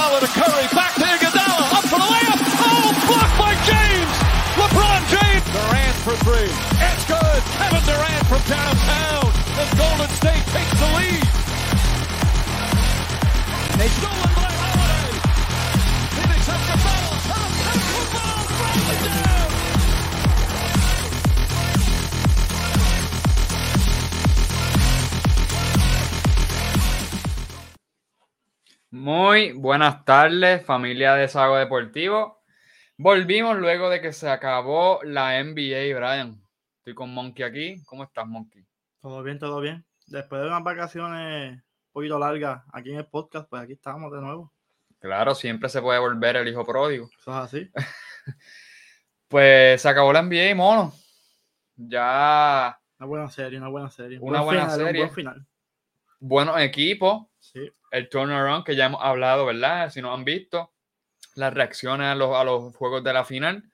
Iguodala 0.00 0.20
to 0.20 0.26
Curry, 0.28 0.66
back 0.72 0.94
to 0.94 1.04
Iguodala, 1.04 1.76
up 1.76 1.84
for 1.84 1.98
the 2.00 2.08
layup. 2.08 2.40
Oh, 2.64 2.88
blocked 3.04 3.36
by 3.36 3.52
James. 3.68 4.08
LeBron 4.56 5.00
James. 5.12 5.44
Durant 5.52 5.96
for 6.00 6.16
three. 6.24 6.48
It's 6.80 7.04
good. 7.04 7.42
Kevin 7.60 7.84
Durant 7.84 8.24
from 8.26 8.40
downtown. 8.48 9.28
And 9.60 9.68
Golden 9.76 10.08
State 10.16 10.44
takes 10.56 10.72
the 10.80 10.88
lead. 10.96 11.20
They 13.76 13.88
stolen 14.00 14.19
Muy 29.12 29.50
buenas 29.50 30.04
tardes, 30.04 30.64
familia 30.64 31.16
de 31.16 31.26
Sago 31.26 31.56
Deportivo. 31.56 32.44
Volvimos 32.96 33.58
luego 33.58 33.90
de 33.90 34.00
que 34.00 34.12
se 34.12 34.30
acabó 34.30 35.00
la 35.02 35.42
NBA, 35.42 35.96
Brian. 35.98 36.40
Estoy 36.76 36.94
con 36.94 37.12
Monkey 37.12 37.44
aquí. 37.44 37.82
¿Cómo 37.86 38.04
estás, 38.04 38.24
Monkey? 38.28 38.64
Todo 39.02 39.20
bien, 39.24 39.40
todo 39.40 39.60
bien. 39.60 39.84
Después 40.06 40.40
de 40.40 40.46
unas 40.46 40.62
vacaciones 40.62 41.54
un 41.54 41.62
poquito 41.90 42.20
largas 42.20 42.62
aquí 42.72 42.90
en 42.90 42.98
el 42.98 43.06
podcast, 43.06 43.50
pues 43.50 43.60
aquí 43.60 43.72
estamos 43.72 44.12
de 44.12 44.20
nuevo. 44.20 44.52
Claro, 45.00 45.34
siempre 45.34 45.68
se 45.68 45.82
puede 45.82 45.98
volver 45.98 46.36
el 46.36 46.46
hijo 46.46 46.64
pródigo. 46.64 47.10
Eso 47.18 47.32
es 47.32 47.36
así. 47.36 47.70
Pues 49.26 49.82
se 49.82 49.88
acabó 49.88 50.12
la 50.12 50.22
NBA, 50.22 50.54
mono. 50.54 50.92
Ya 51.74 52.78
Una 53.00 53.06
buena 53.08 53.28
serie, 53.28 53.58
una 53.58 53.68
buena 53.68 53.90
serie. 53.90 54.20
Un 54.20 54.28
Una 54.28 54.40
buen 54.42 54.56
buena 54.56 54.70
final, 54.70 54.80
un 54.80 54.86
serie. 54.86 55.02
buen 55.02 55.14
final. 55.14 55.46
buenos 56.20 56.60
equipos. 56.60 57.29
El 57.90 58.08
turnaround 58.08 58.64
que 58.64 58.76
ya 58.76 58.86
hemos 58.86 59.02
hablado, 59.02 59.46
¿verdad? 59.46 59.90
Si 59.90 60.00
no 60.00 60.12
han 60.12 60.24
visto, 60.24 60.72
las 61.34 61.52
reacciones 61.52 62.06
a 62.06 62.14
los, 62.14 62.36
a 62.36 62.44
los 62.44 62.74
juegos 62.76 63.02
de 63.04 63.12
la 63.12 63.24
final. 63.24 63.64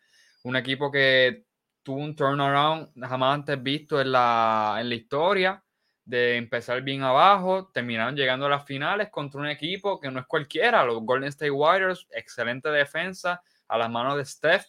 Un 0.42 0.56
equipo 0.56 0.90
que 0.90 1.44
tuvo 1.82 1.98
un 1.98 2.16
turnaround 2.16 2.88
jamás 3.00 3.34
antes 3.34 3.62
visto 3.62 4.00
en 4.00 4.12
la, 4.12 4.78
en 4.80 4.88
la 4.88 4.94
historia, 4.94 5.62
de 6.04 6.36
empezar 6.36 6.82
bien 6.82 7.02
abajo, 7.02 7.68
terminaron 7.74 8.14
llegando 8.14 8.46
a 8.46 8.48
las 8.48 8.64
finales 8.64 9.08
contra 9.10 9.40
un 9.40 9.48
equipo 9.48 10.00
que 10.00 10.10
no 10.10 10.20
es 10.20 10.26
cualquiera, 10.26 10.84
los 10.84 11.02
Golden 11.02 11.28
State 11.28 11.50
Warriors, 11.50 12.06
excelente 12.12 12.68
defensa 12.70 13.42
a 13.68 13.76
las 13.76 13.90
manos 13.90 14.16
de 14.16 14.24
Steph. 14.24 14.64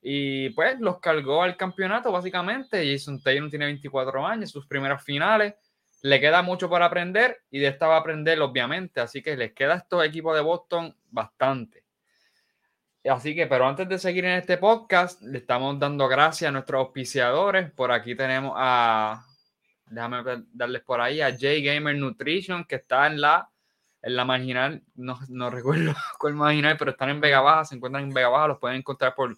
Y 0.00 0.50
pues 0.50 0.78
los 0.78 1.00
cargó 1.00 1.42
al 1.42 1.56
campeonato 1.56 2.12
básicamente. 2.12 2.90
Jason 2.90 3.20
Tatum 3.20 3.50
tiene 3.50 3.64
24 3.64 4.26
años, 4.26 4.50
sus 4.50 4.66
primeras 4.66 5.02
finales. 5.02 5.54
Le 6.02 6.20
queda 6.20 6.42
mucho 6.42 6.70
para 6.70 6.86
aprender 6.86 7.42
y 7.50 7.58
de 7.58 7.68
esta 7.68 7.88
va 7.88 7.96
a 7.96 8.00
aprender, 8.00 8.40
obviamente. 8.40 9.00
Así 9.00 9.22
que 9.22 9.36
les 9.36 9.52
queda 9.52 9.74
a 9.74 9.78
estos 9.78 10.04
equipos 10.04 10.34
de 10.34 10.42
Boston 10.42 10.96
bastante. 11.10 11.84
Así 13.04 13.34
que, 13.34 13.46
pero 13.46 13.66
antes 13.66 13.88
de 13.88 13.98
seguir 13.98 14.24
en 14.24 14.32
este 14.32 14.58
podcast, 14.58 15.22
le 15.22 15.38
estamos 15.38 15.78
dando 15.78 16.08
gracias 16.08 16.48
a 16.48 16.52
nuestros 16.52 16.80
auspiciadores. 16.80 17.70
Por 17.72 17.90
aquí 17.90 18.14
tenemos 18.14 18.52
a, 18.56 19.24
déjame 19.86 20.44
darles 20.52 20.82
por 20.82 21.00
ahí, 21.00 21.20
a 21.20 21.30
J 21.30 21.46
Gamer 21.62 21.96
Nutrition, 21.96 22.64
que 22.64 22.76
está 22.76 23.06
en 23.06 23.20
la, 23.20 23.48
en 24.02 24.16
la 24.16 24.24
marginal, 24.24 24.82
no, 24.94 25.18
no 25.28 25.50
recuerdo 25.50 25.94
cuál 26.18 26.34
marginal, 26.34 26.76
pero 26.76 26.90
están 26.92 27.10
en 27.10 27.20
Vega 27.20 27.40
Baja, 27.40 27.64
se 27.64 27.76
encuentran 27.76 28.04
en 28.04 28.10
Vega 28.10 28.28
Baja, 28.28 28.48
los 28.48 28.58
pueden 28.58 28.78
encontrar 28.78 29.14
por, 29.14 29.34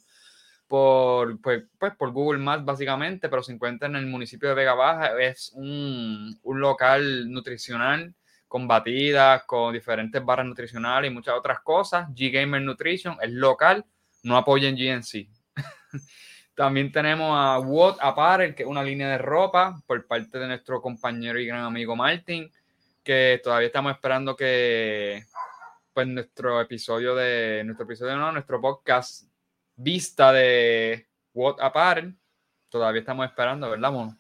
por, 0.71 1.41
pues, 1.41 1.65
pues, 1.81 1.97
por 1.97 2.13
Google 2.13 2.39
Maps 2.39 2.65
básicamente, 2.65 3.29
pero 3.29 3.43
se 3.43 3.53
encuentra 3.53 3.89
en 3.89 3.97
el 3.97 4.07
municipio 4.07 4.51
de 4.51 4.55
Vega 4.55 4.75
Baja. 4.75 5.21
Es 5.21 5.51
un, 5.53 6.39
un 6.45 6.61
local 6.61 7.29
nutricional 7.29 8.15
con 8.47 8.69
batidas, 8.69 9.43
con 9.47 9.73
diferentes 9.73 10.25
barras 10.25 10.47
nutricionales 10.47 11.11
y 11.11 11.15
muchas 11.15 11.35
otras 11.35 11.59
cosas. 11.59 12.09
G 12.11 12.31
Gamer 12.31 12.62
Nutrition 12.62 13.17
es 13.21 13.33
local, 13.33 13.84
no 14.22 14.37
apoyen 14.37 14.77
GNC. 14.77 15.28
También 16.55 16.93
tenemos 16.93 17.33
a 17.37 17.59
What 17.59 17.97
Apparel, 18.00 18.55
que 18.55 18.62
es 18.62 18.69
una 18.69 18.84
línea 18.84 19.09
de 19.09 19.19
ropa 19.19 19.83
por 19.89 20.06
parte 20.06 20.39
de 20.39 20.47
nuestro 20.47 20.81
compañero 20.81 21.41
y 21.41 21.47
gran 21.47 21.65
amigo 21.65 21.97
Martin, 21.97 22.49
que 23.03 23.41
todavía 23.43 23.67
estamos 23.67 23.91
esperando 23.91 24.37
que 24.37 25.25
pues 25.93 26.06
nuestro 26.06 26.61
episodio 26.61 27.17
de 27.17 27.65
nuestro 27.65 27.87
episodio 27.87 28.15
no, 28.15 28.31
nuestro 28.31 28.61
podcast 28.61 29.30
vista 29.83 30.33
de 30.33 31.09
What 31.33 31.57
Apparel. 31.61 32.17
Todavía 32.69 33.01
estamos 33.01 33.27
esperando, 33.27 33.71
¿verdad, 33.71 33.91
mono? 33.91 34.19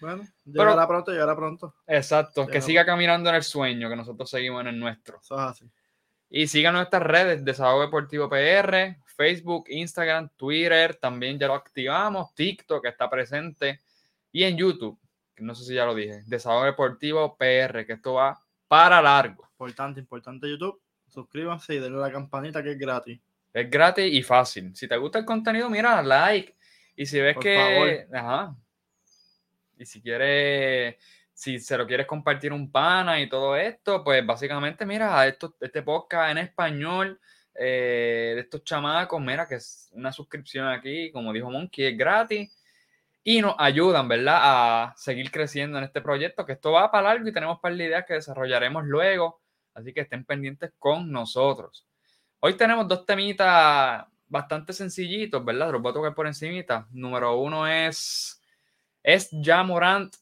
Bueno, 0.00 0.24
Pero- 0.44 0.70
llegará 0.70 0.86
pronto, 0.88 1.12
llegará 1.12 1.36
pronto. 1.36 1.74
Exacto, 1.86 2.46
que 2.46 2.60
siga 2.60 2.84
caminando 2.86 3.28
en 3.30 3.36
el 3.36 3.42
sueño, 3.42 3.88
que 3.88 3.96
nosotros 3.96 4.30
seguimos 4.30 4.60
en 4.62 4.68
el 4.68 4.78
nuestro. 4.78 5.18
Eso 5.20 5.34
es 5.34 5.40
así. 5.40 5.70
Y 6.30 6.46
sigan 6.46 6.74
nuestras 6.74 7.02
redes, 7.02 7.44
Desahogo 7.44 7.82
Deportivo 7.82 8.28
PR, 8.28 8.98
Facebook, 9.16 9.64
Instagram, 9.68 10.28
Twitter, 10.36 10.94
también 10.96 11.38
ya 11.38 11.46
lo 11.46 11.54
activamos, 11.54 12.34
TikTok 12.34 12.84
está 12.86 13.08
presente, 13.08 13.80
y 14.30 14.44
en 14.44 14.56
YouTube, 14.56 14.98
que 15.34 15.42
no 15.42 15.54
sé 15.54 15.64
si 15.64 15.74
ya 15.74 15.86
lo 15.86 15.94
dije, 15.94 16.22
Desahogo 16.26 16.64
Deportivo 16.64 17.36
PR, 17.36 17.86
que 17.86 17.94
esto 17.94 18.14
va 18.14 18.38
para 18.68 19.00
largo. 19.00 19.48
Importante, 19.52 20.00
importante 20.00 20.48
YouTube. 20.48 20.80
Suscríbanse 21.08 21.74
y 21.74 21.78
denle 21.78 21.98
a 21.98 22.02
la 22.02 22.12
campanita 22.12 22.62
que 22.62 22.72
es 22.72 22.78
gratis. 22.78 23.18
Es 23.52 23.70
gratis 23.70 24.12
y 24.12 24.22
fácil. 24.22 24.74
Si 24.74 24.86
te 24.86 24.96
gusta 24.96 25.18
el 25.18 25.24
contenido, 25.24 25.70
mira, 25.70 26.02
like. 26.02 26.54
Y 26.96 27.06
si 27.06 27.20
ves 27.20 27.34
Por 27.34 27.42
que. 27.42 28.06
Ajá. 28.12 28.56
Y 29.76 29.86
si 29.86 30.02
quieres. 30.02 30.96
Si 31.32 31.60
se 31.60 31.78
lo 31.78 31.86
quieres 31.86 32.06
compartir 32.06 32.52
un 32.52 32.70
pana 32.72 33.20
y 33.20 33.28
todo 33.28 33.54
esto, 33.54 34.02
pues 34.02 34.26
básicamente, 34.26 34.84
mira, 34.84 35.24
esto, 35.24 35.54
este 35.60 35.82
podcast 35.82 36.32
en 36.32 36.38
español 36.38 37.20
eh, 37.54 38.32
de 38.34 38.40
estos 38.40 38.64
chamacos, 38.64 39.20
mira, 39.20 39.46
que 39.46 39.56
es 39.56 39.88
una 39.92 40.12
suscripción 40.12 40.66
aquí, 40.66 41.12
como 41.12 41.32
dijo 41.32 41.48
Monkey, 41.50 41.86
es 41.86 41.96
gratis. 41.96 42.52
Y 43.22 43.40
nos 43.40 43.54
ayudan, 43.58 44.08
¿verdad? 44.08 44.38
A 44.40 44.94
seguir 44.96 45.30
creciendo 45.30 45.78
en 45.78 45.84
este 45.84 46.00
proyecto, 46.00 46.46
que 46.46 46.54
esto 46.54 46.72
va 46.72 46.90
para 46.90 47.08
largo 47.08 47.28
y 47.28 47.32
tenemos 47.32 47.60
par 47.60 47.76
de 47.76 47.84
ideas 47.84 48.04
que 48.06 48.14
desarrollaremos 48.14 48.84
luego. 48.84 49.40
Así 49.74 49.92
que 49.92 50.00
estén 50.00 50.24
pendientes 50.24 50.72
con 50.78 51.12
nosotros. 51.12 51.86
Hoy 52.40 52.56
tenemos 52.56 52.86
dos 52.86 53.04
temitas 53.04 54.06
bastante 54.28 54.72
sencillitos, 54.72 55.44
¿verdad? 55.44 55.72
Los 55.72 55.82
voy 55.82 55.90
a 55.90 55.94
tocar 55.94 56.14
por 56.14 56.26
encimita. 56.26 56.86
Número 56.90 57.36
uno 57.36 57.66
es, 57.66 58.40
¿es 59.02 59.28
ya 59.32 59.62
Morant 59.62 60.14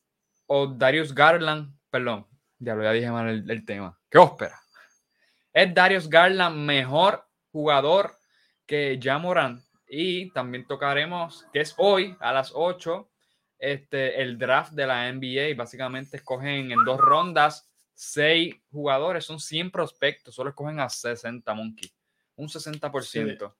o 0.47 0.67
Darius 0.67 1.15
Garland? 1.15 1.75
Perdón, 1.91 2.27
ya 2.59 2.75
lo 2.75 2.83
ya 2.83 2.93
dije 2.93 3.11
mal 3.11 3.29
el, 3.29 3.51
el 3.51 3.65
tema. 3.65 3.99
¡Qué 4.11 4.19
ópera! 4.19 4.59
¿Es 5.53 5.75
Darius 5.75 6.09
Garland 6.09 6.57
mejor 6.57 7.27
jugador 7.53 8.13
que 8.65 8.99
ya 8.99 9.19
Morant? 9.19 9.63
Y 9.89 10.31
también 10.31 10.67
tocaremos, 10.67 11.47
que 11.53 11.61
es 11.61 11.75
hoy 11.77 12.17
a 12.21 12.33
las 12.33 12.53
8, 12.55 13.09
este, 13.59 14.23
el 14.23 14.39
draft 14.39 14.73
de 14.73 14.87
la 14.87 15.13
NBA. 15.13 15.55
Básicamente 15.57 16.17
escogen 16.17 16.73
en 16.73 16.85
dos 16.85 16.99
rondas 16.99 17.71
seis 17.97 18.55
jugadores, 18.71 19.25
son 19.25 19.41
100 19.41 19.71
prospectos, 19.71 20.35
solo 20.35 20.51
escogen 20.51 20.79
a 20.81 20.89
60 20.89 21.53
Monkey, 21.55 21.91
un 22.37 22.49
60%. 22.49 23.55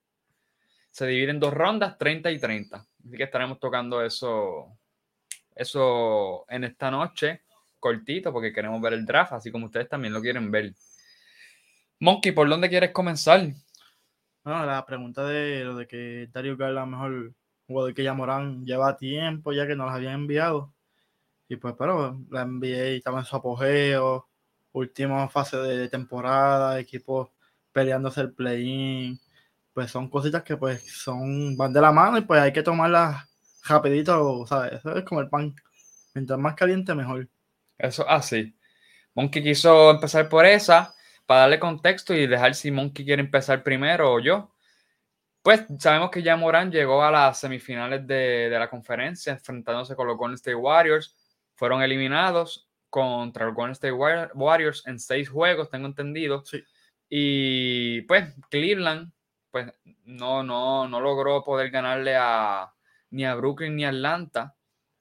Se 0.91 1.07
divide 1.07 1.31
en 1.31 1.41
dos 1.41 1.53
rondas, 1.53 1.99
30 1.99 2.31
y 2.31 2.39
30. 2.39 2.77
Así 2.77 3.17
que 3.17 3.25
estaremos 3.25 3.59
tocando 3.61 4.03
eso, 4.03 4.79
eso 5.55 6.45
en 6.49 6.65
esta 6.65 6.91
noche, 6.91 7.43
cortito, 7.79 8.33
porque 8.33 8.53
queremos 8.53 8.81
ver 8.81 8.95
el 8.95 9.05
draft, 9.05 9.33
así 9.33 9.51
como 9.51 9.67
ustedes 9.67 9.89
también 9.89 10.15
lo 10.15 10.21
quieren 10.21 10.51
ver. 10.51 10.73
Monkey, 12.01 12.33
¿por 12.33 12.49
dónde 12.49 12.69
quieres 12.69 12.93
comenzar? 12.93 13.49
Bueno, 14.45 14.65
la 14.65 14.85
pregunta 14.87 15.25
de 15.25 15.65
lo 15.65 15.77
de 15.77 15.87
que 15.87 16.29
Dario 16.33 16.57
Garland 16.57 16.93
mejor 16.93 17.35
jugador 17.67 17.95
que 17.95 18.05
ya 18.05 18.15
Morán 18.15 18.65
lleva 18.65 18.97
tiempo 18.97 19.53
ya 19.53 19.67
que 19.67 19.75
nos 19.75 19.87
las 19.87 19.97
habían 19.97 20.15
enviado. 20.15 20.73
Y 21.49 21.57
pues, 21.57 21.75
pero 21.79 22.21
la 22.31 22.45
NBA 22.45 22.97
estaba 22.97 23.21
en 23.21 23.25
su 23.25 23.37
apogeo, 23.37 24.29
última 24.73 25.29
fase 25.29 25.57
de 25.59 25.89
temporada, 25.89 26.79
equipos 26.79 27.31
peleándose 27.77 28.23
el 28.23 28.33
play-in. 28.33 29.21
Pues 29.75 29.91
son 29.91 30.09
cositas 30.09 30.43
que 30.43 30.57
pues 30.57 30.83
son, 30.91 31.55
van 31.59 31.75
de 31.75 31.83
la 31.83 31.93
mano 31.93 32.17
y 32.17 32.23
pues 32.23 32.41
hay 32.41 32.51
que 32.51 32.63
tomarlas 32.63 33.29
rapidito, 33.69 34.47
¿sabes? 34.47 34.73
Eso 34.73 34.97
es 34.97 35.05
como 35.05 35.21
el 35.21 35.29
pan. 35.29 35.55
Mientras 36.15 36.39
más 36.39 36.55
caliente, 36.55 36.95
mejor. 36.95 37.29
Eso 37.77 38.09
así. 38.09 38.57
Monkey 39.15 39.43
quiso 39.43 39.91
empezar 39.91 40.31
por 40.31 40.47
esa 40.47 40.95
para 41.27 41.41
darle 41.41 41.61
contexto 41.61 42.15
y 42.15 42.27
dejar 42.27 42.55
si 42.55 42.71
Monkey 42.71 43.05
quiere 43.05 43.21
empezar 43.21 43.63
primero 43.63 44.15
o 44.15 44.21
yo. 44.21 44.51
Pues 45.43 45.67
sabemos 45.79 46.11
que 46.11 46.23
ya 46.23 46.37
Morán 46.37 46.73
llegó 46.73 47.05
a 47.05 47.11
las 47.11 47.39
semifinales 47.39 48.07
de, 48.07 48.49
de 48.49 48.59
la 48.59 48.71
conferencia 48.71 49.35
enfrentándose 49.35 49.95
con 49.95 50.07
los 50.07 50.17
Golden 50.17 50.37
State 50.37 50.55
Warriors. 50.55 51.15
Fueron 51.55 51.83
eliminados 51.83 52.71
contra 52.89 53.45
los 53.45 53.55
Golden 53.55 53.73
State 53.73 53.93
War- 53.93 54.31
Warriors 54.35 54.83
en 54.87 54.99
seis 54.99 55.29
juegos, 55.29 55.69
tengo 55.69 55.87
entendido. 55.87 56.43
Sí. 56.47 56.65
Y 57.09 58.03
pues 58.03 58.35
Cleveland 58.51 59.13
pues 59.51 59.73
no, 60.05 60.43
no, 60.43 60.87
no 60.87 61.01
logró 61.01 61.43
poder 61.43 61.71
ganarle 61.71 62.15
a 62.17 62.73
ni 63.11 63.25
a 63.25 63.35
Brooklyn 63.35 63.75
ni 63.77 63.85
a 63.85 63.89
Atlanta 63.89 64.55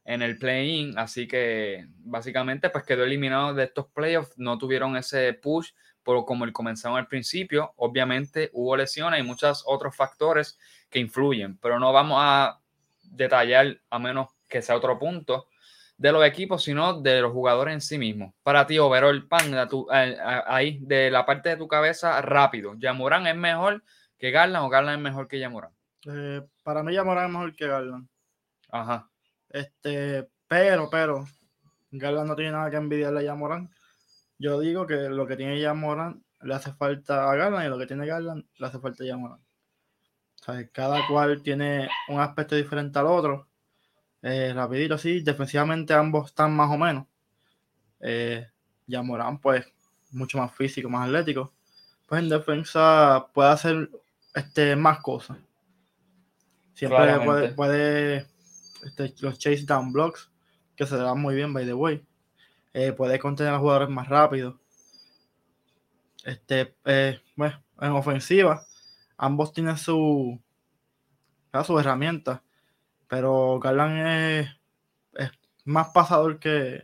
en 0.05 0.21
el 0.21 0.37
play-in, 0.37 0.97
así 0.97 1.27
que 1.27 1.87
básicamente 1.97 2.69
pues 2.69 2.85
quedó 2.85 3.03
eliminado 3.03 3.53
de 3.53 3.65
estos 3.65 3.87
playoffs, 3.87 4.37
no 4.37 4.57
tuvieron 4.57 4.95
ese 4.95 5.33
push 5.33 5.71
por 6.03 6.23
como 6.23 6.45
el 6.45 6.53
comenzaron 6.53 6.97
al 6.97 7.07
principio, 7.07 7.73
obviamente 7.77 8.51
hubo 8.53 8.77
lesiones 8.77 9.19
y 9.19 9.23
muchos 9.23 9.63
otros 9.65 9.95
factores 9.95 10.57
que 10.89 10.99
influyen, 10.99 11.57
pero 11.57 11.79
no 11.79 11.91
vamos 11.91 12.19
a 12.21 12.61
detallar 13.01 13.81
a 13.89 13.99
menos 13.99 14.29
que 14.47 14.61
sea 14.61 14.77
otro 14.77 14.97
punto 14.99 15.47
de 15.97 16.11
los 16.11 16.25
equipos, 16.25 16.63
sino 16.63 17.01
de 17.01 17.21
los 17.21 17.31
jugadores 17.31 17.73
en 17.73 17.81
sí 17.81 17.97
mismos. 17.97 18.33
Para 18.43 18.67
ti, 18.67 18.77
overall, 18.79 19.27
pan, 19.27 19.55
ahí 20.47 20.79
de 20.81 21.09
la 21.09 21.25
parte 21.25 21.49
de 21.49 21.57
tu 21.57 21.67
cabeza, 21.67 22.21
rápido. 22.21 22.73
¿Yamorán 22.77 23.27
es 23.27 23.35
mejor 23.35 23.83
que 24.17 24.31
Garland 24.31 24.65
o 24.65 24.69
Garland 24.69 24.97
es 24.97 25.03
mejor 25.03 25.27
que 25.27 25.39
Yamorán? 25.39 25.71
Eh, 26.07 26.41
para 26.63 26.83
mí, 26.83 26.93
Yamorán 26.93 27.25
es 27.25 27.31
mejor 27.31 27.55
que 27.55 27.67
Garland. 27.67 28.07
Ajá. 28.69 29.09
Este, 29.49 30.27
pero, 30.47 30.89
pero, 30.89 31.25
Garland 31.91 32.27
no 32.27 32.35
tiene 32.35 32.51
nada 32.51 32.69
que 32.69 32.77
envidiarle 32.77 33.21
a 33.21 33.23
Yamorán. 33.23 33.69
Yo 34.37 34.59
digo 34.59 34.85
que 34.85 34.95
lo 35.09 35.25
que 35.25 35.37
tiene 35.37 35.59
Yamorán 35.59 36.23
le 36.41 36.53
hace 36.53 36.73
falta 36.73 37.31
a 37.31 37.35
Garland 37.35 37.65
y 37.65 37.69
lo 37.69 37.77
que 37.77 37.87
tiene 37.87 38.05
Garland 38.05 38.45
le 38.57 38.67
hace 38.67 38.79
falta 38.79 39.03
a 39.03 39.07
Yamorán. 39.07 39.39
cada 40.73 41.07
cual 41.07 41.41
tiene 41.41 41.87
un 42.09 42.19
aspecto 42.19 42.55
diferente 42.55 42.99
al 42.99 43.07
otro. 43.07 43.47
Eh, 44.27 44.53
rapidito, 44.55 44.97
sí, 44.97 45.19
defensivamente 45.19 45.93
ambos 45.93 46.29
están 46.29 46.55
más 46.55 46.71
o 46.71 46.77
menos. 46.79 47.05
Eh, 47.99 48.47
Yamorán, 48.87 49.37
pues, 49.37 49.67
mucho 50.09 50.39
más 50.39 50.51
físico, 50.51 50.89
más 50.89 51.05
atlético. 51.05 51.53
Pues 52.07 52.23
en 52.23 52.29
defensa 52.29 53.27
puede 53.35 53.49
hacer 53.49 53.91
este, 54.33 54.75
más 54.75 54.99
cosas. 55.01 55.37
Siempre 56.73 57.19
puede, 57.19 57.49
puede 57.49 58.27
este, 58.83 59.13
los 59.19 59.37
chase 59.37 59.63
down 59.63 59.93
blocks, 59.93 60.31
que 60.75 60.87
se 60.87 60.97
dan 60.97 61.21
muy 61.21 61.35
bien, 61.35 61.53
by 61.53 61.63
the 61.63 61.75
way. 61.75 62.03
Eh, 62.73 62.93
puede 62.93 63.19
contener 63.19 63.51
a 63.51 63.53
los 63.57 63.61
jugadores 63.61 63.89
más 63.89 64.09
rápido. 64.09 64.59
Este, 66.23 66.75
eh, 66.85 67.21
bueno, 67.35 67.63
en 67.79 67.91
ofensiva, 67.91 68.65
ambos 69.17 69.53
tienen 69.53 69.77
su, 69.77 70.41
su 71.63 71.79
herramienta, 71.79 72.41
pero 73.07 73.59
Garland 73.59 74.07
es, 74.07 74.49
es 75.13 75.31
más 75.63 75.89
pasador 75.89 76.39
que, 76.39 76.81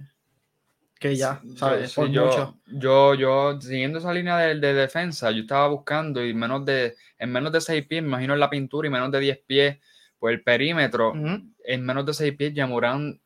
que 1.00 1.16
ya, 1.16 1.42
¿sabes? 1.56 1.96
yo, 1.96 2.56
yo, 2.68 3.16
yo, 3.16 3.60
siguiendo 3.60 4.00
esa 4.00 4.14
línea 4.14 4.38
de, 4.38 4.60
de, 4.60 4.74
defensa, 4.74 5.32
yo 5.32 5.42
estaba 5.42 5.68
buscando 5.68 6.24
y 6.24 6.34
menos 6.34 6.64
de, 6.66 6.96
en 7.18 7.32
menos 7.32 7.52
de 7.52 7.60
6 7.60 7.88
pies, 7.88 8.04
me 8.04 8.10
imagino 8.10 8.34
en 8.36 8.40
la 8.40 8.50
pintura 8.50 8.88
y 8.88 8.92
menos 8.92 9.12
de 9.12 9.20
10 9.20 9.40
pies, 9.48 9.78
pues 10.20 10.36
el 10.36 10.44
perímetro, 10.44 11.14
en 11.16 11.86
menos 11.86 12.06
de 12.06 12.14
6 12.14 12.36
pies, 12.36 12.54
Yamurán 12.54 13.20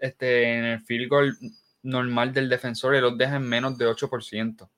este, 0.00 0.58
en 0.58 0.64
el 0.64 0.80
field 0.80 1.08
goal 1.08 1.36
normal 1.82 2.32
del 2.32 2.48
defensor 2.48 2.94
y 2.94 3.00
los 3.00 3.16
deja 3.16 3.36
en 3.36 3.48
menos 3.48 3.76
de 3.78 3.86
8%, 3.88 4.68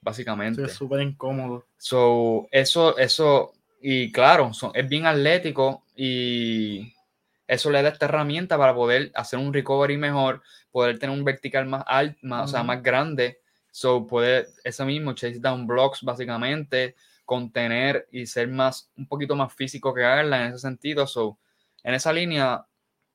básicamente. 0.00 0.64
es 0.64 0.72
súper 0.72 1.02
incómodo. 1.02 1.66
So, 1.76 2.48
eso, 2.50 2.96
eso, 2.96 3.52
y 3.80 4.10
claro, 4.12 4.50
es 4.74 4.88
bien 4.88 5.06
atlético 5.06 5.84
y 5.94 6.94
eso 7.46 7.70
le 7.70 7.82
da 7.82 7.88
esta 7.88 8.06
herramienta 8.06 8.58
para 8.58 8.74
poder 8.74 9.10
hacer 9.14 9.38
un 9.38 9.52
recovery 9.52 9.96
mejor, 9.96 10.42
poder 10.70 10.98
tener 10.98 11.16
un 11.16 11.24
vertical 11.24 11.66
más 11.66 11.82
alto, 11.86 12.18
más, 12.22 12.44
o 12.44 12.52
sea, 12.52 12.62
más 12.62 12.82
grande. 12.82 13.40
So, 13.70 14.06
puede, 14.06 14.48
eso 14.64 14.84
mismo, 14.84 15.14
chase 15.14 15.38
down 15.38 15.66
blocks, 15.66 16.02
básicamente, 16.02 16.96
contener 17.24 18.06
y 18.10 18.26
ser 18.26 18.48
más, 18.48 18.90
un 18.96 19.06
poquito 19.06 19.36
más 19.36 19.54
físico 19.54 19.94
que 19.94 20.02
Garland 20.02 20.46
en 20.46 20.48
ese 20.50 20.58
sentido. 20.58 21.06
So, 21.06 21.38
en 21.82 21.94
esa 21.94 22.12
línea, 22.12 22.66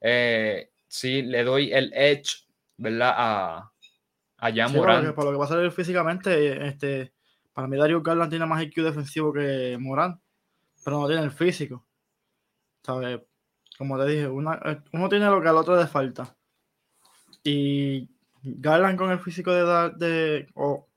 eh, 0.01 0.71
sí, 0.87 1.21
le 1.21 1.43
doy 1.43 1.71
el 1.71 1.91
edge, 1.93 2.45
¿verdad? 2.77 3.13
A, 3.15 3.71
a 4.37 4.51
Jan 4.51 4.69
sí, 4.69 4.77
Morán. 4.77 5.13
Por 5.13 5.25
lo, 5.25 5.31
que, 5.31 5.37
pasa 5.37 5.71
físicamente, 5.71 6.67
este, 6.67 7.13
para 7.53 7.67
mí 7.67 7.77
Dario 7.77 8.01
Garland 8.01 8.29
tiene 8.29 8.45
más 8.45 8.63
IQ 8.63 8.83
defensivo 8.83 9.31
que 9.31 9.77
Morán, 9.79 10.19
pero 10.83 10.99
no 10.99 11.07
tiene 11.07 11.23
el 11.23 11.31
físico. 11.31 11.85
¿Sabes? 12.83 13.21
Como 13.77 13.97
te 13.97 14.05
dije, 14.05 14.27
uno 14.27 15.09
tiene 15.09 15.25
lo 15.25 15.41
que 15.41 15.49
al 15.49 15.57
otro 15.57 15.75
le 15.75 15.87
falta. 15.87 16.35
Y 17.43 18.09
Garland 18.43 18.97
con 18.97 19.11
el 19.11 19.19
físico 19.19 19.51
de, 19.51 19.91
de, 19.97 20.47
o, 20.55 20.87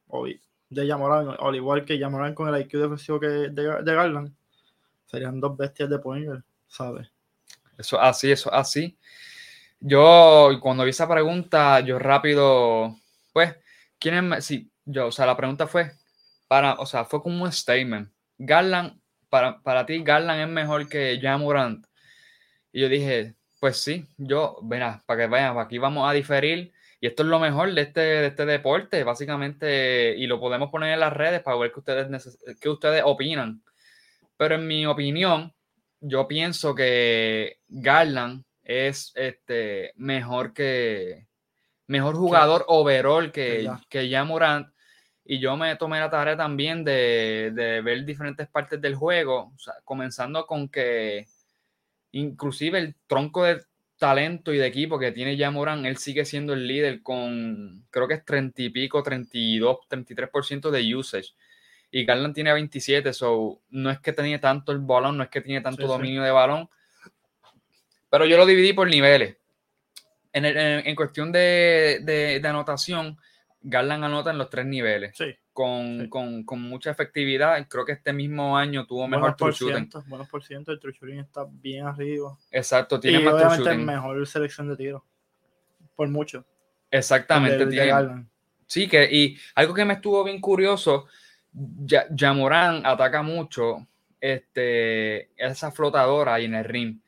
de 0.69 0.87
Yamoran, 0.87 1.37
al 1.39 1.55
igual 1.55 1.85
que 1.85 1.99
Yamoran 1.99 2.35
con 2.35 2.53
el 2.53 2.61
IQ 2.61 2.79
defensivo 2.79 3.21
que 3.21 3.27
de, 3.27 3.83
Garland, 3.83 4.35
serían 5.07 5.41
dos 5.41 5.57
bestias 5.57 5.89
de 5.89 5.99
poner, 5.99 6.43
¿sabes? 6.67 7.09
Eso 7.79 8.01
así, 8.01 8.31
eso 8.31 8.53
así. 8.53 8.99
Yo, 9.79 10.51
cuando 10.61 10.85
vi 10.85 10.91
esa 10.91 11.09
pregunta, 11.09 11.81
yo 11.81 11.99
rápido, 11.99 12.97
pues, 13.33 13.57
¿quién 13.99 14.33
es? 14.33 14.45
Sí, 14.45 14.71
yo, 14.85 15.09
o 15.09 15.13
sea, 15.13 15.27
la 15.27 15.37
pregunta 15.37 15.67
fue, 15.67 15.93
para, 16.49 16.75
o 16.75 16.87
sea, 16.87 17.05
fue 17.05 17.23
como 17.23 17.45
un 17.45 17.53
statement. 17.53 18.11
Garland, 18.39 18.99
para, 19.29 19.61
para 19.63 19.87
ti, 19.87 20.03
Garland 20.03 20.43
es 20.43 20.49
mejor 20.49 20.89
que 20.89 21.19
Jamorant. 21.21 21.87
Y 22.73 22.81
yo 22.83 22.89
dije, 22.89 23.35
pues 23.61 23.79
sí, 23.79 24.07
yo, 24.17 24.59
verá, 24.63 25.03
para 25.07 25.23
que 25.23 25.27
vean, 25.29 25.59
aquí 25.59 25.79
vamos 25.79 26.09
a 26.09 26.13
diferir 26.13 26.73
y 27.01 27.07
esto 27.07 27.23
es 27.23 27.29
lo 27.29 27.39
mejor 27.39 27.75
de 27.75 27.83
este, 27.83 28.01
de 28.01 28.27
este 28.27 28.47
deporte, 28.47 29.05
básicamente, 29.05 30.17
y 30.17 30.27
lo 30.27 30.41
podemos 30.41 30.71
poner 30.71 30.95
en 30.95 31.01
las 31.01 31.13
redes 31.13 31.43
para 31.43 31.57
ver 31.59 31.73
qué 31.73 31.81
ustedes, 31.81 32.39
qué 32.61 32.69
ustedes 32.69 33.03
opinan. 33.05 33.63
Pero 34.37 34.55
en 34.55 34.67
mi 34.67 34.87
opinión, 34.87 35.55
yo 36.01 36.27
pienso 36.27 36.75
que 36.75 37.59
Garland 37.69 38.45
es 38.63 39.13
este, 39.15 39.93
mejor 39.97 40.53
que 40.53 41.27
mejor 41.87 42.17
jugador 42.17 42.65
overall 42.67 43.31
que, 43.31 43.71
que 43.89 44.09
ya 44.09 44.25
Morant. 44.25 44.69
Y 45.27 45.41
yo 45.41 45.57
me 45.57 45.75
tomé 45.77 45.99
la 45.99 46.09
tarea 46.09 46.37
también 46.37 46.85
de, 46.85 47.51
de 47.53 47.81
ver 47.81 48.05
diferentes 48.05 48.47
partes 48.49 48.81
del 48.81 48.95
juego, 48.95 49.53
comenzando 49.85 50.47
con 50.47 50.69
que 50.69 51.27
inclusive 52.13 52.79
el 52.79 52.95
tronco 53.07 53.45
de 53.45 53.61
talento 53.99 54.53
y 54.53 54.59
de 54.59 54.67
equipo 54.67 54.99
que 54.99 55.13
tiene 55.13 55.37
ya 55.37 55.51
Morán, 55.51 55.87
él 55.87 55.97
sigue 55.97 56.25
siendo 56.25 56.53
el 56.53 56.67
líder 56.67 57.03
con, 57.03 57.87
creo 57.91 58.07
que 58.07 58.15
es 58.15 58.25
30 58.25 58.63
y 58.63 58.71
pico, 58.71 59.03
32, 59.03 59.79
33% 59.89 60.71
de 60.71 60.95
usage. 60.95 61.31
Y 61.91 62.05
Garland 62.05 62.35
tiene 62.35 62.53
27, 62.53 63.13
so 63.13 63.61
no 63.71 63.91
es 63.91 64.01
que 64.01 64.13
tenía 64.13 64.41
tanto 64.41 64.73
el 64.73 64.79
balón, 64.79 65.17
no 65.17 65.23
es 65.23 65.31
que 65.31 65.41
tiene 65.41 65.61
tanto 65.61 65.87
dominio 65.87 66.23
de 66.23 66.31
balón, 66.31 66.69
pero 68.11 68.27
yo 68.27 68.37
lo 68.37 68.47
dividí 68.47 68.73
por 68.73 68.89
niveles. 68.89 69.37
En, 70.33 70.45
en, 70.45 70.95
cuestión 70.95 71.33
de, 71.33 72.01
de, 72.03 72.41
de, 72.41 72.49
anotación, 72.49 73.19
Garland 73.69 74.05
anota 74.05 74.31
en 74.31 74.39
los 74.39 74.51
tres 74.51 74.67
niveles. 74.67 75.17
Sí 75.17 75.37
con, 75.57 76.09
con, 76.09 76.45
con, 76.45 76.61
mucha 76.61 76.91
efectividad. 76.91 77.67
Creo 77.67 77.87
que 77.87 77.93
este 77.93 78.13
mismo 78.13 78.59
año 78.59 78.87
tuvo 78.87 79.09
mejor 79.09 79.35
true 79.37 79.53
shooting. 79.53 79.89
Buenos 80.07 80.29
por 80.29 80.45
ciento, 80.45 80.71
el 80.71 80.79
true 80.79 80.93
shooting 80.93 81.21
está 81.21 81.47
bien 81.51 81.87
arriba. 81.87 82.37
Exacto, 82.51 83.01
tiene 83.01 83.21
y 83.21 83.25
más 83.25 83.35
obviamente 83.35 83.75
mejor 83.79 84.27
selección 84.27 84.69
de 84.69 84.77
tiro. 84.77 85.05
Por 85.97 86.09
mucho. 86.11 86.45
Exactamente. 86.91 87.67
tiene, 87.67 88.27
sí, 88.67 88.87
que 88.87 89.09
y 89.11 89.39
algo 89.55 89.73
que 89.73 89.87
me 89.87 89.95
estuvo 89.95 90.23
bien 90.25 90.43
curioso, 90.43 91.07
Yamorán 91.55 92.85
ataca 92.85 93.23
mucho 93.23 93.87
este, 94.21 95.31
esa 95.43 95.73
flotadora 95.73 96.35
ahí 96.35 96.45
en 96.45 96.55
el 96.55 96.65
ring. 96.67 96.99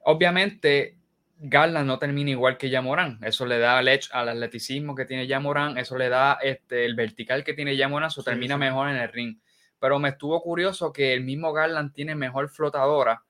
Obviamente, 0.00 0.96
Garland 1.44 1.88
no 1.88 1.98
termina 1.98 2.30
igual 2.30 2.56
que 2.56 2.70
Yamorán. 2.70 3.18
Eso 3.22 3.44
le 3.46 3.58
da 3.58 3.80
edge 3.80 4.08
al 4.12 4.28
atleticismo 4.28 4.94
que 4.94 5.04
tiene 5.04 5.26
Yamorán, 5.26 5.76
eso 5.76 5.98
le 5.98 6.08
da 6.08 6.38
este, 6.40 6.84
el 6.84 6.94
vertical 6.94 7.42
que 7.42 7.52
tiene 7.52 7.76
Yamorán, 7.76 8.08
eso 8.08 8.22
termina 8.22 8.56
mejor 8.56 8.88
en 8.88 8.96
el 8.96 9.08
ring. 9.08 9.38
Pero 9.80 9.98
me 9.98 10.10
estuvo 10.10 10.40
curioso 10.40 10.92
que 10.92 11.12
el 11.12 11.24
mismo 11.24 11.52
Garland 11.52 11.92
tiene 11.92 12.14
mejor 12.14 12.48
flotadora 12.48 13.24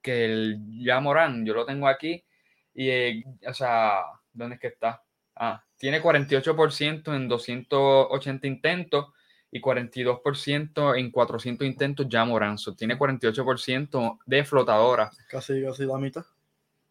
que 0.00 0.24
el 0.24 0.58
Yamorán. 0.82 1.44
Yo 1.44 1.52
lo 1.52 1.66
tengo 1.66 1.88
aquí. 1.88 2.24
Y, 2.72 2.88
eh, 2.88 3.24
o 3.46 3.52
sea, 3.52 4.00
¿dónde 4.32 4.54
es 4.54 4.60
que 4.60 4.68
está? 4.68 5.02
Ah, 5.36 5.62
tiene 5.76 6.00
48% 6.00 7.14
en 7.14 7.28
280 7.28 8.46
intentos 8.46 9.08
y 9.50 9.60
42% 9.60 10.98
en 10.98 11.10
400 11.10 11.66
intentos 11.66 12.08
Yamorán. 12.08 12.56
tiene 12.78 12.98
48% 12.98 14.20
de 14.24 14.44
flotadora. 14.44 15.10
Casi, 15.28 15.62
casi 15.62 15.84
la 15.84 15.98
mitad. 15.98 16.24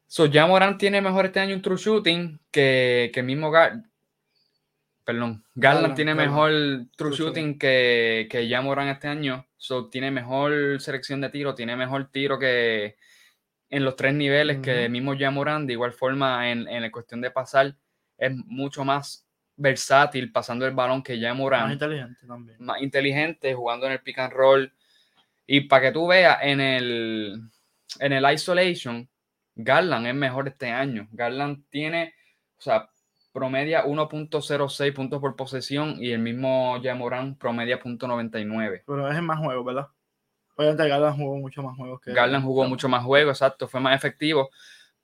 So, 0.08 0.26
ya 0.26 0.48
Morán 0.48 0.78
tiene 0.78 1.02
mejor 1.02 1.26
este 1.26 1.40
año 1.40 1.56
un 1.56 1.62
true 1.62 1.78
shooting 1.78 2.40
que, 2.50 3.12
que 3.14 3.24
mismo 3.24 3.52
Gar 3.52 3.84
Perdón, 5.08 5.46
Garland 5.56 5.96
tiene 5.96 6.14
mejor 6.14 6.52
true, 6.98 7.16
shooting 7.16 7.58
que, 7.58 8.28
que 8.30 8.50
ya 8.50 8.62
Morán 8.62 8.90
este 8.90 9.08
año. 9.08 9.48
So, 9.56 9.88
tiene 9.88 10.12
mejor 10.12 10.82
selección 10.82 11.22
de 11.22 11.30
tiro, 11.30 11.56
tiene 11.56 11.78
mejor 11.78 12.12
tiro 12.12 12.38
que 12.38 12.98
en 13.70 13.86
los 13.86 13.96
tres 13.96 14.14
niveles 14.14 14.58
que 14.58 14.84
el 14.84 14.92
mismo 14.92 15.14
ya 15.14 15.32
Morán. 15.32 15.66
De 15.66 15.72
igual 15.72 15.94
forma, 15.94 16.52
en, 16.52 16.68
en 16.68 16.82
la 16.82 16.92
cuestión 16.92 17.22
de 17.22 17.32
pasar, 17.32 17.74
es 18.18 18.36
mucho 18.48 18.84
más 18.84 19.26
versátil 19.56 20.30
pasando 20.30 20.66
el 20.66 20.74
balón 20.74 21.02
que 21.02 21.18
ya 21.18 21.34
Morán. 21.34 21.64
Más 21.64 21.74
inteligente 21.74 22.28
también. 22.28 22.58
Más 22.60 22.82
inteligente, 22.82 23.54
jugando 23.54 23.86
en 23.86 23.94
el 23.94 24.02
pick 24.02 24.20
and 24.20 24.34
roll. 24.34 24.74
Y 25.46 25.62
para 25.62 25.84
que 25.84 25.92
tú 25.94 26.08
veas, 26.08 26.40
en 26.42 26.60
el, 26.60 27.42
en 28.00 28.12
el 28.12 28.34
isolation, 28.34 29.08
Garland 29.58 30.08
es 30.08 30.16
mejor 30.16 30.48
este 30.48 30.70
año. 30.70 31.08
Garland 31.12 31.64
tiene, 31.70 32.14
o 32.58 32.62
sea, 32.62 32.90
promedia 33.34 33.86
1.06 33.86 34.94
puntos 34.94 35.20
por 35.20 35.36
posesión 35.36 35.98
y 36.00 36.12
el 36.12 36.20
mismo 36.20 36.80
Jamoran 36.82 37.36
promedia 37.36 37.80
.99. 37.80 38.84
Pero 38.86 39.12
es 39.12 39.18
en 39.18 39.26
más 39.26 39.40
juegos, 39.40 39.66
¿verdad? 39.66 39.88
Obviamente 40.56 40.88
Garland 40.88 41.18
jugó 41.18 41.38
mucho 41.38 41.62
más 41.64 41.76
juegos 41.76 42.02
que... 42.02 42.14
Garland 42.14 42.46
jugó 42.46 42.66
mucho 42.66 42.88
más 42.88 43.04
juegos, 43.04 43.38
exacto, 43.38 43.68
fue 43.68 43.80
más 43.80 43.96
efectivo, 43.96 44.50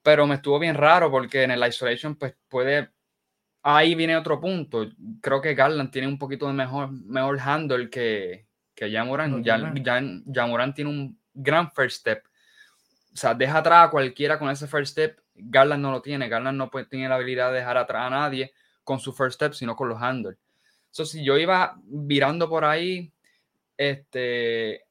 pero 0.02 0.26
me 0.26 0.36
estuvo 0.36 0.58
bien 0.60 0.76
raro 0.76 1.12
porque 1.12 1.44
en 1.44 1.52
el 1.52 1.68
isolation 1.68 2.16
pues 2.16 2.36
puede... 2.48 2.90
Ahí 3.66 3.96
viene 3.96 4.18
otro 4.18 4.42
punto. 4.42 4.90
Creo 5.22 5.42
que 5.42 5.56
Garland 5.56 5.90
tiene 5.90 6.08
un 6.08 6.18
poquito 6.18 6.48
de 6.48 6.54
mejor, 6.54 6.92
mejor 6.92 7.40
handle 7.40 7.90
que, 7.90 8.46
que 8.76 8.92
Jamoran. 8.92 9.42
Jamoran 9.42 10.74
tiene 10.74 10.90
un 10.90 11.18
gran 11.34 11.72
first 11.72 12.02
step. 12.02 12.24
O 13.14 13.18
sea, 13.18 13.34
deja 13.34 13.60
atrás 13.60 13.88
a 13.88 13.92
cualquiera 13.92 14.40
con 14.40 14.50
ese 14.50 14.68
first 14.68 14.94
step. 14.94 15.20
Garland 15.36 15.82
no 15.82 15.92
lo 15.92 16.02
tiene. 16.02 16.30
Garland 16.30 16.58
no 16.58 16.70
puede, 16.70 16.86
tiene 16.86 17.10
la 17.10 17.16
habilidad 17.16 17.52
de 17.52 17.60
dejar 17.60 17.78
atrás 17.78 18.08
a 18.08 18.10
nadie 18.10 18.54
con 18.84 19.00
su 19.00 19.14
first 19.14 19.36
step, 19.36 19.54
sino 19.54 19.76
con 19.76 19.90
los 19.90 20.02
handles. 20.02 20.38
Entonces, 20.88 21.20
si 21.20 21.24
yo 21.24 21.38
iba 21.38 21.80
virando 21.86 22.50
por 22.50 22.66
ahí, 22.66 23.12
este, 23.78 24.86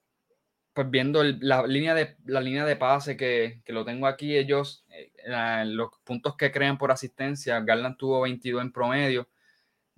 pues 0.73 0.91
viendo 0.91 1.23
la, 1.23 1.67
línea 1.67 1.95
de, 1.95 2.17
la 2.27 2.41
línea 2.41 2.65
de 2.65 2.77
pase 2.77 3.17
que, 3.17 3.61
que 3.65 3.73
lo 3.73 3.85
tengo 3.85 4.07
aquí, 4.07 4.37
ellos, 4.37 4.85
eh, 4.89 5.13
los 5.67 5.91
puntos 6.05 6.37
que 6.37 6.51
crean 6.51 6.79
por 6.79 6.91
asistencia, 6.91 7.61
Garland 7.61 7.97
tuvo 7.97 8.23
22 8.23 8.63
en 8.63 8.73
promedio, 8.73 9.29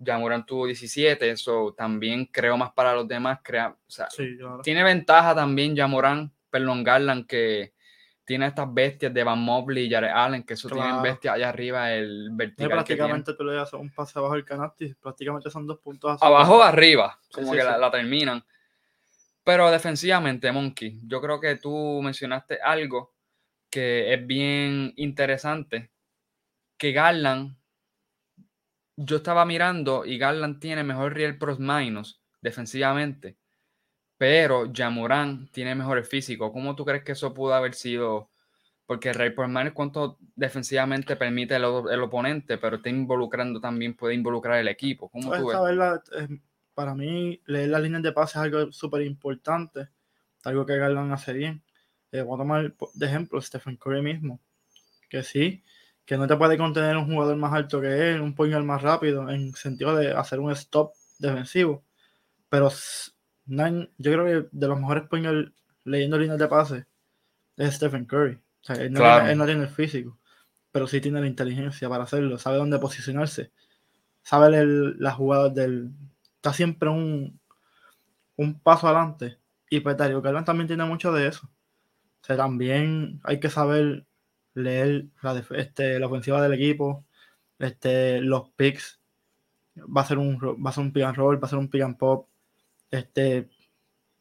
Jamoran 0.02 0.44
tuvo 0.44 0.66
17, 0.66 1.30
eso 1.30 1.74
también 1.76 2.26
creo 2.26 2.56
más 2.56 2.72
para 2.72 2.94
los 2.94 3.06
demás. 3.06 3.40
Crea, 3.42 3.76
Tiene 4.62 4.82
ventaja 4.82 5.34
también 5.34 5.76
Jamoran, 5.76 6.32
perdón, 6.50 6.82
Garland, 6.82 7.26
que 7.26 7.73
tiene 8.24 8.46
estas 8.46 8.72
bestias 8.72 9.12
de 9.12 9.22
Van 9.22 9.38
Mobley 9.38 9.86
y 9.86 9.90
Jared 9.90 10.10
Allen, 10.10 10.44
que 10.44 10.54
eso 10.54 10.68
tienen 10.68 11.02
bestias 11.02 11.34
allá 11.34 11.50
arriba, 11.50 11.92
el 11.92 12.30
vertical. 12.32 12.70
prácticamente 12.70 13.34
tú 13.34 13.44
le 13.44 13.54
das 13.54 13.72
un 13.74 13.90
pase 13.90 14.18
abajo 14.18 14.34
el 14.34 14.44
canasto 14.44 14.84
y 14.84 14.94
prácticamente 14.94 15.50
son 15.50 15.66
dos 15.66 15.78
puntos 15.78 16.22
Abajo 16.22 16.58
o 16.58 16.62
arriba, 16.62 17.18
como 17.32 17.52
que 17.52 17.62
la, 17.62 17.76
la 17.76 17.90
terminan. 17.90 18.44
Pero 19.44 19.70
defensivamente, 19.70 20.50
Monkey, 20.50 21.00
yo 21.06 21.20
creo 21.20 21.38
que 21.38 21.56
tú 21.56 22.00
mencionaste 22.02 22.58
algo 22.62 23.14
que 23.70 24.14
es 24.14 24.26
bien 24.26 24.94
interesante, 24.96 25.90
que 26.78 26.92
Garland, 26.92 27.56
yo 28.96 29.16
estaba 29.16 29.44
mirando 29.44 30.04
y 30.06 30.16
Garland 30.16 30.60
tiene 30.60 30.82
mejor 30.82 31.12
real 31.14 31.36
plus 31.36 31.58
minus 31.58 32.22
defensivamente, 32.40 33.36
pero 34.26 34.72
Jamoran 34.74 35.50
tiene 35.52 35.74
mejor 35.74 36.02
físico. 36.02 36.50
¿Cómo 36.50 36.74
tú 36.74 36.86
crees 36.86 37.04
que 37.04 37.12
eso 37.12 37.34
pudo 37.34 37.52
haber 37.52 37.74
sido? 37.74 38.30
Porque 38.86 39.10
el 39.10 39.16
real 39.16 39.34
plus 39.34 39.48
minus 39.48 39.74
cuánto 39.74 40.16
defensivamente 40.34 41.14
permite 41.14 41.56
el, 41.56 41.64
oponente, 41.64 42.56
pero 42.56 42.76
está 42.76 42.88
involucrando 42.88 43.60
también, 43.60 43.94
puede 43.94 44.14
involucrar 44.14 44.58
el 44.60 44.68
equipo. 44.68 45.10
¿Cómo 45.10 45.30
tú 45.30 45.48
ves? 45.48 46.40
para 46.72 46.94
mí, 46.94 47.38
leer 47.44 47.68
las 47.68 47.82
líneas 47.82 48.02
de 48.02 48.12
pase 48.12 48.38
es 48.38 48.44
algo 48.44 48.72
súper 48.72 49.02
importante, 49.02 49.90
algo 50.44 50.64
que 50.64 50.78
Garland 50.78 51.12
hace 51.12 51.34
bien. 51.34 51.62
Eh, 52.10 52.22
voy 52.22 52.36
a 52.36 52.38
tomar 52.38 52.74
de 52.94 53.06
ejemplo 53.06 53.42
Stephen 53.42 53.76
Curry 53.76 54.00
mismo, 54.00 54.40
que 55.10 55.22
sí, 55.22 55.62
que 56.06 56.16
no 56.16 56.26
te 56.26 56.36
puede 56.36 56.56
contener 56.56 56.96
un 56.96 57.12
jugador 57.12 57.36
más 57.36 57.52
alto 57.52 57.78
que 57.78 58.12
él, 58.12 58.22
un 58.22 58.34
puñal 58.34 58.64
más 58.64 58.80
rápido, 58.80 59.28
en 59.28 59.52
sentido 59.54 59.94
de 59.94 60.12
hacer 60.12 60.40
un 60.40 60.50
stop 60.52 60.94
defensivo. 61.18 61.84
Pero 62.48 62.70
yo 63.46 64.12
creo 64.12 64.24
que 64.24 64.48
de 64.50 64.68
los 64.68 64.78
mejores 64.78 65.08
puños 65.08 65.52
leyendo 65.84 66.18
líneas 66.18 66.38
de 66.38 66.48
pase 66.48 66.86
es 67.56 67.74
Stephen 67.74 68.06
Curry. 68.06 68.34
O 68.34 68.64
sea, 68.66 68.76
él, 68.76 68.92
no 68.92 69.44
tiene, 69.44 69.62
el 69.62 69.68
físico, 69.68 70.18
pero 70.72 70.86
sí 70.86 71.00
tiene 71.00 71.20
la 71.20 71.26
inteligencia 71.26 71.88
para 71.88 72.04
hacerlo, 72.04 72.38
sabe 72.38 72.56
dónde 72.56 72.78
posicionarse, 72.78 73.52
sabe 74.22 74.64
las 74.98 75.14
jugadas 75.14 75.54
del, 75.54 75.90
está 76.36 76.52
siempre 76.52 76.88
un, 76.88 77.38
un 78.36 78.60
paso 78.60 78.86
adelante. 78.86 79.38
Y 79.70 79.80
pues 79.80 79.96
Garland 79.96 80.46
también 80.46 80.68
tiene 80.68 80.84
mucho 80.84 81.12
de 81.12 81.28
eso. 81.28 81.46
O 82.22 82.26
sea, 82.26 82.36
también 82.36 83.20
hay 83.24 83.40
que 83.40 83.50
saber 83.50 84.06
leer 84.54 85.06
la, 85.22 85.42
este, 85.56 85.98
la 85.98 86.06
ofensiva 86.06 86.40
del 86.42 86.54
equipo, 86.54 87.04
este, 87.58 88.20
los 88.20 88.50
picks. 88.50 89.00
Va 89.76 90.02
a 90.02 90.06
ser 90.06 90.18
un 90.18 90.38
va 90.38 90.70
a 90.70 90.72
ser 90.72 90.84
un 90.84 90.92
pick 90.92 91.04
and 91.04 91.16
roll, 91.16 91.42
va 91.42 91.46
a 91.46 91.50
ser 91.50 91.58
un 91.58 91.68
pick 91.68 91.82
and 91.82 91.98
pop. 91.98 92.28
Este, 92.94 93.48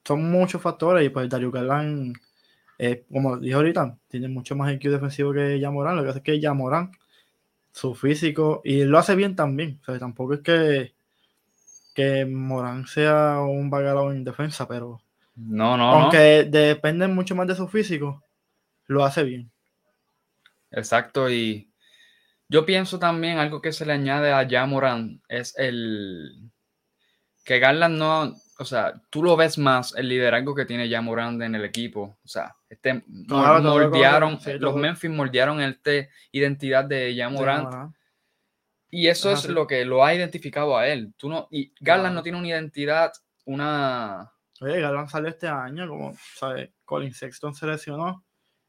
son 0.05 0.29
muchos 0.31 0.61
factores 0.61 1.05
y 1.05 1.09
pues 1.09 1.29
Darío 1.29 1.51
Garland, 1.51 2.15
eh, 2.77 3.05
como 3.11 3.37
dije 3.37 3.55
ahorita, 3.55 3.97
tiene 4.07 4.27
mucho 4.27 4.55
más 4.55 4.73
IQ 4.73 4.89
defensivo 4.89 5.33
que 5.33 5.59
Yamorán. 5.59 5.95
Lo 5.95 6.03
que 6.03 6.09
hace 6.09 6.19
es 6.19 6.25
que 6.25 6.39
Yamorán, 6.39 6.91
su 7.71 7.95
físico, 7.95 8.61
y 8.63 8.83
lo 8.83 8.97
hace 8.97 9.15
bien 9.15 9.35
también. 9.35 9.79
O 9.81 9.85
sea, 9.85 9.99
tampoco 9.99 10.35
es 10.35 10.41
que 10.41 10.93
que 11.93 12.25
Morán 12.25 12.87
sea 12.87 13.39
un 13.41 13.69
bagalao 13.69 14.11
en 14.11 14.23
defensa, 14.23 14.67
pero 14.67 15.01
no, 15.35 15.77
no, 15.77 15.91
aunque 15.91 16.43
depende 16.43 17.07
mucho 17.07 17.35
más 17.35 17.47
de 17.47 17.55
su 17.55 17.67
físico, 17.67 18.23
lo 18.87 19.05
hace 19.05 19.23
bien. 19.23 19.51
Exacto, 20.71 21.29
y 21.29 21.71
yo 22.49 22.65
pienso 22.65 22.99
también 22.99 23.37
algo 23.37 23.61
que 23.61 23.71
se 23.71 23.85
le 23.85 23.93
añade 23.93 24.33
a 24.33 24.43
ya 24.43 24.65
Morán 24.65 25.21
es 25.27 25.57
el 25.57 26.51
que 27.45 27.59
Garland 27.59 27.97
no, 27.97 28.35
o 28.59 28.65
sea, 28.65 28.93
tú 29.09 29.23
lo 29.23 29.35
ves 29.35 29.57
más 29.57 29.95
el 29.95 30.09
liderazgo 30.09 30.53
que 30.53 30.65
tiene 30.65 30.87
ya 30.87 31.01
Morán 31.01 31.41
en 31.41 31.55
el 31.55 31.65
equipo, 31.65 32.17
o 32.23 32.27
sea, 32.27 32.55
este 32.69 33.03
moldearon, 33.07 34.39
los 34.59 34.75
Memphis 34.75 35.09
moldearon 35.09 35.61
esta 35.61 35.91
identidad 36.31 36.85
de 36.85 37.15
ya 37.15 37.29
Morán 37.29 37.93
y 38.95 39.07
eso 39.07 39.31
es 39.31 39.49
lo 39.49 39.65
que 39.65 39.85
lo 39.85 40.05
ha 40.05 40.13
identificado 40.13 40.77
a 40.77 40.87
él. 40.87 41.15
Tú 41.17 41.27
no, 41.27 41.47
y 41.49 41.73
Garland 41.79 42.13
no 42.13 42.21
tiene 42.21 42.37
una 42.37 42.49
identidad, 42.49 43.11
una. 43.43 44.31
Oye, 44.61 44.79
Garland 44.79 45.09
salió 45.09 45.29
este 45.29 45.47
año, 45.47 45.87
como, 45.87 46.15
¿sabes? 46.35 46.69
Colin 46.85 47.11
Sexton 47.11 47.55
se 47.55 47.65
lesionó. 47.65 48.23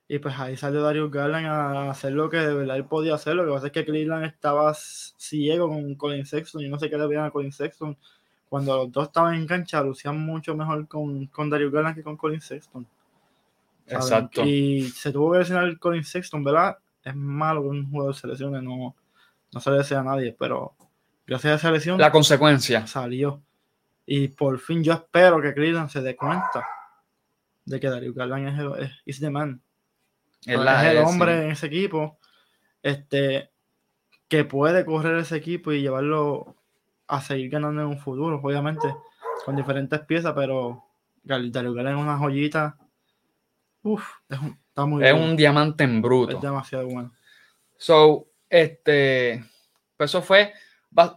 Y 0.09 0.21
pues 0.21 0.39
ahí 0.39 0.57
salió 0.57 0.81
Darius 0.81 1.11
Garland 1.11 1.47
a 1.47 1.91
hacer 1.91 2.13
lo 2.13 2.31
que 2.31 2.39
de 2.39 2.55
verdad 2.55 2.79
él 2.79 2.87
podía 2.87 3.17
hacer. 3.17 3.35
Lo 3.35 3.45
que 3.45 3.53
pasa 3.53 3.67
es 3.67 3.73
que 3.75 3.85
Cleveland 3.85 4.25
estaba 4.25 4.73
ciego 4.73 5.69
con 5.69 5.95
Colin 5.95 6.25
Sexton. 6.25 6.63
Yo 6.63 6.71
no 6.71 6.79
sé 6.79 6.89
qué 6.89 6.97
le 6.97 7.07
veían 7.07 7.27
a 7.27 7.31
Colin 7.31 7.53
Sexton. 7.53 7.99
Cuando 8.49 8.77
los 8.77 8.93
dos 8.93 9.09
estaban 9.09 9.35
en 9.35 9.47
cancha, 9.47 9.83
lucían 9.83 10.19
mucho 10.19 10.55
mejor 10.55 10.87
con, 10.87 11.27
con 11.27 11.51
Darius 11.51 11.73
Garland 11.73 11.97
que 11.97 12.03
con 12.03 12.17
Colin 12.17 12.41
Sexton. 12.41 12.87
Exacto. 13.87 14.45
Y 14.45 14.89
se 14.91 15.13
tuvo 15.13 15.33
que 15.33 15.39
lesionar 15.41 15.79
Colin 15.79 16.05
Sexton, 16.05 16.45
¿verdad? 16.45 16.79
Es 17.03 17.15
malo 17.15 17.63
que 17.63 17.69
un 17.69 17.91
jugador 17.91 18.15
se 18.15 18.27
lesione, 18.27 18.63
no 18.63 18.95
no 19.55 19.61
se 19.61 19.71
le 19.71 19.79
desea 19.79 20.01
a 20.01 20.03
nadie, 20.03 20.35
pero 20.37 20.75
gracias 21.27 21.53
a 21.53 21.57
esa 21.57 21.71
lesión. 21.71 21.99
La 21.99 22.11
consecuencia. 22.11 22.87
Salió. 22.87 23.41
Y 24.05 24.29
por 24.29 24.59
fin 24.59 24.83
yo 24.83 24.93
espero 24.93 25.41
que 25.41 25.55
Cleveland 25.55 25.89
se 25.89 26.03
dé 26.03 26.17
cuenta 26.17 26.67
de 27.65 27.81
que 27.81 27.89
Darío 27.89 28.13
Garland 28.13 28.49
es 28.49 28.59
el, 28.59 28.93
es, 29.07 29.21
the 29.21 29.31
man. 29.31 29.63
Es, 30.45 30.59
el 30.59 30.99
hombre 30.99 31.45
en 31.45 31.51
ese 31.53 31.69
equipo 31.69 32.19
este, 32.83 33.51
que 34.29 34.45
puede 34.45 34.85
correr 34.85 35.17
ese 35.19 35.37
equipo 35.37 35.73
y 35.73 35.81
llevarlo 35.81 36.57
a 37.19 37.27
seguir 37.27 37.51
ganando 37.51 37.83
en 37.83 37.89
un 37.89 37.99
futuro, 37.99 38.41
obviamente, 38.43 38.87
con 39.45 39.57
diferentes 39.57 40.01
piezas, 40.01 40.33
pero 40.35 40.85
Darío 41.23 41.75
Garland 41.75 41.99
es 41.99 42.03
una 42.03 42.19
joyita. 42.19 42.77
Uf, 43.83 44.07
es 44.29 44.39
un, 44.39 44.59
está 44.69 44.87
muy 44.87 45.05
Es 45.05 45.13
un 45.13 45.37
diamante 45.37 45.85
en 45.85 46.01
bruto. 46.01 46.37
Es 46.37 46.43
demasiado 46.43 46.87
bueno. 46.87 47.13
So, 47.77 48.29
este, 48.49 49.45
pues 49.97 50.11
eso 50.11 50.23
fue 50.23 50.53
pues, 50.95 51.11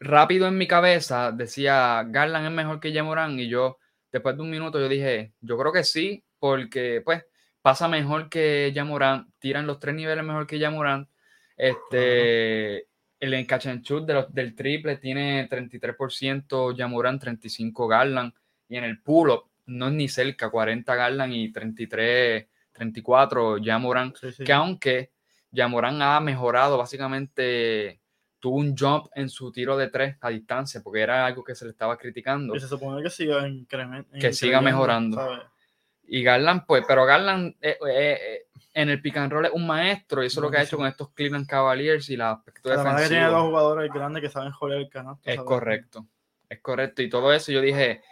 rápido 0.00 0.48
en 0.48 0.58
mi 0.58 0.66
cabeza. 0.66 1.32
Decía, 1.32 2.04
Garland 2.06 2.46
es 2.46 2.52
mejor 2.52 2.80
que 2.80 2.92
Jamoran 2.92 3.38
y 3.38 3.48
yo, 3.48 3.78
después 4.12 4.36
de 4.36 4.42
un 4.42 4.50
minuto, 4.50 4.78
yo 4.78 4.88
dije, 4.88 5.32
yo 5.40 5.56
creo 5.58 5.72
que 5.72 5.84
sí, 5.84 6.24
porque 6.38 7.02
pues 7.04 7.24
pasa 7.62 7.88
mejor 7.88 8.28
que 8.28 8.72
Jamoran, 8.74 9.32
tiran 9.38 9.66
los 9.66 9.78
tres 9.78 9.94
niveles 9.94 10.24
mejor 10.24 10.46
que 10.46 10.60
Jamoran. 10.60 11.08
Este, 11.56 12.86
el 13.20 13.34
encachanchut 13.34 14.06
de 14.06 14.26
del 14.30 14.54
triple 14.54 14.96
tiene 14.96 15.48
33% 15.48 16.74
Jamoran, 16.76 17.18
35 17.18 17.86
Garland, 17.86 18.32
y 18.68 18.76
en 18.76 18.84
el 18.84 19.00
pull-up 19.02 19.44
no 19.66 19.88
es 19.88 19.92
ni 19.92 20.08
cerca, 20.08 20.50
40 20.50 20.94
Garland 20.94 21.34
y 21.34 21.52
33 21.52 22.46
34, 22.72 23.58
Yamoran, 23.58 24.14
que 24.44 24.52
aunque 24.52 25.12
Yamoran 25.50 26.00
ha 26.00 26.18
mejorado, 26.20 26.78
básicamente 26.78 28.00
tuvo 28.38 28.56
un 28.56 28.74
jump 28.74 29.08
en 29.14 29.28
su 29.28 29.52
tiro 29.52 29.76
de 29.76 29.88
tres 29.88 30.16
a 30.22 30.30
distancia, 30.30 30.80
porque 30.82 31.00
era 31.00 31.26
algo 31.26 31.44
que 31.44 31.54
se 31.54 31.66
le 31.66 31.72
estaba 31.72 31.98
criticando. 31.98 32.56
Y 32.56 32.60
se 32.60 32.68
supone 32.68 33.02
que 33.02 33.10
siga 33.10 33.46
Que 34.18 34.32
siga 34.32 34.62
mejorando. 34.62 35.20
Y 36.04 36.22
Garland, 36.22 36.64
pues, 36.66 36.84
pero 36.88 37.04
Garland 37.04 37.54
eh, 37.60 37.76
eh, 37.86 38.18
eh, 38.20 38.46
en 38.82 38.90
el 38.90 39.00
pick 39.02 39.16
and 39.16 39.32
roll 39.32 39.46
es 39.46 39.52
un 39.52 39.66
maestro, 39.66 40.22
y 40.22 40.26
eso 40.26 40.40
es 40.40 40.42
lo 40.42 40.50
que 40.50 40.58
ha 40.58 40.62
hecho 40.62 40.76
con 40.76 40.86
estos 40.86 41.10
Cleveland 41.12 41.46
Cavaliers 41.46 42.08
y 42.10 42.16
la 42.16 42.32
aspecto 42.32 42.68
defensivo. 42.70 42.98
que 42.98 43.08
tiene 43.08 43.26
dos 43.26 43.42
jugadores 43.42 43.92
grandes 43.92 44.22
que 44.22 44.28
saben 44.28 44.52
joder 44.52 44.78
el 44.80 44.88
canasto. 44.88 45.28
Es 45.28 45.40
correcto, 45.40 46.06
es 46.48 46.60
correcto. 46.60 47.02
Y 47.02 47.08
todo 47.08 47.32
eso 47.32 47.52
yo 47.52 47.60
dije, 47.60 48.02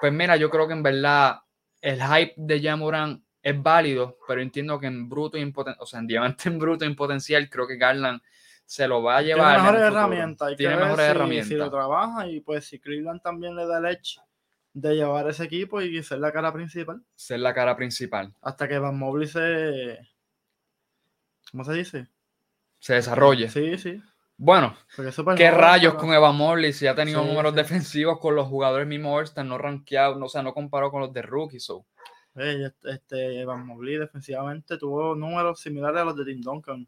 pues 0.00 0.12
mira, 0.12 0.36
yo 0.36 0.50
creo 0.50 0.66
que 0.66 0.74
en 0.74 0.82
verdad 0.82 1.40
el 1.80 2.02
hype 2.02 2.34
de 2.36 2.60
Yamoran 2.60 3.24
es 3.42 3.62
válido, 3.62 4.18
pero 4.26 4.40
entiendo 4.40 4.78
que 4.80 4.86
en 4.88 5.08
bruto 5.08 5.38
y 5.38 5.40
en 5.42 5.52
poten- 5.52 5.76
o 5.78 5.86
sea, 5.86 6.00
en 6.00 6.06
diamante 6.06 6.48
en 6.48 6.58
bruto 6.58 6.84
y 6.84 6.88
en 6.88 6.96
potencial, 6.96 7.48
creo 7.48 7.66
que 7.66 7.76
Garland 7.76 8.20
se 8.64 8.88
lo 8.88 9.00
va 9.02 9.18
a 9.18 9.20
Tiene 9.20 9.34
llevar. 9.36 9.56
en 9.58 9.62
mejores 9.62 9.82
herramientas. 9.82 10.56
Tiene 10.56 10.76
mejores 10.76 11.04
si- 11.06 11.10
herramientas. 11.12 11.48
Si 11.48 11.54
lo 11.54 11.70
trabaja 11.70 12.26
y 12.26 12.40
pues 12.40 12.64
si 12.66 12.80
Cleveland 12.80 13.22
también 13.22 13.54
le 13.54 13.64
da 13.66 13.78
el 13.78 13.84
edge 13.86 14.18
de 14.72 14.94
llevar 14.96 15.26
ese 15.30 15.44
equipo 15.44 15.80
y 15.80 16.02
ser 16.02 16.18
la 16.18 16.32
cara 16.32 16.52
principal. 16.52 17.00
Ser 17.14 17.38
la 17.40 17.54
cara 17.54 17.76
principal. 17.76 18.34
Hasta 18.42 18.66
que 18.66 18.78
Van 18.80 18.98
Mobley 18.98 19.28
se. 19.28 19.98
¿Cómo 21.50 21.64
se 21.64 21.72
dice? 21.74 22.08
Se 22.78 22.94
desarrolle. 22.94 23.48
Sí, 23.48 23.78
sí. 23.78 24.02
Bueno, 24.38 24.76
¿qué 25.36 25.50
rayos 25.50 25.94
con 25.94 26.12
Evan 26.12 26.36
Mobley 26.36 26.72
si 26.74 26.86
ha 26.86 26.94
tenido 26.94 27.22
Sí, 27.22 27.28
números 27.28 27.52
sí. 27.52 27.56
defensivos 27.56 28.18
con 28.18 28.34
los 28.34 28.46
jugadores 28.48 28.86
mismos 28.86 29.18
All-Star, 29.18 29.46
no 29.46 29.56
rankeados, 29.56 30.18
no, 30.18 30.26
o 30.26 30.28
sea, 30.28 30.42
no 30.42 30.52
comparado 30.52 30.90
con 30.90 31.00
los 31.00 31.12
de 31.12 31.22
rookie? 31.22 31.58
So. 31.58 31.86
Ey, 32.34 32.64
este, 32.64 32.90
este 32.90 33.44
Van 33.46 33.66
Mobley 33.66 33.96
defensivamente 33.96 34.76
tuvo 34.76 35.14
números 35.14 35.60
similares 35.60 36.02
a 36.02 36.04
los 36.04 36.16
de 36.16 36.26
Tim 36.26 36.42
Duncan. 36.42 36.86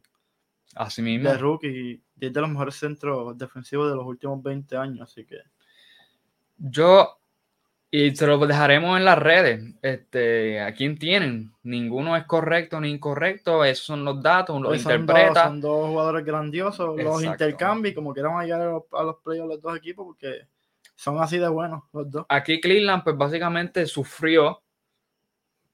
Así 0.74 1.00
mismo. 1.00 1.30
De 1.30 1.38
rookie. 1.38 2.02
Y 2.20 2.26
es 2.26 2.32
de 2.32 2.40
los 2.40 2.50
mejores 2.50 2.74
centros 2.74 3.36
defensivos 3.38 3.88
de 3.88 3.96
los 3.96 4.04
últimos 4.04 4.42
20 4.42 4.76
años. 4.76 5.10
Así 5.10 5.24
que. 5.24 5.38
Yo, 6.58 7.17
y 7.90 8.14
se 8.14 8.26
lo 8.26 8.38
dejaremos 8.46 8.98
en 8.98 9.04
las 9.04 9.18
redes. 9.18 9.62
Este, 9.82 10.60
¿A 10.60 10.74
quién 10.74 10.98
tienen? 10.98 11.52
Ninguno 11.62 12.16
es 12.16 12.24
correcto 12.24 12.80
ni 12.80 12.90
incorrecto. 12.90 13.64
Esos 13.64 13.86
son 13.86 14.04
los 14.04 14.22
datos, 14.22 14.54
uno 14.56 14.70
los 14.70 14.82
dos, 14.84 14.92
interpreta. 14.92 15.44
son 15.46 15.60
dos 15.60 15.88
jugadores 15.88 16.24
grandiosos. 16.24 16.96
Los 16.96 17.22
Exacto. 17.22 17.44
intercambios, 17.44 17.94
como 17.94 18.12
quieran 18.12 18.38
llegar 18.42 18.60
a 18.60 18.70
los, 18.72 18.82
a 18.92 19.02
los 19.02 19.16
playoffs 19.24 19.48
los 19.48 19.60
dos 19.62 19.76
equipos, 19.76 20.04
porque 20.06 20.42
son 20.94 21.18
así 21.18 21.38
de 21.38 21.48
buenos 21.48 21.82
los 21.92 22.10
dos. 22.10 22.26
Aquí 22.28 22.60
Cleveland, 22.60 23.04
pues 23.04 23.16
básicamente 23.16 23.86
sufrió, 23.86 24.60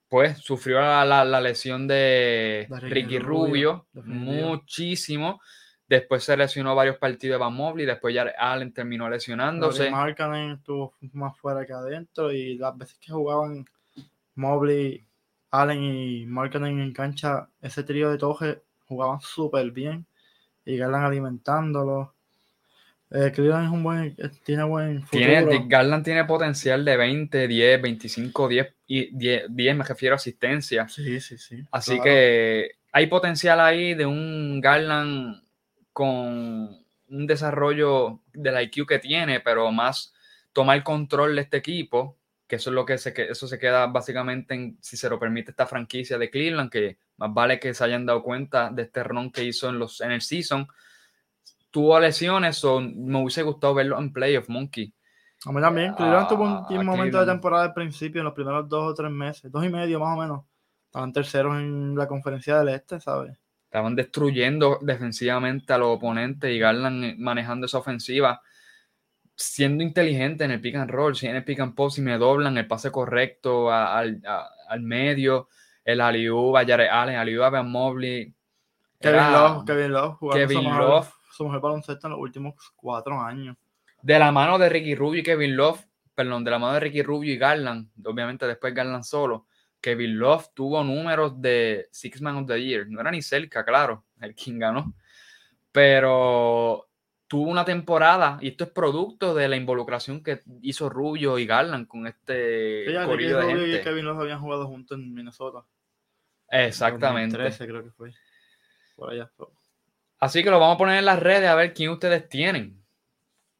pues 0.08 0.38
sufrió 0.38 0.80
la, 0.80 1.04
la- 1.04 1.24
la 1.24 1.40
lesión 1.40 1.88
de 1.88 2.66
De 2.70 2.80
Ricky 2.80 2.94
Ricky 2.94 3.18
Rubio, 3.18 3.86
muchísimo. 3.94 5.40
Después 5.94 6.24
se 6.24 6.36
lesionó 6.36 6.74
varios 6.74 6.98
partidos 6.98 7.34
de 7.34 7.38
Van 7.38 7.54
Mobley, 7.54 7.86
después 7.86 8.12
ya 8.12 8.26
Allen 8.36 8.72
terminó 8.72 9.08
lesionándose. 9.08 9.92
Markkanen 9.92 10.52
estuvo 10.52 10.92
más 11.12 11.38
fuera 11.38 11.64
que 11.64 11.72
adentro 11.72 12.32
y 12.32 12.58
las 12.58 12.76
veces 12.76 12.98
que 12.98 13.12
jugaban 13.12 13.64
Mobley, 14.34 15.04
Allen 15.52 15.84
y 15.84 16.26
Markkanen 16.26 16.80
en 16.80 16.92
cancha, 16.92 17.48
ese 17.62 17.84
trío 17.84 18.10
de 18.10 18.18
toje 18.18 18.60
jugaban 18.88 19.20
súper 19.20 19.70
bien 19.70 20.04
y 20.64 20.76
Garland 20.76 21.06
alimentándolo. 21.06 22.12
Eh, 23.12 23.30
Cleveland 23.32 23.66
es 23.66 23.70
un 23.70 23.84
buen, 23.84 24.16
eh, 24.18 24.30
tiene 24.44 24.64
buen 24.64 25.02
futuro. 25.02 25.24
Tiene, 25.24 25.66
Garland 25.68 26.04
tiene 26.04 26.24
potencial 26.24 26.84
de 26.84 26.96
20, 26.96 27.46
10, 27.46 27.82
25, 27.82 28.48
10 28.48 28.74
y 28.88 29.16
10, 29.16 29.44
10 29.48 29.76
me 29.76 29.84
refiero 29.84 30.14
a 30.14 30.16
asistencia. 30.16 30.88
Sí, 30.88 31.20
sí, 31.20 31.38
sí. 31.38 31.62
Así 31.70 31.92
claro. 31.92 32.02
que 32.02 32.70
hay 32.90 33.06
potencial 33.06 33.60
ahí 33.60 33.94
de 33.94 34.06
un 34.06 34.60
Garland 34.60 35.43
con 35.94 36.84
un 37.08 37.26
desarrollo 37.26 38.20
del 38.34 38.60
IQ 38.64 38.86
que 38.86 38.98
tiene, 38.98 39.40
pero 39.40 39.70
más 39.72 40.12
tomar 40.52 40.82
control 40.82 41.36
de 41.36 41.42
este 41.42 41.56
equipo, 41.58 42.18
que 42.46 42.56
eso 42.56 42.70
es 42.70 42.74
lo 42.74 42.84
que 42.84 42.98
se, 42.98 43.14
que 43.14 43.30
eso 43.30 43.46
se 43.46 43.58
queda 43.58 43.86
básicamente 43.86 44.54
en, 44.54 44.76
si 44.80 44.96
se 44.96 45.08
lo 45.08 45.18
permite 45.18 45.52
esta 45.52 45.66
franquicia 45.66 46.18
de 46.18 46.30
Cleveland, 46.30 46.70
que 46.70 46.98
más 47.16 47.32
vale 47.32 47.58
que 47.58 47.72
se 47.72 47.84
hayan 47.84 48.04
dado 48.04 48.22
cuenta 48.22 48.70
de 48.70 48.82
este 48.82 49.02
run 49.04 49.30
que 49.30 49.44
hizo 49.44 49.68
en, 49.68 49.78
los, 49.78 50.00
en 50.00 50.10
el 50.10 50.20
season. 50.20 50.66
Tuvo 51.70 51.98
lesiones, 51.98 52.62
o 52.64 52.80
me 52.80 53.22
hubiese 53.22 53.42
gustado 53.42 53.74
verlo 53.74 53.98
en 53.98 54.12
playoff, 54.12 54.48
Monkey. 54.48 54.92
A 55.46 55.52
mí 55.52 55.60
también. 55.60 55.94
Cleveland 55.94 56.28
tuvo 56.28 56.44
un, 56.44 56.78
un 56.78 56.86
momento 56.86 57.20
de 57.20 57.26
temporada 57.26 57.64
al 57.64 57.74
principio, 57.74 58.20
en 58.20 58.24
los 58.24 58.34
primeros 58.34 58.68
dos 58.68 58.90
o 58.90 58.94
tres 58.94 59.10
meses, 59.10 59.50
dos 59.50 59.64
y 59.64 59.68
medio 59.68 60.00
más 60.00 60.16
o 60.16 60.20
menos. 60.20 60.44
Estaban 60.86 61.12
terceros 61.12 61.56
en 61.56 61.94
la 61.94 62.08
conferencia 62.08 62.58
del 62.58 62.74
Este, 62.74 63.00
¿sabes? 63.00 63.36
Estaban 63.74 63.96
destruyendo 63.96 64.78
defensivamente 64.82 65.72
a 65.72 65.78
los 65.78 65.88
oponentes 65.96 66.48
y 66.48 66.60
Garland 66.60 67.04
eh, 67.04 67.16
manejando 67.18 67.66
esa 67.66 67.78
ofensiva, 67.78 68.40
siendo 69.34 69.82
inteligente 69.82 70.44
en 70.44 70.52
el 70.52 70.60
pick 70.60 70.76
and 70.76 70.88
roll, 70.92 71.16
si 71.16 71.26
en 71.26 71.34
el 71.34 71.42
pick 71.42 71.58
and 71.58 71.74
pop, 71.74 71.90
si 71.90 72.00
me 72.00 72.16
doblan 72.16 72.56
el 72.56 72.68
pase 72.68 72.92
correcto 72.92 73.72
a- 73.72 73.98
al, 73.98 74.22
a- 74.24 74.48
al 74.68 74.80
medio, 74.80 75.48
el 75.84 76.00
aliú 76.00 76.56
a 76.56 76.64
Jared 76.64 76.86
Allen, 76.88 77.16
aliú 77.16 77.42
a 77.42 77.50
Van 77.50 77.68
Mobley. 77.68 78.32
Kevin 79.00 79.18
Era 79.18 79.30
Love, 79.32 79.64
Kevin 79.66 79.92
Love, 79.92 80.18
Kevin 80.32 80.64
mejor, 80.64 80.80
Love. 80.80 81.08
su 81.32 81.44
mejor 81.44 81.60
baloncesto 81.60 82.06
en 82.06 82.10
los 82.12 82.20
últimos 82.20 82.54
cuatro 82.76 83.20
años. 83.20 83.56
De 84.02 84.16
la 84.20 84.30
mano 84.30 84.56
de 84.56 84.68
Ricky 84.68 84.94
Rubio 84.94 85.18
y 85.18 85.24
Kevin 85.24 85.56
Love, 85.56 85.84
perdón, 86.14 86.44
de 86.44 86.52
la 86.52 86.60
mano 86.60 86.74
de 86.74 86.80
Ricky 86.80 87.02
Rubio 87.02 87.34
y 87.34 87.38
Garland, 87.38 87.88
obviamente 88.06 88.46
después 88.46 88.72
Garland 88.72 89.02
solo, 89.02 89.46
Kevin 89.84 90.18
Love 90.18 90.46
tuvo 90.54 90.82
números 90.82 91.42
de 91.42 91.88
Six 91.90 92.22
Man 92.22 92.36
of 92.36 92.46
the 92.46 92.58
Year, 92.58 92.88
no 92.88 93.02
era 93.02 93.10
ni 93.10 93.20
cerca, 93.20 93.66
claro, 93.66 94.06
el 94.18 94.34
King 94.34 94.58
ganó, 94.58 94.94
pero 95.72 96.88
tuvo 97.28 97.50
una 97.50 97.66
temporada, 97.66 98.38
y 98.40 98.48
esto 98.48 98.64
es 98.64 98.70
producto 98.70 99.34
de 99.34 99.46
la 99.46 99.56
involucración 99.56 100.22
que 100.22 100.40
hizo 100.62 100.88
Rubio 100.88 101.38
y 101.38 101.44
Garland 101.44 101.86
con 101.86 102.06
este 102.06 102.84
Fíjate 102.86 103.04
que 103.04 103.10
corillo 103.10 103.36
de 103.36 103.54
Rubio 103.54 103.78
y. 103.78 103.82
Kevin 103.82 104.06
Love 104.06 104.20
habían 104.20 104.40
jugado 104.40 104.66
juntos 104.66 104.98
en 104.98 105.12
Minnesota. 105.12 105.66
Exactamente. 106.48 107.36
2013 107.36 107.66
creo 107.66 107.84
que 107.84 107.90
fue. 107.90 108.14
Por 108.96 109.10
allá. 109.10 109.30
Así 110.18 110.42
que 110.42 110.50
lo 110.50 110.60
vamos 110.60 110.76
a 110.76 110.78
poner 110.78 110.98
en 110.98 111.04
las 111.04 111.18
redes 111.18 111.50
a 111.50 111.54
ver 111.56 111.74
quién 111.74 111.90
ustedes 111.90 112.26
tienen. 112.30 112.82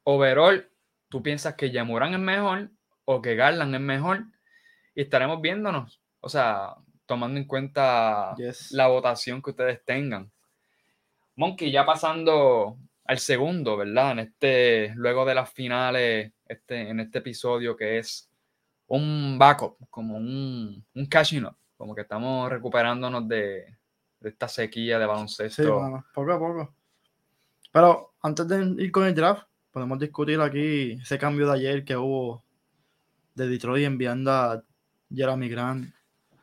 Overall, 0.05 0.71
¿tú 1.11 1.23
piensas 1.23 1.55
que 1.55 1.71
Yamuran 1.71 2.15
es 2.15 2.21
mejor 2.21 2.71
o 3.05 3.21
que 3.21 3.35
Garland 3.35 3.75
es 3.75 3.81
mejor? 3.83 4.25
Y 4.95 5.03
estaremos 5.03 5.43
viéndonos. 5.43 6.01
O 6.25 6.29
sea, 6.29 6.75
tomando 7.07 7.39
en 7.39 7.47
cuenta 7.47 8.35
yes. 8.37 8.73
la 8.73 8.87
votación 8.87 9.43
que 9.43 9.51
ustedes 9.51 9.85
tengan. 9.85 10.31
Monkey, 11.37 11.71
ya 11.71 11.85
pasando 11.85 12.79
al 13.05 13.19
segundo, 13.19 13.77
¿verdad? 13.77 14.13
En 14.13 14.19
este, 14.21 14.95
luego 14.97 15.25
de 15.27 15.35
las 15.35 15.53
finales, 15.53 16.33
este, 16.49 16.89
en 16.89 17.01
este 17.01 17.19
episodio 17.19 17.77
que 17.77 17.99
es 17.99 18.31
un 18.87 19.37
backup, 19.39 19.77
como 19.91 20.17
un, 20.17 20.83
un 20.95 21.07
catching 21.07 21.45
up, 21.45 21.57
como 21.77 21.95
que 21.95 22.03
estamos 22.03 22.49
recuperándonos 22.49 23.29
de, 23.29 23.77
de 24.21 24.29
esta 24.29 24.49
sequía 24.49 24.99
de 24.99 25.05
Sí, 25.05 25.09
baloncesto. 25.09 25.81
mano, 25.81 26.07
poco 26.15 26.33
a 26.33 26.39
poco. 26.39 26.75
Pero 27.71 28.15
antes 28.23 28.49
de 28.49 28.83
ir 28.83 28.91
con 28.91 29.05
el 29.07 29.15
draft, 29.15 29.47
podemos 29.71 29.99
discutir 29.99 30.41
aquí 30.41 30.93
ese 30.93 31.19
cambio 31.19 31.47
de 31.49 31.53
ayer 31.55 31.85
que 31.85 31.97
hubo 31.97 32.43
de 33.35 33.49
Detroit 33.49 33.85
enviando 33.85 34.31
a 34.33 34.65
Jeremy 35.13 35.49
Grant 35.49 35.93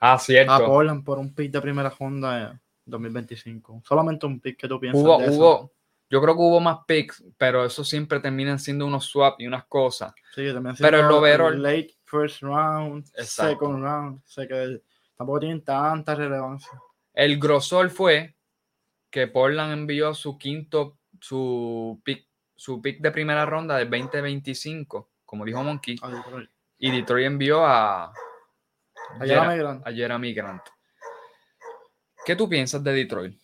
Ah, 0.01 0.17
cierto. 0.17 0.51
a 0.51 0.65
Portland 0.65 1.03
por 1.05 1.19
un 1.19 1.33
pick 1.33 1.51
de 1.51 1.61
primera 1.61 1.89
ronda 1.97 2.51
en 2.51 2.61
2025. 2.85 3.83
Solamente 3.85 4.25
un 4.25 4.39
pick 4.39 4.57
que 4.59 4.67
tú 4.67 4.79
piensas 4.79 5.01
Hubo, 5.03 5.17
de 5.19 5.25
eso. 5.27 5.35
hubo, 5.37 5.71
yo 6.09 6.21
creo 6.21 6.33
que 6.35 6.41
hubo 6.41 6.59
más 6.59 6.79
picks, 6.87 7.23
pero 7.37 7.63
eso 7.63 7.83
siempre 7.83 8.19
terminan 8.19 8.59
siendo 8.59 8.85
unos 8.85 9.05
swap 9.05 9.39
y 9.39 9.47
unas 9.47 9.65
cosas. 9.65 10.13
Sí, 10.35 10.51
también 10.53 10.75
pero 10.79 10.99
el 10.99 11.05
overall- 11.05 11.61
late 11.61 11.95
first 12.03 12.41
round, 12.41 13.05
Exacto. 13.15 13.51
second 13.53 13.83
round, 13.83 14.21
sé 14.25 14.47
que 14.47 14.81
tampoco 15.15 15.39
tienen 15.39 15.63
tanta 15.63 16.15
relevancia. 16.15 16.71
El 17.13 17.39
grosor 17.39 17.89
fue 17.89 18.35
que 19.09 19.27
Portland 19.27 19.71
envió 19.73 20.13
su 20.13 20.37
quinto, 20.37 20.97
su 21.19 22.01
pick, 22.03 22.27
su 22.55 22.81
pick 22.81 22.99
de 23.01 23.11
primera 23.11 23.45
ronda 23.45 23.77
de 23.77 23.85
2025, 23.85 25.09
como 25.25 25.45
dijo 25.45 25.63
Monkey, 25.63 25.95
a 26.01 26.09
Detroit. 26.09 26.49
y 26.79 26.91
Detroit 26.91 27.27
envió 27.27 27.65
a, 27.65 28.11
A 29.19 29.25
Jera- 29.25 29.41
Jeremy 29.43 29.57
Grant. 29.57 29.87
a 29.87 29.91
Jeremy 29.91 30.33
Grant. 30.33 30.61
¿Qué 32.25 32.35
tú 32.35 32.47
piensas 32.47 32.83
de 32.83 32.93
Detroit? 32.93 33.39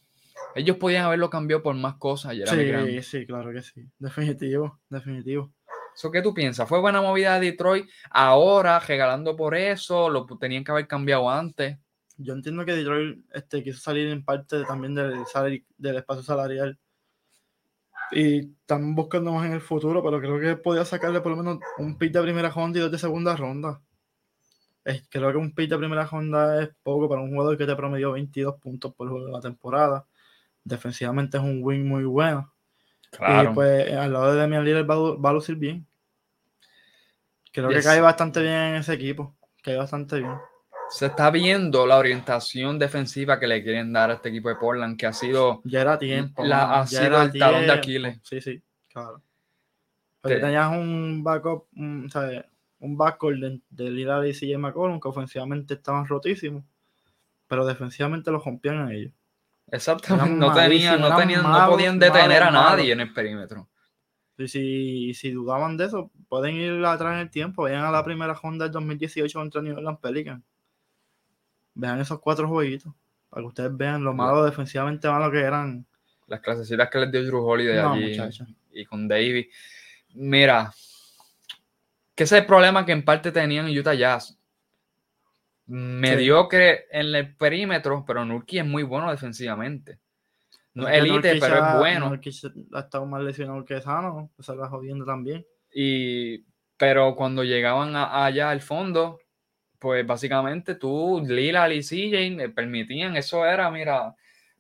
Ellos 0.56 0.78
podían 0.78 1.06
haberlo 1.06 1.30
cambiado 1.30 1.62
por 1.64 1.76
más 1.76 1.96
cosas, 1.96 2.34
Jeremy 2.34 2.64
Sí, 2.64 2.68
Grant. 2.68 3.02
sí, 3.04 3.26
claro 3.26 3.52
que 3.52 3.62
sí. 3.62 3.86
Definitivo, 4.00 4.80
definitivo. 4.90 5.54
¿Eso 5.96 6.12
qué 6.12 6.22
tú 6.22 6.34
piensas? 6.34 6.70
¿Fue 6.70 6.80
buena 6.80 7.02
movida 7.02 7.40
de 7.40 7.48
Detroit 7.52 7.90
ahora, 8.12 8.80
regalando 8.80 9.36
por 9.36 9.56
eso? 9.56 10.10
¿Lo 10.10 10.26
tenían 10.40 10.64
que 10.64 10.72
haber 10.72 10.88
cambiado 10.88 11.30
antes? 11.30 11.78
Yo 12.18 12.34
entiendo 12.34 12.66
que 12.66 12.74
Detroit 12.76 13.26
este, 13.34 13.64
quiso 13.64 13.80
salir 13.80 14.08
en 14.10 14.24
parte 14.24 14.64
también 14.66 14.94
del, 14.96 15.24
del 15.78 15.98
espacio 15.98 16.24
salarial. 16.24 16.78
Y 18.12 18.52
están 18.62 18.96
buscando 18.96 19.32
más 19.34 19.46
en 19.48 19.54
el 19.54 19.62
futuro, 19.62 20.02
pero 20.04 20.20
creo 20.20 20.40
que 20.40 20.56
podía 20.62 20.86
sacarle 20.86 21.20
por 21.20 21.32
lo 21.32 21.38
menos 21.44 21.60
un 21.78 21.98
pick 21.98 22.14
de 22.14 22.22
primera 22.22 22.50
ronda 22.50 22.80
y 22.80 22.82
dos 22.82 22.92
de 22.92 23.00
segunda 23.00 23.36
ronda. 23.36 23.82
Es- 24.88 25.06
creo 25.10 25.32
que 25.32 25.38
un 25.38 25.54
pick 25.54 25.70
de 25.70 25.78
primera 25.78 26.06
ronda 26.06 26.62
es 26.64 26.70
poco 26.84 27.10
para 27.10 27.22
un 27.22 27.32
jugador 27.32 27.58
que 27.58 27.66
te 27.66 27.76
promedió 27.76 28.14
22 28.14 28.56
puntos 28.62 28.94
por 28.96 29.10
juego 29.10 29.26
de 29.26 29.32
la 29.34 29.42
temporada. 29.42 30.06
Defensivamente 30.64 31.38
es 31.38 31.44
un 31.44 31.60
win 31.62 31.88
muy 31.88 32.06
bueno. 32.06 32.54
Y 33.12 33.48
pues 33.54 33.94
al 33.94 34.14
lado 34.14 34.32
de 34.34 34.40
Damian 34.40 34.64
Lillard 34.64 34.90
va, 34.90 35.16
va 35.18 35.30
a 35.30 35.34
lucir 35.34 35.56
bien. 35.56 35.86
Creo 37.52 37.70
Yes. 37.70 37.80
que 37.80 37.84
cae 37.84 38.02
bastante 38.02 38.42
bien 38.42 38.54
en 38.54 38.76
ese 38.76 38.94
equipo. 38.94 39.36
Cae 39.64 39.76
bastante 39.78 40.20
bien. 40.20 40.36
Se 40.90 41.08
está 41.08 41.30
viendo 41.32 41.86
la 41.86 41.98
orientación 41.98 42.80
defensiva 42.80 43.40
que 43.40 43.48
le 43.48 43.62
quieren 43.64 43.92
dar 43.92 44.10
a 44.10 44.14
este 44.14 44.30
equipo 44.30 44.48
de 44.50 44.56
Portland, 44.56 44.98
que 44.98 45.06
ha 45.06 45.14
sido 45.14 45.62
Ya 45.66 45.82
era 45.82 45.98
tiempo. 46.00 46.44
La- 46.46 46.80
ha 46.82 46.86
ya 46.86 47.04
sido 47.04 47.22
el 47.24 47.38
talón 47.38 47.66
de. 47.66 47.72
Aquiles. 47.74 48.20
Sí, 48.24 48.40
sí, 48.40 48.62
claro. 48.88 49.22
Porque 50.22 50.36
Te- 50.36 50.42
tenías 50.42 50.72
un 50.72 51.24
backup, 51.24 51.66
¿sabes? 52.10 52.46
Un 52.80 52.98
backcourt 52.98 53.40
de, 53.40 53.62
de 53.70 53.90
Lillard 53.92 54.26
y 54.26 54.34
CJ 54.34 54.58
McCollum 54.58 55.00
que 55.00 55.08
ofensivamente 55.08 55.76
estaban 55.76 56.08
rotísimos. 56.08 56.64
pero 57.48 57.66
defensivamente 57.66 58.32
los 58.32 58.44
rompían 58.44 58.80
a 58.80 58.94
ellos. 58.94 59.14
Exactamente, 59.72 60.36
no 60.36 60.54
tenían, 60.54 61.00
no 61.02 61.16
tenían, 61.16 61.44
no 61.44 61.68
podían 61.70 62.00
detener 62.00 62.44
a 62.44 62.52
malos. 62.52 62.72
nadie 62.72 62.94
en 62.94 63.02
el 63.02 63.14
perímetro. 63.14 63.68
Y 64.38 64.48
si, 64.48 65.14
si 65.16 65.32
dudaban 65.32 65.78
de 65.78 65.86
eso, 65.86 66.12
pueden 66.30 66.56
ir 66.56 66.86
atrás 66.86 67.16
en 67.16 67.20
el 67.22 67.32
tiempo. 67.32 67.64
Vayan 67.64 67.84
a 67.84 67.92
la 67.92 68.04
primera 68.04 68.34
ronda 68.34 68.66
del 68.66 68.72
2018 68.72 69.40
contra 69.40 69.62
New 69.62 69.76
Orleans 69.76 70.00
Pelicans. 70.00 70.44
Vean 71.74 72.00
esos 72.00 72.20
cuatro 72.20 72.48
jueguitos. 72.48 72.94
Para 73.30 73.42
que 73.42 73.48
ustedes 73.48 73.76
vean 73.76 74.04
lo 74.04 74.14
malo 74.14 74.46
defensivamente 74.46 75.08
malo 75.10 75.32
que 75.32 75.40
eran. 75.40 75.86
Las 76.28 76.40
clasecitas 76.42 76.90
que 76.90 77.00
les 77.00 77.12
dio 77.12 77.26
Drew 77.26 77.44
Holiday 77.44 77.82
No, 77.82 77.94
allí 77.94 78.18
y 78.72 78.86
con 78.86 79.08
Davis. 79.08 79.48
Mira, 80.14 80.72
que 82.18 82.24
ese 82.24 82.36
es 82.36 82.42
el 82.42 82.48
problema 82.48 82.84
que 82.86 82.92
en 82.92 83.06
parte 83.06 83.32
tenían 83.32 83.68
en 83.68 83.78
Utah 83.78 83.94
Jazz. 83.94 84.38
Mediocre 85.68 86.86
en 86.92 87.14
el 87.14 87.36
perímetro, 87.36 88.04
pero 88.08 88.24
Nurkic 88.26 88.60
es 88.62 88.66
muy 88.66 88.84
bueno 88.84 89.12
defensivamente. 89.12 90.00
No 90.74 90.88
es 90.88 90.96
elite, 90.98 91.14
Nurkic 91.14 91.40
pero 91.42 91.56
es 91.56 91.78
bueno. 91.80 92.10
Nurkic 92.10 92.34
ha 92.74 92.80
estado 92.80 93.06
más 93.06 93.22
lesionado 93.22 93.64
que 93.66 93.82
sano. 93.82 94.30
Se 94.40 94.56
va 94.56 94.70
jodiendo 94.70 95.06
también. 95.06 95.46
Y, 95.74 96.44
pero 96.78 97.16
cuando 97.16 97.44
llegaban 97.44 97.96
a- 97.96 98.26
allá 98.26 98.50
al 98.50 98.62
fondo, 98.62 99.20
pues 99.80 100.06
básicamente 100.08 100.76
tú, 100.76 101.22
Lillard 101.28 101.72
y 101.72 101.84
CJ 101.84 102.50
permitían, 102.56 103.18
eso 103.18 103.46
era, 103.46 103.70
mira, 103.70 104.16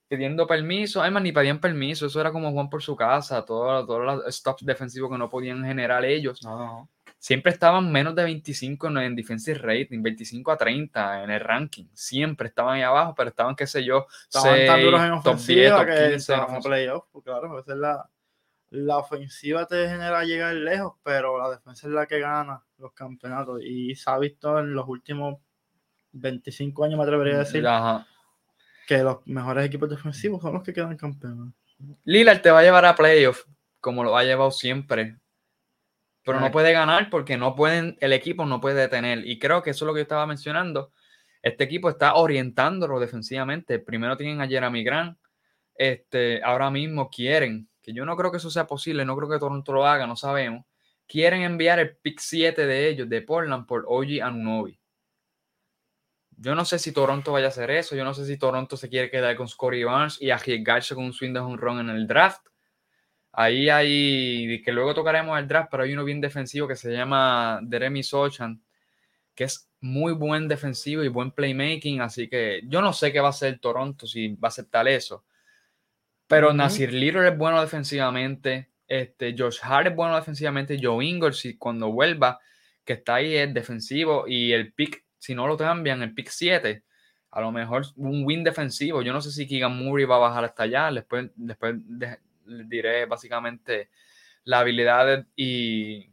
pidiendo 0.07 0.45
permiso, 0.45 1.01
además 1.01 1.23
ni 1.23 1.31
pedían 1.31 1.59
permiso, 1.59 2.05
eso 2.05 2.19
era 2.21 2.31
como 2.31 2.51
Juan 2.51 2.69
por 2.69 2.83
su 2.83 2.95
casa, 2.95 3.43
todo- 3.45 3.85
todos 3.85 4.05
los 4.05 4.35
stops 4.35 4.65
defensivos 4.65 5.09
que 5.11 5.17
no 5.17 5.29
podían 5.29 5.63
generar 5.63 6.03
ellos. 6.05 6.41
Siempre 7.19 7.51
estaban 7.51 7.91
menos 7.91 8.13
de 8.15 8.23
25 8.23 8.87
en, 8.87 8.97
en 8.99 9.15
defensive 9.15 9.57
rating, 9.59 10.01
25 10.03 10.51
a 10.51 10.57
30 10.57 11.23
en 11.23 11.31
el 11.31 11.39
ranking. 11.39 11.85
Siempre 11.93 12.47
estaban 12.47 12.75
ahí 12.75 12.83
abajo, 12.83 13.15
pero 13.15 13.29
estaban, 13.29 13.55
qué 13.55 13.65
sé 13.65 13.83
yo, 13.83 14.05
Estaban 14.23 14.65
tan 14.67 14.81
duros 14.81 15.01
en 15.01 15.09
top 15.23 15.35
10, 15.37 15.71
ofensiva 15.71 15.85
que 15.85 15.91
15 15.91 16.05
en 16.05 16.13
estaban 16.13 16.41
a 16.41 16.45
ofensiva. 16.45 16.69
playoff. 16.75 17.05
Porque 17.11 17.29
claro, 17.29 17.51
a 17.51 17.55
veces 17.55 17.75
la, 17.75 18.09
la 18.69 18.97
ofensiva 18.97 19.65
te 19.65 19.89
genera 19.89 20.23
llegar 20.23 20.53
lejos, 20.53 20.93
pero 21.03 21.39
la 21.39 21.49
defensa 21.49 21.87
es 21.87 21.93
la 21.93 22.05
que 22.05 22.19
gana 22.19 22.61
los 22.77 22.93
campeonatos. 22.93 23.61
Y 23.63 23.95
se 23.95 24.09
ha 24.09 24.17
visto 24.19 24.59
en 24.59 24.73
los 24.73 24.87
últimos 24.87 25.39
25 26.11 26.85
años, 26.85 26.97
me 26.97 27.03
atrevería 27.03 27.35
a 27.35 27.39
decir, 27.39 27.65
Ajá. 27.67 28.05
que 28.87 28.99
los 28.99 29.25
mejores 29.25 29.65
equipos 29.65 29.89
defensivos 29.89 30.41
son 30.41 30.53
los 30.53 30.63
que 30.63 30.73
quedan 30.73 30.95
campeones. 30.97 31.53
Lillard 32.05 32.41
te 32.41 32.51
va 32.51 32.59
a 32.59 32.63
llevar 32.63 32.85
a 32.85 32.95
playoff, 32.95 33.45
como 33.79 34.03
lo 34.03 34.15
ha 34.17 34.23
llevado 34.23 34.51
siempre. 34.51 35.17
Pero 36.27 36.41
no 36.41 36.51
puede 36.51 36.73
ganar 36.73 37.09
porque 37.09 37.37
no 37.37 37.55
pueden, 37.55 37.95
el 38.01 38.11
equipo 38.11 38.45
no 38.45 38.59
puede 38.59 38.81
detener. 38.81 39.25
Y 39.25 39.39
creo 39.39 39.63
que 39.63 39.69
eso 39.69 39.85
es 39.85 39.87
lo 39.87 39.93
que 39.93 39.99
yo 39.99 40.03
estaba 40.03 40.27
mencionando. 40.27 40.91
Este 41.41 41.63
equipo 41.63 41.89
está 41.89 42.15
orientándolo 42.15 42.99
defensivamente. 42.99 43.79
Primero 43.79 44.17
tienen 44.17 44.41
a 44.41 44.47
Jeremy 44.47 44.83
Grant. 44.83 45.17
Este, 45.73 46.43
ahora 46.43 46.69
mismo 46.69 47.09
quieren, 47.09 47.69
que 47.81 47.93
yo 47.93 48.05
no 48.05 48.17
creo 48.17 48.29
que 48.29 48.37
eso 48.37 48.49
sea 48.49 48.67
posible, 48.67 49.05
no 49.05 49.15
creo 49.15 49.29
que 49.29 49.39
Toronto 49.39 49.71
lo 49.71 49.87
haga, 49.87 50.05
no 50.05 50.17
sabemos. 50.17 50.65
Quieren 51.07 51.43
enviar 51.43 51.79
el 51.79 51.95
pick 51.95 52.19
7 52.19 52.65
de 52.65 52.89
ellos, 52.89 53.07
de 53.07 53.21
Portland, 53.21 53.65
por 53.65 53.85
OG 53.87 54.21
Anunobi. 54.21 54.77
Yo 56.35 56.55
no 56.55 56.65
sé 56.65 56.77
si 56.77 56.91
Toronto 56.91 57.31
vaya 57.31 57.45
a 57.45 57.49
hacer 57.49 57.71
eso. 57.71 57.95
Yo 57.95 58.03
no 58.03 58.13
sé 58.13 58.25
si 58.25 58.37
Toronto 58.37 58.75
se 58.75 58.89
quiere 58.89 59.09
quedar 59.09 59.37
con 59.37 59.47
Scottie 59.47 59.85
Barnes 59.85 60.21
y 60.21 60.29
arriesgarse 60.29 60.93
con 60.93 61.05
un 61.05 61.13
swing 61.13 61.31
de 61.31 61.39
home 61.39 61.55
run 61.55 61.79
en 61.79 61.89
el 61.89 62.05
draft. 62.05 62.45
Ahí 63.39 63.69
hay, 63.69 64.63
que 64.63 64.71
luego 64.71 64.95
tocaremos 64.95 65.37
el 65.37 65.47
draft, 65.47 65.69
pero 65.69 65.83
hay 65.83 65.93
uno 65.93 66.03
bien 66.03 66.19
defensivo 66.19 66.67
que 66.67 66.75
se 66.75 66.91
llama 66.91 67.61
Jeremy 67.69 68.01
Sochan, 68.01 68.63
que 69.35 69.43
es 69.43 69.69
muy 69.79 70.13
buen 70.13 70.47
defensivo 70.47 71.03
y 71.03 71.07
buen 71.07 71.29
playmaking. 71.29 72.01
Así 72.01 72.27
que 72.27 72.61
yo 72.63 72.81
no 72.81 72.93
sé 72.93 73.13
qué 73.13 73.19
va 73.19 73.27
a 73.27 73.29
hacer 73.29 73.59
Toronto, 73.59 74.07
si 74.07 74.29
va 74.29 74.47
a 74.47 74.47
aceptar 74.47 74.87
eso. 74.87 75.23
Pero 76.25 76.47
Ujú. 76.47 76.57
Nasir 76.57 76.91
Little 76.91 77.27
es 77.27 77.37
bueno 77.37 77.61
defensivamente. 77.61 78.71
Este, 78.87 79.35
Josh 79.37 79.59
Hart 79.61 79.89
es 79.89 79.95
bueno 79.95 80.15
defensivamente. 80.15 80.79
Joe 80.81 81.05
Ingles, 81.05 81.37
si 81.37 81.57
cuando 81.57 81.91
vuelva, 81.91 82.39
que 82.83 82.93
está 82.93 83.15
ahí, 83.15 83.35
es 83.35 83.53
defensivo. 83.53 84.27
Y 84.27 84.51
el 84.51 84.73
pick, 84.73 85.05
si 85.19 85.35
no 85.35 85.45
lo 85.45 85.55
cambian, 85.57 86.01
el 86.01 86.15
pick 86.15 86.29
7, 86.29 86.83
a 87.29 87.41
lo 87.41 87.51
mejor 87.51 87.85
un 87.97 88.25
win 88.25 88.43
defensivo. 88.43 89.03
Yo 89.03 89.13
no 89.13 89.21
sé 89.21 89.29
si 89.29 89.47
Keegan 89.47 89.77
Murray 89.77 90.05
va 90.05 90.15
a 90.15 90.29
bajar 90.29 90.43
hasta 90.43 90.63
allá. 90.63 90.91
Después, 90.91 91.29
después 91.35 91.75
de- 91.85 92.17
les 92.47 92.67
diré 92.69 93.05
básicamente 93.05 93.89
la 94.43 94.59
habilidad 94.59 95.25
y 95.35 96.09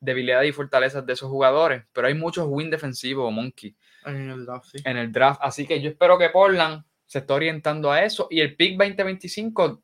debilidad 0.00 0.42
y 0.42 0.52
fortalezas 0.52 1.04
de 1.04 1.12
esos 1.14 1.28
jugadores. 1.30 1.84
Pero 1.92 2.06
hay 2.06 2.14
muchos 2.14 2.46
win 2.48 2.70
defensivos, 2.70 3.32
Monkey 3.32 3.74
En 4.04 4.30
el 4.30 4.46
draft, 4.46 4.66
sí. 4.72 4.78
en 4.84 4.96
el 4.96 5.10
draft. 5.12 5.40
Así 5.42 5.66
que 5.66 5.80
yo 5.80 5.90
espero 5.90 6.16
que 6.18 6.30
Portland 6.30 6.84
se 7.06 7.18
esté 7.20 7.32
orientando 7.32 7.90
a 7.90 8.02
eso. 8.04 8.28
Y 8.30 8.40
el 8.40 8.54
pick 8.56 8.78
2025, 8.78 9.82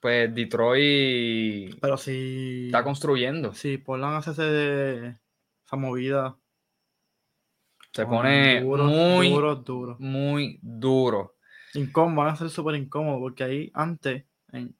pues 0.00 0.34
Detroit 0.34 1.78
Pero 1.80 1.96
si, 1.96 2.66
está 2.66 2.82
construyendo. 2.82 3.52
si 3.54 3.78
Portland 3.78 4.16
hace 4.16 4.30
ese- 4.32 5.18
esa 5.64 5.76
movida, 5.76 6.36
Se 7.92 8.06
pone 8.06 8.62
muy, 8.62 9.30
duros, 9.30 9.64
duros. 9.64 10.00
muy 10.00 10.58
duro. 10.62 11.36
Incómodo, 11.74 12.24
van 12.24 12.34
a 12.34 12.36
ser 12.36 12.50
súper 12.50 12.74
incómodos 12.74 13.20
porque 13.20 13.44
ahí 13.44 13.70
antes, 13.74 14.24
en 14.52 14.76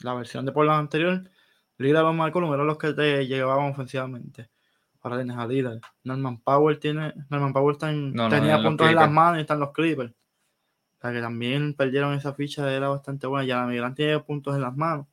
la 0.00 0.14
versión 0.14 0.46
de 0.46 0.52
Portland 0.52 0.80
anterior, 0.80 1.30
Lillard 1.78 2.12
y 2.12 2.16
McCollum 2.16 2.52
eran 2.54 2.66
los 2.66 2.78
que 2.78 2.92
te 2.92 3.26
llegaban 3.26 3.70
ofensivamente. 3.70 4.48
Ahora 5.02 5.16
tienes 5.16 5.36
a 5.36 5.46
Lillard. 5.46 5.80
Norman 6.04 6.38
Powell 6.40 6.78
tiene, 6.78 7.14
Norman 7.30 7.52
Powell 7.52 7.72
está 7.74 7.90
en- 7.90 8.12
No, 8.14 8.24
no, 8.24 8.30
tenía 8.30 8.62
puntos 8.62 8.88
en 8.88 8.96
las 8.96 9.10
manos 9.10 9.38
y 9.38 9.40
están 9.42 9.60
los 9.60 9.72
Clippers. 9.72 10.12
O 10.12 11.00
sea 11.00 11.12
que 11.12 11.20
también 11.20 11.72
perdieron 11.74 12.12
esa 12.12 12.34
ficha, 12.34 12.70
era 12.70 12.88
bastante 12.88 13.26
buena. 13.26 13.46
Ya 13.46 13.56
la 13.56 13.66
Migrant 13.66 13.96
tiene 13.96 14.18
puntos 14.20 14.54
en 14.54 14.60
las 14.60 14.76
manos. 14.76 15.06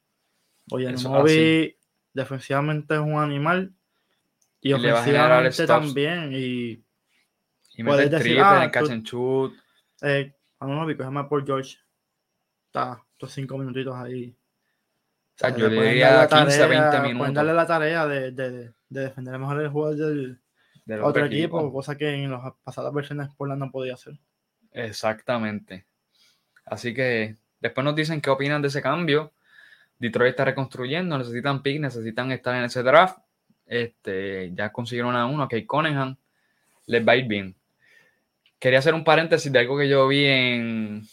Oye, 0.71 0.89
Eso 0.91 1.09
Moby 1.09 1.77
defensivamente 2.13 2.95
es 2.95 2.99
un 2.99 3.17
animal 3.17 3.73
y, 4.59 4.73
ofensivamente 4.73 5.65
también. 5.65 6.33
Y 6.33 6.83
Y 7.75 7.83
mete 7.83 8.09
decir, 8.09 8.19
triple 8.19 8.41
ah, 8.43 8.57
en 8.57 8.63
el 8.63 8.71
catch 8.71 8.89
and 8.89 9.03
shoot. 9.05 9.53
eh, 10.01 10.33
a 10.59 10.65
no 10.65 10.85
vi, 10.85 10.95
cógeme 10.95 11.23
por 11.25 11.45
George. 11.45 11.77
Está, 12.67 13.03
estos 13.13 13.31
cinco 13.31 13.57
minutitos 13.57 13.95
ahí. 13.95 14.35
O 15.35 15.39
sea, 15.39 15.49
sea, 15.49 15.57
yo 15.57 15.69
le 15.69 15.81
diría 15.89 16.11
dar 16.13 16.31
la 16.31 16.43
15, 16.45 16.59
20 16.67 16.75
tarea- 16.75 16.89
Pueden 17.01 17.13
minutos 17.17 17.33
darle 17.35 17.53
la 17.53 17.67
tarea 17.67 18.05
de, 18.07 18.31
de, 18.31 18.73
de 18.89 19.01
defender 19.01 19.37
mejor 19.37 19.61
el 19.61 19.69
juego 19.69 19.93
del 19.95 20.39
del 20.85 21.01
otro 21.03 21.25
equipo, 21.25 21.71
cosa 21.73 21.97
que 21.97 22.09
en 22.09 22.31
las 22.31 22.53
pasadas 22.63 22.93
versiones 22.93 23.27
Portland 23.35 23.59
no 23.61 23.71
podía 23.71 23.95
hacer. 23.95 24.17
Exactamente. 24.71 25.85
Así 26.65 26.93
que 26.93 27.35
después 27.59 27.83
nos 27.83 27.95
dicen 27.95 28.21
qué 28.21 28.29
opinan 28.29 28.61
de 28.61 28.69
ese 28.69 28.81
cambio. 28.81 29.33
Detroit 29.99 30.29
está 30.29 30.45
reconstruyendo, 30.45 31.17
necesitan 31.17 31.61
pick, 31.61 31.81
necesitan 31.81 32.31
estar 32.31 32.55
en 32.55 32.63
ese 32.63 32.83
draft. 32.83 33.19
Este, 33.65 34.53
ya 34.53 34.71
consiguieron 34.71 35.15
a 35.15 35.25
uno, 35.25 35.43
a 35.43 35.49
Kate. 35.49 35.67
Les 36.85 37.05
va 37.05 37.11
a 37.11 37.15
ir 37.17 37.27
bien. 37.27 37.55
Quería 38.59 38.79
hacer 38.79 38.93
un 38.93 39.03
paréntesis 39.03 39.51
de 39.51 39.59
algo 39.59 39.77
que 39.77 39.87
yo 39.89 40.07
vi 40.07 40.25
en, 40.25 41.03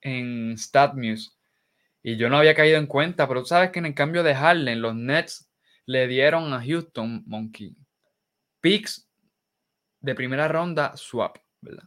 en 0.00 0.58
StatMuse. 0.58 1.30
Y 2.02 2.16
yo 2.16 2.28
no 2.28 2.38
había 2.38 2.54
caído 2.54 2.78
en 2.78 2.86
cuenta, 2.86 3.28
pero 3.28 3.40
tú 3.42 3.46
sabes 3.46 3.70
que 3.70 3.78
en 3.78 3.86
el 3.86 3.94
cambio 3.94 4.22
de 4.24 4.34
Harlem, 4.34 4.78
los 4.80 4.94
Nets 4.94 5.48
le 5.86 6.08
dieron 6.08 6.52
a 6.52 6.60
Houston 6.64 7.22
Monkey 7.26 7.76
picks 8.60 9.08
de 10.00 10.14
primera 10.14 10.48
ronda 10.48 10.96
swap, 10.96 11.38
¿verdad? 11.60 11.84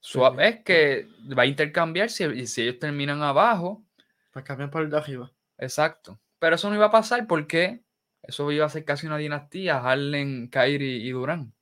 Swap 0.00 0.38
Sí. 0.38 0.44
es 0.44 0.64
que 0.64 1.08
va 1.36 1.42
a 1.42 1.46
intercambiar 1.46 2.10
si, 2.10 2.24
y 2.24 2.46
si 2.46 2.62
ellos 2.62 2.78
terminan 2.80 3.22
abajo, 3.22 3.84
Para 4.32 4.44
cambiar 4.44 4.70
por 4.70 4.82
el 4.82 4.90
de 4.90 4.96
arriba. 4.96 5.30
exacto. 5.58 6.18
Pero 6.40 6.56
eso 6.56 6.68
no 6.68 6.74
iba 6.76 6.86
a 6.86 6.90
pasar 6.90 7.26
porque 7.28 7.82
eso 8.22 8.50
iba 8.50 8.66
a 8.66 8.68
ser 8.68 8.84
casi 8.84 9.06
una 9.06 9.16
dinastía, 9.16 9.78
Harlem, 9.78 10.48
Kyrie 10.50 10.96
y 10.98 11.10
Durán. 11.10 11.52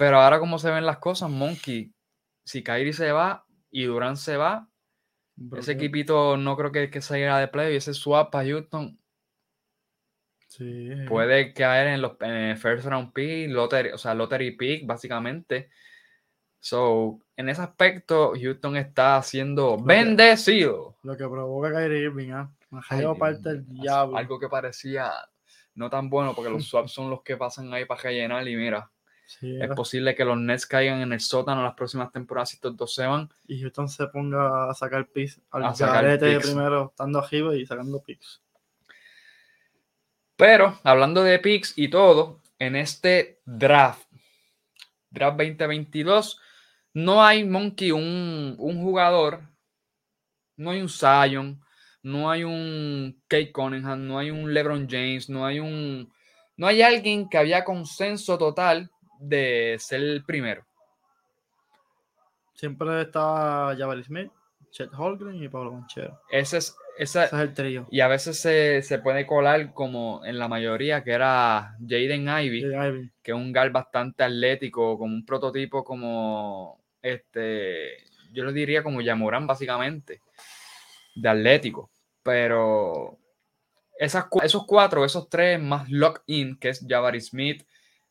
Pero 0.00 0.18
ahora 0.18 0.38
como 0.38 0.58
se 0.58 0.70
ven 0.70 0.86
las 0.86 0.96
cosas, 0.96 1.28
Monkey, 1.28 1.92
si 2.42 2.62
Kyrie 2.62 2.94
se 2.94 3.12
va 3.12 3.44
y 3.70 3.84
Durán 3.84 4.16
se 4.16 4.38
va, 4.38 4.66
ese 5.58 5.72
equipito 5.72 6.38
no 6.38 6.56
creo 6.56 6.72
que, 6.72 6.88
que 6.88 7.02
salga 7.02 7.38
de 7.38 7.48
play 7.48 7.74
y 7.74 7.76
ese 7.76 7.92
swap 7.92 8.32
para 8.32 8.48
Houston 8.48 8.98
Sí. 10.48 10.90
puede 11.06 11.52
caer 11.52 11.88
en 11.88 12.00
los 12.00 12.12
en 12.20 12.30
el 12.30 12.56
first 12.56 12.86
round 12.86 13.12
pick, 13.12 13.50
lottery, 13.50 13.90
o 13.90 13.98
sea, 13.98 14.14
lottery 14.14 14.56
pick, 14.56 14.86
básicamente. 14.86 15.68
So, 16.60 17.18
en 17.36 17.50
ese 17.50 17.60
aspecto, 17.60 18.32
Houston 18.40 18.78
está 18.78 19.22
siendo 19.22 19.76
bendecido. 19.76 20.96
Lo 21.02 21.14
que 21.14 21.28
provoca 21.28 21.70
Kyrie 21.72 22.04
Irving, 22.04 22.32
diablo. 23.68 24.16
Algo 24.16 24.40
que 24.40 24.48
parecía 24.48 25.12
no 25.74 25.90
tan 25.90 26.08
bueno, 26.08 26.34
porque 26.34 26.50
los 26.50 26.64
swaps 26.68 26.90
son 26.90 27.10
los 27.10 27.22
que 27.22 27.36
pasan 27.36 27.72
ahí 27.74 27.84
para 27.84 28.00
rellenar. 28.00 28.48
Y 28.48 28.56
mira, 28.56 28.90
Sí, 29.38 29.56
es 29.60 29.68
posible 29.76 30.16
que 30.16 30.24
los 30.24 30.36
Nets 30.36 30.66
caigan 30.66 31.02
en 31.02 31.12
el 31.12 31.20
sótano 31.20 31.62
las 31.62 31.74
próximas 31.74 32.10
temporadas 32.10 32.48
si 32.48 32.56
estos 32.56 32.76
dos 32.76 32.92
se 32.92 33.06
van. 33.06 33.32
y 33.46 33.60
Houston 33.60 33.88
se 33.88 34.08
ponga 34.08 34.68
a 34.68 34.74
sacar 34.74 35.06
picks 35.06 35.40
al 35.52 35.66
A 35.66 35.72
sacar 35.72 36.18
picks. 36.18 36.46
primero, 36.48 36.88
estando 36.90 37.20
arriba 37.20 37.54
y 37.54 37.64
sacando 37.64 38.02
picks. 38.02 38.42
Pero 40.34 40.76
hablando 40.82 41.22
de 41.22 41.38
picks 41.38 41.74
y 41.78 41.88
todo, 41.88 42.40
en 42.58 42.74
este 42.74 43.40
draft, 43.44 44.02
draft 45.10 45.38
2022, 45.38 46.40
no 46.94 47.22
hay 47.22 47.44
Monkey, 47.44 47.92
un, 47.92 48.56
un 48.58 48.82
jugador, 48.82 49.42
no 50.56 50.72
hay 50.72 50.80
un 50.80 50.88
Zion, 50.88 51.62
no 52.02 52.32
hay 52.32 52.42
un 52.42 53.22
Kate 53.28 53.52
Cunningham, 53.52 54.08
no 54.08 54.18
hay 54.18 54.32
un 54.32 54.52
LeBron 54.52 54.88
James, 54.90 55.30
no 55.30 55.46
hay 55.46 55.60
un, 55.60 56.12
no 56.56 56.66
hay 56.66 56.82
alguien 56.82 57.28
que 57.28 57.38
había 57.38 57.64
consenso 57.64 58.36
total 58.36 58.90
de 59.20 59.76
ser 59.78 60.00
el 60.00 60.24
primero. 60.24 60.64
Siempre 62.54 63.02
estaba 63.02 63.74
Jabari 63.76 64.02
Smith, 64.02 64.30
Chet 64.70 64.90
Holgren 64.96 65.42
y 65.42 65.48
Pablo 65.48 65.72
Manchero. 65.72 66.20
Ese 66.30 66.58
es, 66.58 66.76
ese 66.98 67.24
es 67.24 67.32
el 67.32 67.54
trío. 67.54 67.86
Y 67.90 68.00
a 68.00 68.08
veces 68.08 68.38
se, 68.38 68.82
se, 68.82 68.98
puede 68.98 69.26
colar 69.26 69.72
como 69.72 70.24
en 70.24 70.38
la 70.38 70.48
mayoría, 70.48 71.02
que 71.02 71.12
era 71.12 71.76
Jaden 71.80 72.28
Ivy, 72.28 72.64
Ivy, 72.64 73.10
que 73.22 73.32
es 73.32 73.36
un 73.36 73.52
gal 73.52 73.70
bastante 73.70 74.24
atlético, 74.24 74.98
como 74.98 75.14
un 75.14 75.24
prototipo 75.24 75.82
como 75.82 76.80
este, 77.02 77.96
yo 78.32 78.44
lo 78.44 78.52
diría 78.52 78.82
como 78.82 79.00
Yamoran 79.00 79.46
básicamente, 79.46 80.20
de 81.14 81.28
atlético. 81.28 81.90
Pero 82.22 83.18
esas, 83.98 84.26
esos 84.42 84.66
cuatro, 84.66 85.04
esos 85.04 85.28
tres 85.28 85.60
más 85.60 85.90
lock-in, 85.90 86.58
que 86.58 86.70
es 86.70 86.84
Jabari 86.86 87.20
Smith, 87.20 87.64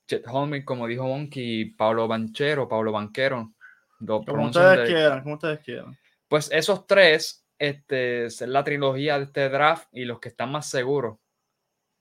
Chet 0.09 0.25
Holmgren, 0.27 0.65
como 0.65 0.87
dijo 0.87 1.03
Monkey, 1.03 1.65
Pablo 1.65 2.07
Banchero, 2.07 2.67
Pablo 2.67 2.91
Banquero. 2.91 3.53
Como 4.03 4.47
ustedes 4.47 4.89
quieran, 4.89 5.21
como 5.21 5.35
ustedes 5.35 5.59
quieran. 5.59 5.95
Pues 6.27 6.49
esos 6.51 6.87
tres, 6.87 7.45
este, 7.59 8.25
es 8.25 8.41
la 8.41 8.63
trilogía 8.63 9.19
de 9.19 9.25
este 9.25 9.49
draft 9.49 9.87
y 9.91 10.05
los 10.05 10.19
que 10.19 10.29
están 10.29 10.51
más 10.51 10.67
seguros. 10.67 11.19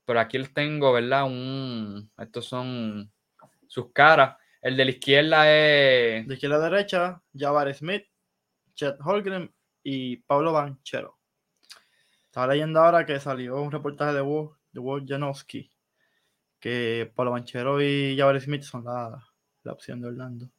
Pero 0.05 0.19
aquí 0.19 0.39
les 0.39 0.51
tengo, 0.51 0.91
¿verdad? 0.91 1.25
Un, 1.25 2.11
estos 2.17 2.45
son 2.47 3.11
sus 3.67 3.93
caras. 3.93 4.37
El 4.59 4.75
de 4.75 4.85
la 4.85 4.91
izquierda 4.91 5.43
es. 5.47 6.27
De 6.27 6.33
izquierda 6.33 6.55
a 6.55 6.69
derecha, 6.69 7.21
Jabari 7.37 7.75
Smith, 7.75 8.07
Chet 8.73 8.95
Holgren 9.05 9.53
y 9.83 10.17
Pablo 10.17 10.51
Banchero. 10.51 11.19
Estaba 12.25 12.47
leyendo 12.53 12.79
ahora 12.79 13.05
que 13.05 13.19
salió 13.19 13.61
un 13.61 13.71
reportaje 13.71 14.13
de 14.13 14.49
de 14.71 15.05
Janowski, 15.07 15.69
que 16.59 17.11
Pablo 17.15 17.31
Banchero 17.31 17.81
y 17.81 18.17
Jabari 18.17 18.41
Smith 18.41 18.63
son 18.63 18.85
la, 18.85 19.23
la 19.63 19.71
opción 19.71 20.01
de 20.01 20.07
Orlando. 20.07 20.49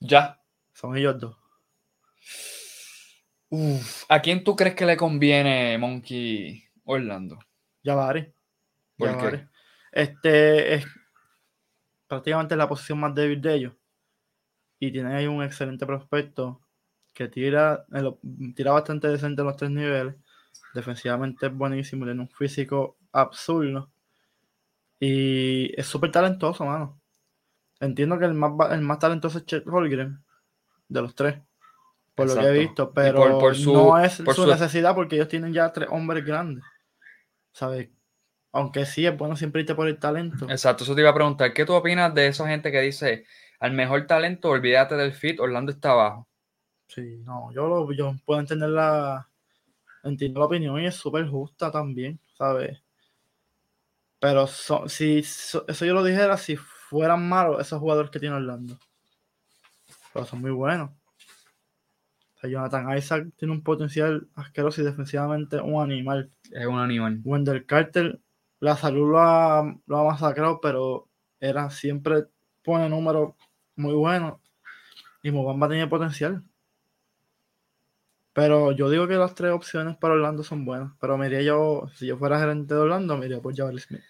Ya. 0.00 0.40
Son 0.72 0.96
ellos 0.96 1.18
dos. 1.18 1.36
Uf, 3.50 4.04
¿A 4.08 4.20
quién 4.22 4.44
tú 4.44 4.54
crees 4.54 4.74
que 4.74 4.86
le 4.86 4.96
conviene 4.96 5.76
Monkey 5.76 6.64
Orlando? 6.84 7.38
Jabari. 7.84 8.32
¿Por 8.96 9.18
qué? 9.18 9.48
Este 9.92 10.74
es 10.74 10.86
prácticamente 12.06 12.56
la 12.56 12.68
posición 12.68 13.00
más 13.00 13.14
débil 13.14 13.40
de 13.40 13.54
ellos. 13.54 13.72
Y 14.78 14.92
tiene 14.92 15.14
ahí 15.14 15.26
un 15.26 15.42
excelente 15.42 15.84
prospecto 15.84 16.60
que 17.12 17.28
tira, 17.28 17.84
tira 18.54 18.72
bastante 18.72 19.08
decente 19.08 19.42
en 19.42 19.46
los 19.46 19.56
tres 19.56 19.70
niveles. 19.70 20.14
Defensivamente 20.72 21.46
es 21.46 21.54
buenísimo, 21.54 22.04
tiene 22.04 22.20
un 22.20 22.30
físico 22.30 22.96
absurdo. 23.12 23.90
Y 25.00 25.72
es 25.80 25.86
súper 25.86 26.12
talentoso, 26.12 26.64
mano. 26.66 27.00
Entiendo 27.80 28.18
que 28.18 28.26
el 28.26 28.34
más, 28.34 28.52
el 28.70 28.82
más 28.82 28.98
talentoso 28.98 29.38
es 29.38 29.46
Chet 29.46 29.66
Holgren, 29.66 30.22
de 30.88 31.02
los 31.02 31.14
tres, 31.14 31.40
por 32.14 32.28
lo 32.28 32.34
que 32.34 32.46
he 32.46 32.58
visto, 32.58 32.92
pero 32.92 33.28
no 33.30 33.98
es 33.98 34.12
su, 34.12 34.46
necesidad 34.46 34.94
porque 34.94 35.16
ellos 35.16 35.28
tienen 35.28 35.54
ya 35.54 35.72
tres 35.72 35.88
hombres 35.90 36.24
grandes. 36.24 36.62
¿Sabes? 37.52 37.88
Aunque 38.52 38.84
sí 38.84 39.06
es 39.06 39.16
bueno 39.16 39.36
siempre 39.36 39.62
irte 39.62 39.74
por 39.74 39.88
el 39.88 39.98
talento. 39.98 40.50
Exacto, 40.50 40.84
eso 40.84 40.94
te 40.94 41.00
iba 41.00 41.10
a 41.10 41.14
preguntar. 41.14 41.54
¿Qué 41.54 41.64
tú 41.64 41.72
opinas 41.72 42.14
de 42.14 42.26
esa 42.26 42.46
gente 42.46 42.70
que 42.70 42.80
dice 42.82 43.24
al 43.58 43.72
mejor 43.72 44.06
talento, 44.06 44.50
olvídate 44.50 44.96
del 44.96 45.14
fit, 45.14 45.40
Orlando 45.40 45.72
está 45.72 45.92
abajo? 45.92 46.28
Sí, 46.88 47.22
no, 47.24 47.50
yo, 47.54 47.68
lo, 47.68 47.90
yo 47.92 48.14
puedo 48.26 48.40
entender 48.40 48.68
la. 48.68 49.28
Entiendo 50.02 50.40
la 50.40 50.46
opinión 50.46 50.80
y 50.80 50.86
es 50.86 50.94
súper 50.94 51.26
justa 51.28 51.70
también, 51.70 52.20
¿sabes? 52.36 52.82
Pero 54.20 54.46
si 54.46 55.18
eso 55.18 55.64
yo 55.66 55.94
lo 55.94 56.04
dijera, 56.04 56.36
si 56.36 56.56
fueran 56.56 57.28
malos 57.28 57.60
esos 57.60 57.80
jugadores 57.80 58.10
que 58.10 58.20
tiene 58.20 58.36
Orlando. 58.36 58.78
Pero 60.12 60.26
son 60.26 60.40
muy 60.40 60.50
buenos. 60.50 60.90
Jonathan 62.42 62.96
Isaac 62.96 63.28
tiene 63.36 63.52
un 63.52 63.62
potencial 63.62 64.28
asqueroso 64.34 64.80
y 64.80 64.84
defensivamente 64.84 65.60
un 65.60 65.82
animal. 65.82 66.30
Es 66.50 66.66
un 66.66 66.78
animal. 66.78 67.20
Wendell 67.24 67.66
Carter 67.66 68.18
la 68.60 68.76
salud 68.76 69.10
lo 69.10 69.18
ha, 69.18 69.64
masacrado, 69.86 70.60
pero 70.60 71.08
era 71.40 71.70
siempre 71.70 72.26
pone 72.62 72.88
números 72.88 73.34
muy 73.74 73.94
buenos. 73.94 74.38
Y 75.22 75.30
Mobamba 75.30 75.68
tenía 75.68 75.88
potencial. 75.88 76.42
Pero 78.32 78.72
yo 78.72 78.88
digo 78.90 79.08
que 79.08 79.14
las 79.14 79.34
tres 79.34 79.52
opciones 79.52 79.96
para 79.96 80.14
Orlando 80.14 80.42
son 80.42 80.64
buenas. 80.64 80.92
Pero 81.00 81.18
me 81.18 81.44
yo, 81.44 81.88
si 81.94 82.06
yo 82.06 82.16
fuera 82.16 82.38
gerente 82.38 82.74
de 82.74 82.80
Orlando, 82.80 83.16
me 83.16 83.26
iría 83.26 83.40
por 83.40 83.56
Jabari 83.56 83.78
Smith. 83.78 84.02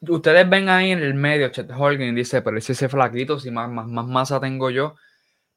Ustedes 0.00 0.48
ven 0.48 0.68
ahí 0.68 0.92
en 0.92 1.00
el 1.00 1.14
medio, 1.14 1.50
Chet 1.50 1.70
Holgen 1.70 2.14
dice, 2.14 2.40
pero 2.40 2.56
ese 2.56 2.88
flaquito, 2.88 3.38
si 3.38 3.50
más, 3.50 3.68
más, 3.68 3.86
más 3.86 4.06
masa 4.06 4.40
tengo 4.40 4.70
yo. 4.70 4.94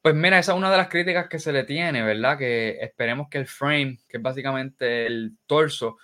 Pues 0.01 0.15
mira, 0.15 0.37
esa 0.37 0.51
es 0.51 0.57
una 0.57 0.69
de 0.69 0.77
las 0.77 0.89
críticas 0.89 1.29
que 1.29 1.39
se 1.39 1.53
le 1.53 1.63
tiene, 1.63 2.03
¿verdad? 2.03 2.37
Que 2.37 2.77
esperemos 2.81 3.29
que 3.29 3.37
el 3.37 3.47
frame, 3.47 3.99
que 4.09 4.17
es 4.17 4.23
básicamente 4.23 5.05
el 5.05 5.37
torso, 5.47 5.97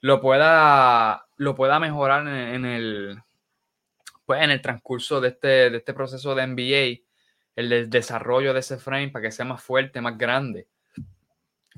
lo 0.00 0.20
pueda, 0.20 1.28
lo 1.36 1.54
pueda 1.54 1.78
mejorar 1.78 2.26
en, 2.26 2.64
el, 2.64 3.22
pues 4.26 4.42
en 4.42 4.50
el 4.50 4.60
transcurso 4.60 5.20
de 5.20 5.28
este, 5.28 5.70
de 5.70 5.76
este 5.76 5.94
proceso 5.94 6.34
de 6.34 6.46
NBA, 6.48 7.04
el 7.54 7.88
desarrollo 7.90 8.52
de 8.52 8.60
ese 8.60 8.76
frame 8.76 9.10
para 9.10 9.22
que 9.22 9.30
sea 9.30 9.44
más 9.44 9.62
fuerte, 9.62 10.00
más 10.00 10.18
grande. 10.18 10.66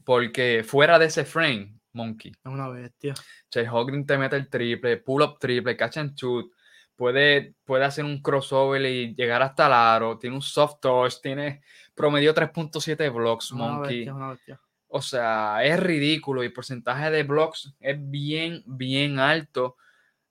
Porque 0.07 0.63
fuera 0.65 1.01
de 1.01 1.07
ese 1.07 1.25
frame, 1.25 1.81
Monkey. 1.93 2.31
Es 2.31 2.47
una 2.53 2.69
bestia. 2.69 3.13
Chase 3.51 3.69
Hogan 3.69 4.07
te 4.07 4.17
mete 4.17 4.37
el 4.37 4.49
triple, 4.49 4.99
pull 4.99 5.23
up 5.23 5.41
triple, 5.41 5.77
catch 5.77 5.97
and 5.97 6.15
shoot. 6.15 6.49
Puede, 6.95 7.57
puede 7.65 7.85
hacer 7.85 8.05
un 8.05 8.23
crossover 8.23 8.81
y 8.83 9.17
llegar 9.17 9.43
hasta 9.43 9.67
el 9.67 9.73
aro. 9.73 10.17
Tiene 10.17 10.37
un 10.37 10.43
soft 10.43 10.79
touch, 10.81 11.15
tiene 11.21 11.61
promedio 11.97 12.33
3.7 12.33 13.13
blocks, 13.13 13.51
Monkey. 13.51 13.97
Bestia, 13.97 14.15
una 14.15 14.31
bestia. 14.31 14.61
O 14.87 15.03
sea, 15.03 15.65
es 15.65 15.81
ridículo 15.81 16.45
y 16.45 16.47
el 16.47 16.53
porcentaje 16.53 17.11
de 17.11 17.25
blocks 17.25 17.75
es 17.81 17.97
bien, 17.99 18.63
bien 18.65 19.19
alto 19.19 19.77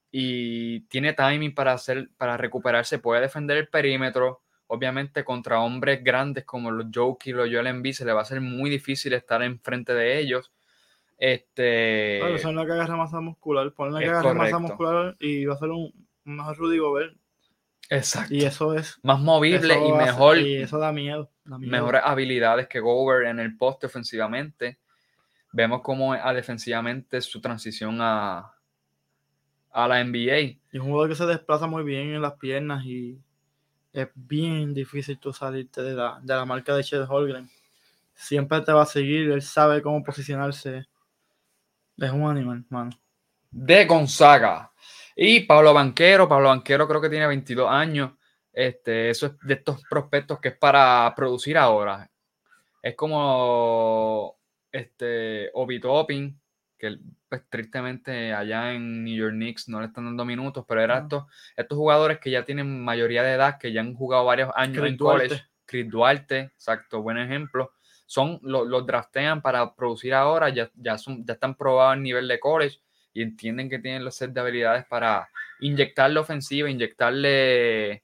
y 0.09 0.88
tiene 0.88 1.11
timing 1.11 1.53
para 1.53 1.73
hacer, 1.73 2.09
para 2.15 2.38
recuperarse, 2.38 2.99
puede 2.99 3.19
defender 3.19 3.57
el 3.57 3.67
perímetro. 3.67 4.44
Obviamente 4.67 5.23
contra 5.23 5.60
hombres 5.60 6.04
grandes 6.04 6.43
como 6.43 6.71
los 6.71 6.88
Jokic, 6.93 7.36
los 7.36 7.49
Joel 7.49 7.67
Embiid 7.67 7.93
se 7.93 8.06
le 8.06 8.13
va 8.13 8.21
a 8.21 8.25
ser 8.25 8.41
muy 8.41 8.69
difícil 8.69 9.13
estar 9.13 9.43
enfrente 9.43 9.93
de 9.93 10.19
ellos. 10.19 10.51
Este. 11.17 12.17
Claro, 12.19 12.38
son 12.39 12.56
la 12.56 12.65
que 12.65 12.71
agarra 12.71 12.95
masa 12.97 13.21
muscular, 13.21 13.71
ponle 13.73 14.04
que 14.04 14.10
agarra 14.10 14.34
masa 14.34 14.60
muscular 14.60 15.15
y 15.19 15.45
va 15.45 15.54
a 15.54 15.58
ser 15.58 15.69
un, 15.69 15.93
mejor 16.23 16.58
Rudy 16.58 16.80
Gobert. 16.80 17.15
Exacto. 17.89 18.34
Y 18.34 18.43
eso 18.43 18.73
es. 18.73 18.99
Más 19.04 19.19
movible 19.19 19.75
y 19.75 19.91
mejor. 19.91 20.39
y 20.39 20.56
eso 20.56 20.80
da 20.80 20.91
miedo, 20.91 21.30
Mejores 21.45 22.01
habilidades 22.04 22.67
que 22.67 22.80
Gobert 22.80 23.28
en 23.28 23.39
el 23.39 23.56
poste 23.56 23.86
ofensivamente. 23.86 24.80
Vemos 25.51 25.82
cómo 25.82 26.13
a 26.13 26.34
defensivamente 26.34 27.21
su 27.21 27.39
transición 27.39 27.99
a, 28.01 28.56
a 29.71 29.88
la 29.88 30.04
NBA. 30.04 30.58
Y 30.73 30.80
un 30.80 30.88
jugador 30.88 31.10
que 31.10 31.15
se 31.15 31.25
desplaza 31.25 31.67
muy 31.67 31.84
bien 31.84 32.13
en 32.13 32.21
las 32.21 32.34
piernas 32.34 32.84
y 32.86 33.19
es 33.95 34.10
bien 34.13 34.73
difícil 34.73 35.17
tú 35.17 35.31
salirte 35.31 35.81
de 35.81 35.93
la, 35.93 36.19
de 36.21 36.36
la 36.36 36.45
marca 36.45 36.75
de 36.75 36.84
Chet 36.84 37.08
Holgren. 37.08 37.49
Siempre 38.13 38.60
te 38.62 38.73
va 38.73 38.84
a 38.84 38.86
seguir, 38.86 39.31
él 39.31 39.41
sabe 39.41 39.81
cómo 39.81 40.03
posicionarse. 40.03 40.86
Es 41.97 42.12
un 42.12 42.29
animal, 42.29 42.65
mano. 42.69 42.91
De 43.49 43.86
Gonzaga. 43.86 44.69
Y 45.15 45.41
Pablo 45.41 45.73
Banquero, 45.73 46.27
Pablo 46.27 46.49
Banquero 46.49 46.88
creo 46.89 46.99
que 46.99 47.10
tiene 47.10 47.25
22 47.25 47.69
años. 47.69 48.12
Este, 48.51 49.10
eso 49.10 49.27
es 49.27 49.39
de 49.39 49.53
estos 49.53 49.81
prospectos 49.89 50.39
que 50.41 50.49
es 50.49 50.58
para 50.58 51.13
producir 51.15 51.58
ahora. 51.58 52.10
Es 52.81 52.95
como 52.95 54.38
este 54.71 55.49
Obi 55.53 55.79
Topping, 55.79 56.38
que 56.77 56.97
pues, 57.29 57.43
tristemente 57.49 58.33
allá 58.33 58.73
en 58.73 59.03
New 59.03 59.15
York 59.15 59.33
Knicks 59.33 59.69
no 59.69 59.79
le 59.79 59.88
están 59.88 60.05
dando 60.05 60.25
minutos, 60.25 60.65
pero 60.67 60.81
eran 60.81 61.03
estos, 61.03 61.25
estos 61.55 61.77
jugadores 61.77 62.19
que 62.19 62.31
ya 62.31 62.43
tienen 62.43 62.83
mayoría 62.83 63.23
de 63.23 63.33
edad, 63.33 63.57
que 63.59 63.71
ya 63.71 63.81
han 63.81 63.93
jugado 63.93 64.25
varios 64.25 64.51
años 64.55 64.85
en 64.85 64.97
college. 64.97 65.43
Chris 65.65 65.89
Duarte, 65.89 66.39
exacto, 66.39 67.01
buen 67.01 67.17
ejemplo. 67.17 67.71
Son, 68.05 68.39
los 68.43 68.85
draftean 68.85 69.41
para 69.41 69.73
producir 69.73 70.13
ahora, 70.13 70.49
ya, 70.49 70.69
ya, 70.75 70.97
son, 70.97 71.25
ya 71.25 71.33
están 71.33 71.55
probados 71.55 71.93
a 71.93 71.95
nivel 71.95 72.27
de 72.27 72.39
college 72.39 72.79
y 73.13 73.23
entienden 73.23 73.69
que 73.69 73.79
tienen 73.79 74.05
los 74.05 74.15
set 74.15 74.31
de 74.31 74.41
habilidades 74.41 74.85
para 74.85 75.27
inyectarle 75.59 76.19
ofensiva, 76.19 76.69
inyectarle 76.69 78.03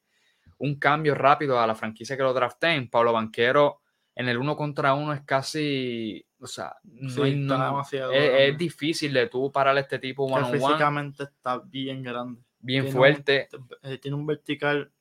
un 0.58 0.80
cambio 0.80 1.14
rápido 1.16 1.60
a 1.60 1.68
la 1.68 1.76
franquicia 1.76 2.18
que 2.18 2.24
lo 2.24 2.34
drafteen. 2.34 2.90
Pablo 2.90 3.14
Banquero 3.14 3.82
en 4.16 4.30
el 4.30 4.38
uno 4.38 4.56
contra 4.56 4.94
uno 4.94 5.14
es 5.14 5.22
casi, 5.22 6.26
o 6.42 6.48
sea, 6.48 6.76
no 6.84 7.82
es, 7.92 8.58
difícil 8.58 9.14
de 9.14 9.28
tú 9.28 9.52
pararle 9.52 9.82
este 9.82 10.00
tipo 10.00 10.26
one 10.26 10.46
on 10.46 10.52
Físicamente 10.52 11.24
está 11.24 11.60
bien 11.60 12.02
grande. 12.02 12.42
Bien 12.60 12.88
fuerte. 12.88 13.48
Eh, 13.84 13.98
tiene 14.00 14.18
un 14.18 14.26
vertical 14.26 14.92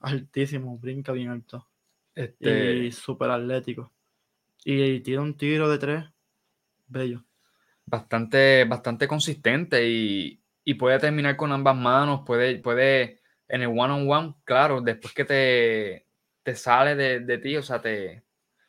altísimo, 0.00 0.76
brinca 0.78 1.12
bien 1.12 1.30
alto. 1.30 1.68
Este, 2.14 2.74
y 2.76 2.92
súper 2.92 3.30
atlético. 3.30 3.92
Y 4.64 5.00
tira 5.00 5.20
un 5.20 5.36
tiro 5.36 5.70
de 5.70 5.78
tres, 5.78 6.04
bello. 6.86 7.24
bastante, 7.86 8.64
bastante 8.64 9.06
consistente 9.06 9.88
y, 9.88 10.42
y 10.64 10.74
puede 10.74 10.98
terminar 10.98 11.36
con 11.36 11.52
ambas 11.52 11.76
manos, 11.76 12.22
puede, 12.24 12.58
puede 12.58 13.20
en 13.46 13.62
el 13.62 13.68
one-on-one, 13.68 14.34
claro, 14.44 14.80
después 14.80 15.12
que 15.12 15.24
te, 15.24 16.06
te 16.42 16.54
sale 16.54 16.96
de, 16.96 17.20
de 17.20 17.38
ti, 17.38 17.56
o 17.56 17.62
sea, 17.62 17.80
te, 17.80 18.24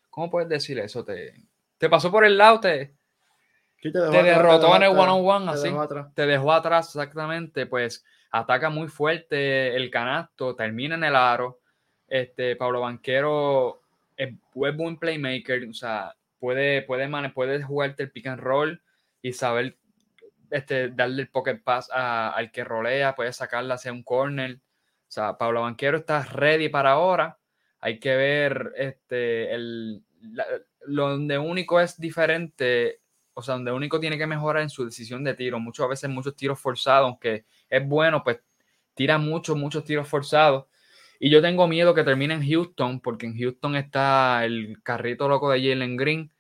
¿cómo 0.09 0.29
puedes 0.29 0.49
decir 0.49 0.79
eso? 0.79 1.05
Te, 1.05 1.47
te 1.77 1.89
pasó 1.89 2.11
por 2.11 2.25
el 2.25 2.37
lado, 2.37 2.59
te, 2.59 2.95
te 3.81 3.91
te 3.91 3.99
atrás, 3.99 4.23
derrotó 4.23 4.75
en 4.75 4.83
el 4.83 4.89
atrás, 4.89 5.03
one-on-one, 5.03 5.45
te 5.45 5.51
así. 5.51 5.67
dejó 5.69 5.81
atrás. 5.81 6.07
te 6.15 6.25
dejó 6.25 6.51
atrás 6.53 6.87
exactamente, 6.87 7.65
pues 7.65 8.03
ataca 8.31 8.69
muy 8.69 8.87
fuerte 8.87 9.75
el 9.75 9.89
canasto, 9.91 10.55
termina 10.55 10.95
en 10.95 11.03
el 11.03 11.15
aro. 11.15 11.59
Este, 12.07 12.55
Pablo 12.55 12.81
Banquero 12.81 13.81
es, 14.15 14.29
es 14.29 14.75
buen 14.77 14.97
playmaker, 14.97 15.67
o 15.69 15.73
sea, 15.73 16.15
puede, 16.39 16.81
puede, 16.83 17.09
puede 17.31 17.63
jugarte 17.63 18.03
el 18.03 18.11
pick 18.11 18.27
and 18.27 18.41
roll 18.41 18.81
y 19.21 19.33
saber 19.33 19.77
este, 20.51 20.89
darle 20.89 21.23
el 21.23 21.29
pocket 21.29 21.61
pass 21.63 21.89
a- 21.91 22.29
al 22.31 22.51
que 22.51 22.63
rolea, 22.63 23.15
puede 23.15 23.33
sacarla 23.33 23.75
hacia 23.75 23.91
un 23.91 24.03
corner. 24.03 24.55
O 25.07 25.11
sea, 25.15 25.37
Pablo 25.37 25.61
Banquero 25.61 25.97
está 25.97 26.23
ready 26.23 26.69
para 26.69 26.91
ahora. 26.91 27.37
Hay 27.79 27.99
que 27.99 28.15
ver 28.15 28.73
este, 28.75 29.53
el, 29.53 30.03
la- 30.21 30.45
lo 30.87 31.09
donde 31.09 31.37
único 31.37 31.79
es 31.79 31.99
diferente 31.99 33.01
o 33.37 33.41
sea, 33.41 33.55
donde 33.55 33.71
único 33.71 33.99
tiene 33.99 34.17
que 34.17 34.25
mejorar 34.25 34.63
en 34.63 34.69
su 34.69 34.85
decisión 34.85 35.23
de 35.23 35.33
tiro. 35.33 35.59
Muchas 35.59 35.89
veces 35.89 36.09
muchos 36.09 36.35
tiros 36.35 36.57
forzados, 36.57 37.07
aunque 37.09 37.45
es 37.69 37.85
bueno, 37.85 38.23
pues 38.23 38.39
tira 38.93 39.17
muchos, 39.17 39.57
muchos 39.57 39.83
tiros 39.83 40.07
forzados. 40.07 40.65
Y 41.19 41.29
yo 41.29 41.41
tengo 41.41 41.67
miedo 41.67 41.93
que 41.93 42.03
termine 42.03 42.33
en 42.33 42.49
Houston, 42.49 43.01
porque 43.01 43.25
en 43.25 43.37
Houston 43.37 43.75
está 43.75 44.45
el 44.45 44.81
carrito 44.83 45.27
loco 45.27 45.51
de 45.51 45.59
Jalen 45.59 45.97
Green 45.97 46.31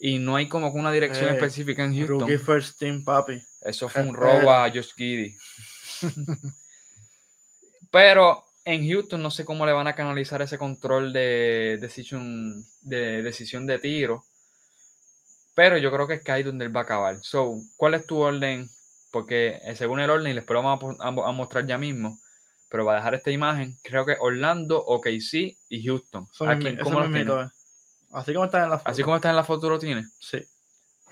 y 0.00 0.18
no 0.18 0.36
hay 0.36 0.48
como 0.48 0.70
una 0.70 0.90
dirección 0.92 1.28
Eh, 1.28 1.34
específica 1.34 1.84
en 1.84 1.94
Houston. 1.94 2.20
Rookie 2.20 2.38
first 2.38 2.78
team, 2.78 3.04
papi. 3.04 3.40
Eso 3.60 3.90
fue 3.90 4.02
un 4.02 4.08
Eh, 4.08 4.18
robo 4.18 4.50
eh. 4.50 4.54
a 4.54 4.70
Josh 4.74 4.94
Giddy. 4.96 5.36
Pero 7.90 8.44
en 8.64 8.88
Houston 8.88 9.22
no 9.22 9.30
sé 9.30 9.44
cómo 9.44 9.66
le 9.66 9.72
van 9.72 9.86
a 9.86 9.94
canalizar 9.94 10.40
ese 10.42 10.58
control 10.58 11.12
de 11.12 11.78
decisión 11.80 12.64
de, 12.82 13.22
decisión 13.22 13.66
de 13.66 13.78
tiro. 13.78 14.24
Pero 15.54 15.78
yo 15.78 15.92
creo 15.92 16.06
que 16.06 16.14
es 16.14 16.22
que 16.22 16.32
ahí 16.32 16.42
donde 16.42 16.64
él 16.64 16.74
va 16.74 16.80
a 16.80 16.84
acabar. 16.84 17.18
So, 17.22 17.54
¿cuál 17.76 17.94
es 17.94 18.06
tu 18.06 18.18
orden? 18.18 18.68
Porque 19.12 19.60
eh, 19.64 19.76
según 19.76 20.00
el 20.00 20.10
orden, 20.10 20.32
y 20.32 20.34
después 20.34 20.54
lo 20.54 20.62
vamos 20.62 20.96
a, 20.98 21.10
mostrar 21.10 21.66
ya 21.66 21.78
mismo, 21.78 22.18
pero 22.70 22.84
va 22.84 22.94
a 22.94 22.96
dejar 22.96 23.14
esta 23.14 23.30
imagen, 23.30 23.76
creo 23.84 24.04
que 24.04 24.16
Orlando, 24.18 24.84
OKC 24.84 25.56
y 25.68 25.86
Houston. 25.86 26.26
Eso 26.32 26.48
Aquí, 26.48 26.76
¿cómo. 26.78 27.00
Así 28.12 28.32
como 28.32 28.44
está 28.46 28.64
en 28.64 28.70
la 28.70 28.78
foto. 28.78 28.90
Así 28.90 29.02
como 29.02 29.16
está 29.16 29.30
en 29.30 29.36
la 29.36 29.44
foto, 29.44 29.68
lo 29.68 29.78
tienes. 29.78 30.16
Sí. 30.20 30.38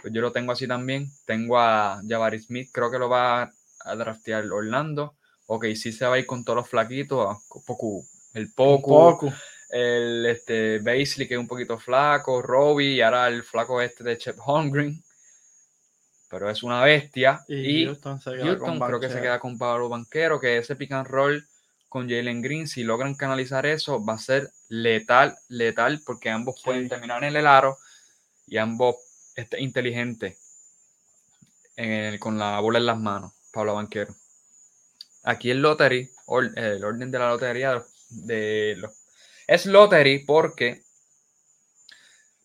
Pues 0.00 0.12
yo 0.12 0.20
lo 0.20 0.32
tengo 0.32 0.50
así 0.50 0.66
también. 0.66 1.08
Tengo 1.24 1.58
a 1.60 2.00
Jabari 2.08 2.40
Smith, 2.40 2.70
creo 2.72 2.90
que 2.90 2.98
lo 2.98 3.08
va 3.08 3.52
a 3.84 3.96
draftear 3.96 4.50
Orlando. 4.50 5.14
Ok, 5.54 5.66
sí 5.74 5.92
se 5.92 6.06
va 6.06 6.14
a 6.14 6.18
ir 6.18 6.24
con 6.24 6.42
todos 6.44 6.56
los 6.56 6.68
flaquitos. 6.68 7.26
a 7.28 7.38
Poku, 7.66 8.06
el 8.32 8.50
Poku, 8.54 8.88
Poco. 8.90 9.32
el 9.68 10.24
este, 10.24 10.78
Baisley, 10.78 11.28
que 11.28 11.34
es 11.34 11.40
un 11.40 11.46
poquito 11.46 11.78
flaco, 11.78 12.40
Robbie, 12.40 12.94
y 12.94 13.00
ahora 13.02 13.28
el 13.28 13.42
flaco 13.42 13.80
este 13.82 14.02
de 14.02 14.16
Chep 14.16 14.38
Holmgren. 14.44 15.02
Pero 16.30 16.48
es 16.48 16.62
una 16.62 16.82
bestia. 16.82 17.44
Y, 17.48 17.82
Y, 17.82 17.84
Houston 17.84 18.18
se 18.18 18.30
queda 18.32 18.44
Houston 18.46 18.78
con 18.78 18.88
creo 18.88 19.00
que 19.00 19.10
se 19.10 19.20
queda 19.20 19.38
con 19.38 19.58
Pablo 19.58 19.90
Banquero, 19.90 20.40
que 20.40 20.56
ese 20.56 20.74
pick 20.74 20.92
and 20.92 21.06
roll 21.06 21.46
con 21.90 22.08
Jalen 22.08 22.40
Green, 22.40 22.66
si 22.66 22.82
logran 22.84 23.14
canalizar 23.14 23.66
eso, 23.66 24.02
va 24.02 24.14
a 24.14 24.18
ser 24.18 24.48
letal, 24.70 25.36
letal, 25.50 26.00
porque 26.06 26.30
ambos 26.30 26.54
Sí. 26.56 26.62
pueden 26.64 26.88
terminar 26.88 27.22
en 27.24 27.36
el 27.36 27.46
aro 27.46 27.76
y 28.46 28.56
ambos 28.56 28.96
este, 29.36 29.60
inteligentes 29.60 30.38
en 31.76 31.90
el- 31.90 32.18
con 32.18 32.38
la 32.38 32.58
bola 32.60 32.78
en 32.78 32.86
las 32.86 32.98
manos, 32.98 33.32
Pablo 33.52 33.74
Banquero. 33.74 34.14
Aquí 35.22 35.50
el 35.50 35.62
lottery, 35.62 36.10
or- 36.26 36.52
el 36.58 36.84
orden 36.84 37.10
de 37.10 37.18
la 37.18 37.28
lotería 37.30 37.82
de 38.10 38.74
los, 38.78 38.90
es 39.46 39.66
lottery 39.66 40.20
porque 40.20 40.82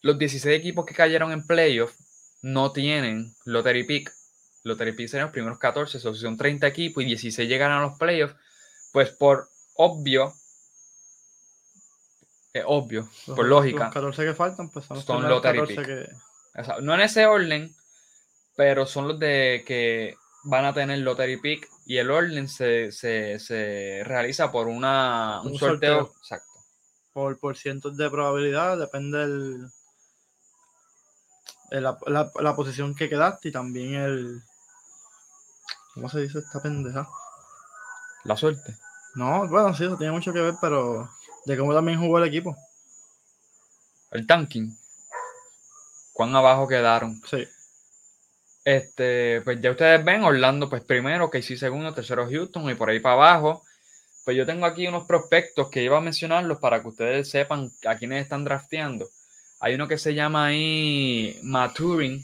los 0.02 0.18
16 0.18 0.58
equipos 0.60 0.86
que 0.86 0.94
cayeron 0.94 1.32
en 1.32 1.46
playoff 1.46 1.96
no 2.44 2.72
tienen 2.72 3.36
lottery 3.46 3.84
pick. 3.84 4.12
Lottery 4.64 4.92
pick 4.94 5.08
serían 5.08 5.28
los 5.28 5.34
primeros 5.34 5.58
14, 5.60 6.00
so, 6.00 6.14
si 6.14 6.22
son 6.22 6.38
30 6.38 6.68
equipos 6.68 7.04
y 7.04 7.08
16 7.08 7.48
llegan 7.50 7.72
a 7.72 7.82
los 7.82 7.98
playoffs, 7.98 8.36
pues 8.92 9.10
por 9.12 9.50
obvio, 9.76 10.34
es 12.54 12.64
obvio, 12.66 13.08
Los- 13.28 13.36
por 13.36 13.46
lógica, 13.46 13.86
Los 13.86 13.94
14 13.94 14.26
que 14.26 14.34
faltan, 14.34 14.70
pues 14.70 14.86
son 14.86 15.02
son 15.02 15.28
lottery 15.28 15.60
14 15.60 15.76
pick. 15.76 15.86
que. 15.86 16.60
o 16.62 16.64
sea, 16.64 16.78
no 16.82 16.94
en 16.94 17.02
ese 17.02 17.26
orden, 17.26 17.76
pero 18.56 18.86
son 18.86 19.08
los 19.08 19.20
de 19.20 19.64
que 19.66 20.16
van 20.44 20.66
a 20.66 20.74
tener 20.74 21.00
lottery 21.00 21.38
pick 21.38 21.68
y 21.90 21.98
el 21.98 22.12
orden 22.12 22.50
se, 22.50 22.92
se- 22.92 23.40
se 23.40 24.02
realiza 24.06 24.52
por 24.52 24.68
una, 24.68 25.40
un, 25.42 25.54
Un 25.54 25.58
sorteo. 25.60 26.00
sorteo. 26.06 26.16
Exacto. 26.20 26.46
por, 27.14 27.40
por 27.40 27.56
cientos 27.58 27.96
de 27.98 28.10
probabilidad, 28.10 28.78
depende 28.78 29.24
el, 29.24 29.68
el- 31.72 31.84
la, 31.84 31.98
la- 32.08 32.32
la 32.42 32.56
posición 32.56 32.94
que 32.96 33.10
quedaste 33.10 33.50
y 33.50 33.52
también 33.52 33.94
el. 33.96 34.42
¿Cómo 35.94 36.10
se 36.10 36.20
dice 36.22 36.40
esta 36.40 36.62
pendeja? 36.62 37.08
La 38.26 38.36
suerte. 38.38 38.78
No, 39.16 39.48
bueno, 39.48 39.74
sí, 39.74 39.86
eso 39.86 39.98
tiene 39.98 40.12
mucho 40.14 40.32
que 40.32 40.42
ver, 40.42 40.56
pero 40.62 41.10
de 41.46 41.58
cómo 41.58 41.74
también 41.74 42.00
jugó 42.00 42.20
el 42.20 42.28
equipo. 42.28 42.56
El 44.12 44.28
tanking. 44.28 44.78
Cuán 46.14 46.36
abajo 46.36 46.68
quedaron. 46.68 47.20
Sí, 47.28 47.48
Este, 48.68 49.40
pues 49.46 49.62
ya 49.62 49.72
ustedes 49.72 50.04
ven, 50.04 50.26
Orlando, 50.26 50.70
pues 50.70 50.84
primero, 50.84 51.30
que 51.32 51.42
sí 51.42 51.56
segundo, 51.56 51.94
tercero 51.94 52.28
Houston 52.30 52.70
y 52.70 52.76
por 52.76 52.90
ahí 52.90 53.00
para 53.00 53.16
abajo. 53.16 53.64
Pues 54.26 54.36
yo 54.36 54.46
tengo 54.46 54.66
aquí 54.66 54.86
unos 54.86 55.06
prospectos 55.08 55.70
que 55.70 55.84
iba 55.84 55.98
a 55.98 56.02
mencionarlos 56.02 56.60
para 56.60 56.82
que 56.82 56.90
ustedes 56.90 57.30
sepan 57.30 57.72
a 57.86 57.96
quiénes 57.96 58.24
están 58.24 58.44
drafteando. 58.44 59.08
Hay 59.62 59.76
uno 59.76 59.88
que 59.88 59.98
se 59.98 60.14
llama 60.14 60.48
ahí 60.48 61.40
Maturin, 61.44 62.22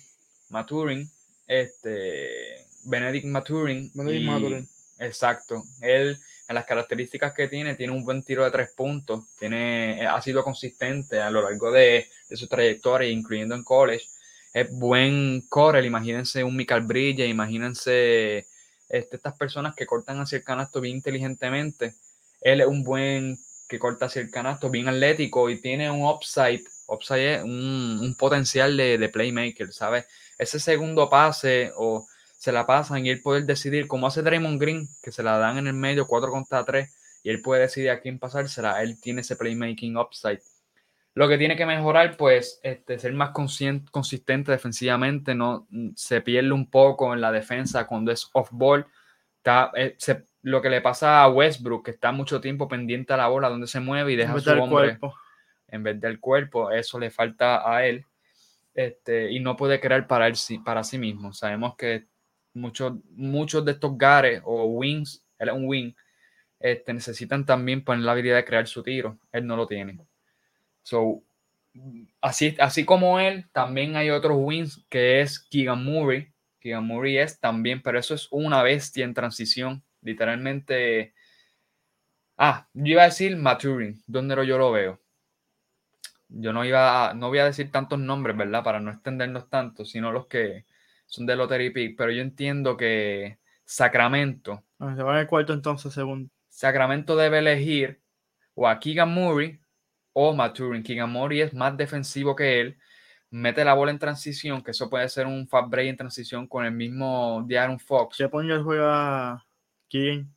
Maturin, 0.49 1.10
este, 1.47 2.65
Benedict 2.84 3.25
Maturin. 3.25 3.89
Benedict 3.93 4.23
y- 4.23 4.27
Mathurin. 4.27 4.69
Exacto. 4.99 5.63
Él, 5.79 6.17
en 6.49 6.56
las 6.56 6.65
características 6.65 7.34
que 7.34 7.47
tiene, 7.47 7.75
tiene 7.75 7.93
un 7.93 8.03
buen 8.03 8.21
tiro 8.21 8.43
de 8.43 8.51
tres 8.51 8.71
puntos. 8.75 9.23
Tiene, 9.39 10.06
ha 10.06 10.21
sido 10.21 10.43
consistente 10.43 11.21
a 11.21 11.29
lo 11.32 11.41
largo 11.41 11.71
de, 11.71 12.06
de 12.27 12.36
su 12.36 12.47
trayectoria, 12.49 13.10
incluyendo 13.10 13.56
en 13.56 13.63
college. 13.63 14.08
Es 14.53 14.71
buen 14.71 15.41
correr. 15.49 15.83
Imagínense 15.85 16.43
un 16.43 16.55
Michael 16.55 16.83
Bridges, 16.83 17.29
imagínense 17.29 18.47
este, 18.89 19.15
estas 19.15 19.35
personas 19.35 19.75
que 19.75 19.85
cortan 19.85 20.19
hacia 20.19 20.37
el 20.37 20.43
canasto 20.43 20.79
bien 20.79 20.97
inteligentemente. 20.97 21.95
Él 22.41 22.61
es 22.61 22.67
un 22.67 22.83
buen 22.83 23.37
que 23.67 23.79
corta 23.79 24.05
hacia 24.05 24.21
el 24.21 24.29
canasto, 24.29 24.69
bien 24.69 24.87
atlético 24.87 25.49
y 25.49 25.59
tiene 25.59 25.89
un 25.89 26.05
upside. 26.05 26.63
Upside 26.87 27.43
un, 27.43 27.99
un 28.01 28.15
potencial 28.15 28.77
de, 28.77 28.97
de 28.97 29.09
playmaker, 29.09 29.73
¿sabes? 29.73 30.05
Ese 30.37 30.59
segundo 30.59 31.09
pase 31.09 31.71
o 31.75 32.05
se 32.37 32.51
la 32.51 32.67
pasan 32.67 33.05
y 33.05 33.09
él 33.09 33.21
poder 33.21 33.45
decidir, 33.45 33.87
como 33.87 34.05
hace 34.05 34.21
Draymond 34.21 34.59
Green, 34.61 34.87
que 35.01 35.11
se 35.11 35.23
la 35.23 35.37
dan 35.37 35.57
en 35.57 35.67
el 35.67 35.73
medio 35.73 36.05
4 36.05 36.29
contra 36.29 36.63
3 36.65 36.93
y 37.23 37.29
él 37.29 37.41
puede 37.41 37.61
decidir 37.61 37.89
a 37.89 38.01
quién 38.01 38.19
pasársela. 38.19 38.83
Él 38.83 38.99
tiene 38.99 39.21
ese 39.21 39.37
playmaking 39.37 39.97
upside. 39.97 40.41
Lo 41.15 41.28
que 41.28 41.38
tiene 41.38 41.56
que 41.56 41.65
mejorar, 41.65 42.17
pues, 42.17 42.60
este, 42.63 42.97
ser 42.97 43.13
más 43.13 43.32
consistente 43.32 44.52
defensivamente, 44.52 45.36
no 45.36 45.67
se 45.95 46.21
pierde 46.21 46.52
un 46.52 46.69
poco 46.69 47.13
en 47.13 47.21
la 47.21 47.32
defensa 47.32 47.86
cuando 47.86 48.12
es 48.12 48.30
off-ball. 48.34 48.88
Está, 49.38 49.71
eh, 49.76 49.95
lo 50.41 50.62
que 50.62 50.69
le 50.69 50.82
pasa 50.82 51.21
a 51.21 51.30
Westbrook, 51.30 51.86
que 51.86 51.91
está 51.91 52.12
mucho 52.12 52.41
tiempo 52.41 52.67
pendiente 52.67 53.13
a 53.13 53.17
la 53.17 53.27
bola, 53.27 53.50
donde 53.50 53.67
se 53.67 53.79
mueve 53.79 54.13
y 54.13 54.15
deja 54.15 54.40
su 54.40 54.50
hombre 54.52 54.98
cuerpo. 54.98 55.15
en 55.67 55.83
vez 55.83 56.02
del 56.02 56.19
cuerpo, 56.19 56.71
eso 56.71 56.98
le 56.98 57.12
falta 57.12 57.69
a 57.69 57.85
él. 57.85 58.06
Este, 58.73 59.31
y 59.31 59.40
no 59.40 59.56
puede 59.56 59.79
crear 59.79 60.08
para, 60.08 60.25
él, 60.25 60.33
para 60.65 60.83
sí 60.83 60.98
mismo. 60.98 61.31
Sabemos 61.31 61.75
que 61.75 62.08
muchos, 62.54 62.94
muchos 63.12 63.63
de 63.63 63.73
estos 63.73 63.96
gares 63.98 64.42
o 64.46 64.65
wings, 64.65 65.23
él 65.37 65.50
es 65.50 65.54
un 65.54 65.67
wing, 65.67 65.94
este, 66.60 66.94
necesitan 66.94 67.46
también 67.46 67.83
poner 67.83 68.04
la 68.04 68.13
habilidad 68.13 68.37
de 68.37 68.46
crear 68.46 68.67
su 68.67 68.81
tiro. 68.81 69.19
Él 69.31 69.46
no 69.46 69.56
lo 69.56 69.67
tiene. 69.67 70.00
So, 70.84 71.23
así, 72.21 72.56
así 72.60 72.86
como 72.86 73.19
él, 73.19 73.48
también 73.52 73.96
hay 73.96 74.10
otros 74.10 74.38
wings 74.40 74.86
que 74.90 75.21
es 75.21 75.40
Keegan 75.40 75.84
Murray. 75.84 76.29
Keegan 76.60 76.86
Murray 76.86 77.17
es 77.17 77.40
también, 77.40 77.81
pero 77.81 78.00
eso 78.00 78.13
es 78.15 78.27
una 78.31 78.63
bestia 78.63 79.06
en 79.06 79.13
transición. 79.13 79.84
Literalmente. 80.02 81.13
Ah, 82.38 82.67
yo 82.75 82.92
iba 82.92 83.02
a 83.02 83.06
decir 83.06 83.36
Maturing, 83.36 84.04
¿dónde 84.06 84.36
lo- 84.36 84.44
yo 84.44 84.60
lo 84.60 84.71
veo? 84.71 85.00
Yo 86.29 86.52
no 86.54 86.65
iba 86.65 87.10
a, 87.10 87.13
no 87.13 87.29
voy 87.29 87.40
a 87.40 87.46
decir 87.46 87.71
tantos 87.71 88.00
nombres, 88.00 88.36
¿verdad? 88.36 88.63
Para 88.63 88.79
no 88.79 88.92
extendernos 88.92 89.50
tanto, 89.50 89.86
sino 89.86 90.12
los 90.12 90.27
que 90.27 90.65
son 91.06 91.25
de 91.25 91.36
Lottery 91.36 91.69
Pick, 91.71 91.98
pero 91.98 92.12
yo 92.12 92.21
entiendo 92.21 92.75
que 92.77 93.38
Sacramento, 93.65 94.63
Se 94.79 95.04
va 95.04 95.13
en 95.13 95.19
el 95.19 95.27
cuarto 95.27 95.54
entonces, 95.54 95.94
según. 95.94 96.31
Sacramento 96.50 97.15
debe 97.15 97.40
elegir 97.40 98.02
o 98.56 98.67
a 98.67 98.79
Keegan 98.79 99.12
Murray 99.13 99.60
o 100.13 100.33
Maturin. 100.33 100.83
Keegan 100.83 101.11
Murray 101.11 101.41
es 101.41 101.53
más 101.53 101.75
defensivo 101.75 102.35
que 102.35 102.61
él, 102.61 102.77
mete 103.29 103.65
la 103.65 103.73
bola 103.73 103.91
en 103.91 103.99
transición, 103.99 104.61
que 104.61 104.71
eso 104.71 104.89
puede 104.89 105.09
ser 105.09 105.25
un 105.25 105.47
fast 105.47 105.69
break 105.69 105.87
en 105.87 105.97
transición 105.97 106.47
con 106.47 106.65
el 106.65 106.71
mismo 106.71 107.43
De'Aaron 107.47 107.79
Fox. 107.79 108.17
¿Qué 108.17 108.25
guard 108.25 108.63
juega 108.63 109.43
Keegan? 109.89 110.31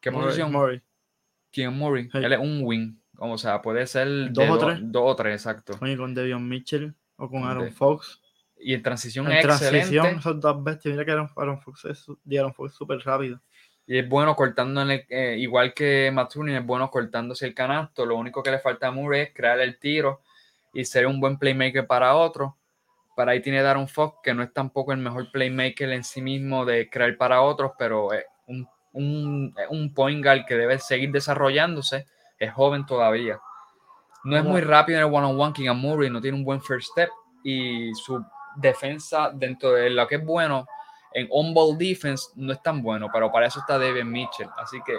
¿Qué 0.00 0.10
Murray- 0.10 0.24
posición? 0.26 0.52
Murray. 0.52 0.82
Keegan 1.50 1.76
Murray. 1.76 2.08
Sí. 2.10 2.18
Él 2.18 2.32
es 2.32 2.38
un 2.38 2.60
wing. 2.62 2.94
O 3.18 3.38
sea, 3.38 3.62
puede 3.62 3.86
ser 3.86 4.30
Dos 4.32 4.50
o 4.50 4.58
tres. 4.58 4.78
dos 4.82 5.02
o 5.06 5.16
tres, 5.16 5.34
exacto. 5.34 5.78
Oye, 5.80 5.96
con 5.96 6.14
Devion 6.14 6.46
Mitchell 6.46 6.94
o 7.16 7.28
con 7.30 7.44
Aaron 7.44 7.72
Fox. 7.72 8.20
Y 8.58 8.72
en 8.74 8.82
transición 8.82 9.26
En 9.26 9.32
es 9.38 9.42
transición, 9.42 9.76
excelente. 9.76 10.18
esos 10.20 10.40
dos 10.40 10.62
bestias. 10.64 10.92
Mira 10.94 11.04
que 11.04 11.10
Aaron, 11.12 11.30
Aaron 11.36 11.60
Fox 11.60 11.84
es 11.86 12.06
súper 12.74 12.98
rápido. 13.00 13.40
Y 13.86 13.98
es 13.98 14.08
bueno 14.08 14.34
cortando, 14.34 14.82
en 14.82 14.90
el- 14.90 15.06
eh, 15.08 15.36
igual 15.38 15.72
que 15.72 16.10
Maturin, 16.12 16.56
es 16.56 16.66
bueno 16.66 16.90
cortándose 16.90 17.46
el 17.46 17.54
canasto. 17.54 18.04
Lo 18.04 18.16
único 18.16 18.42
que 18.42 18.50
le 18.50 18.58
falta 18.58 18.88
a 18.88 18.90
Murray 18.90 19.22
es 19.22 19.34
crear 19.34 19.60
el 19.60 19.78
tiro 19.78 20.22
y 20.72 20.84
ser 20.84 21.06
un 21.06 21.20
buen 21.20 21.38
playmaker 21.38 21.86
para 21.86 22.16
otro. 22.16 22.56
Para 23.14 23.32
ahí 23.32 23.40
tiene 23.40 23.62
Darren 23.62 23.88
Fox, 23.88 24.18
que 24.22 24.34
no 24.34 24.42
es 24.42 24.52
tampoco 24.52 24.92
el 24.92 24.98
mejor 24.98 25.30
playmaker 25.30 25.90
en 25.92 26.04
sí 26.04 26.20
mismo 26.20 26.64
de 26.64 26.90
crear 26.90 27.16
para 27.16 27.40
otros, 27.42 27.72
pero 27.78 28.12
es 28.12 28.24
un, 28.46 28.68
un, 28.92 29.54
un 29.70 29.94
point 29.94 30.22
guard 30.22 30.44
que 30.46 30.56
debe 30.56 30.78
seguir 30.78 31.12
desarrollándose. 31.12 32.06
Es 32.38 32.52
joven 32.52 32.84
todavía. 32.84 33.40
No 34.24 34.36
es 34.36 34.44
muy 34.44 34.60
rápido 34.60 34.98
en 34.98 35.06
el 35.06 35.14
one-on-one. 35.14 35.52
Keegan 35.52 35.78
Murray 35.78 36.10
no 36.10 36.20
tiene 36.20 36.36
un 36.36 36.44
buen 36.44 36.60
first 36.60 36.90
step 36.90 37.08
y 37.44 37.94
su 37.94 38.22
defensa 38.56 39.30
dentro 39.32 39.70
de 39.72 39.90
lo 39.90 40.06
que 40.08 40.16
es 40.16 40.24
bueno 40.24 40.66
en 41.12 41.28
on-ball 41.30 41.76
defense 41.78 42.28
no 42.34 42.52
es 42.52 42.62
tan 42.62 42.82
bueno, 42.82 43.08
pero 43.12 43.30
para 43.30 43.46
eso 43.46 43.60
está 43.60 43.78
David 43.78 44.04
Mitchell. 44.04 44.48
Así 44.56 44.80
que 44.84 44.98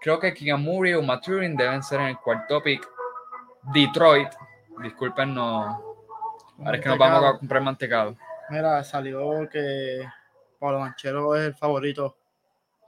creo 0.00 0.18
que 0.18 0.34
Keegan 0.34 0.62
Murray 0.62 0.94
o 0.94 1.02
Maturin 1.02 1.56
deben 1.56 1.82
ser 1.82 2.00
en 2.00 2.08
el 2.08 2.18
cuarto 2.18 2.62
pick. 2.62 2.86
Detroit, 3.72 4.28
disculpen, 4.82 5.34
no. 5.34 5.90
Ahora 6.58 6.76
es 6.76 6.82
que 6.82 6.88
nos 6.88 6.98
vamos 6.98 7.24
a 7.24 7.38
comprar 7.38 7.62
mantecado. 7.62 8.16
Mira, 8.50 8.82
salió 8.82 9.48
que 9.48 10.04
Pablo 10.58 10.80
Manchero 10.80 11.36
es 11.36 11.46
el 11.46 11.54
favorito 11.54 12.16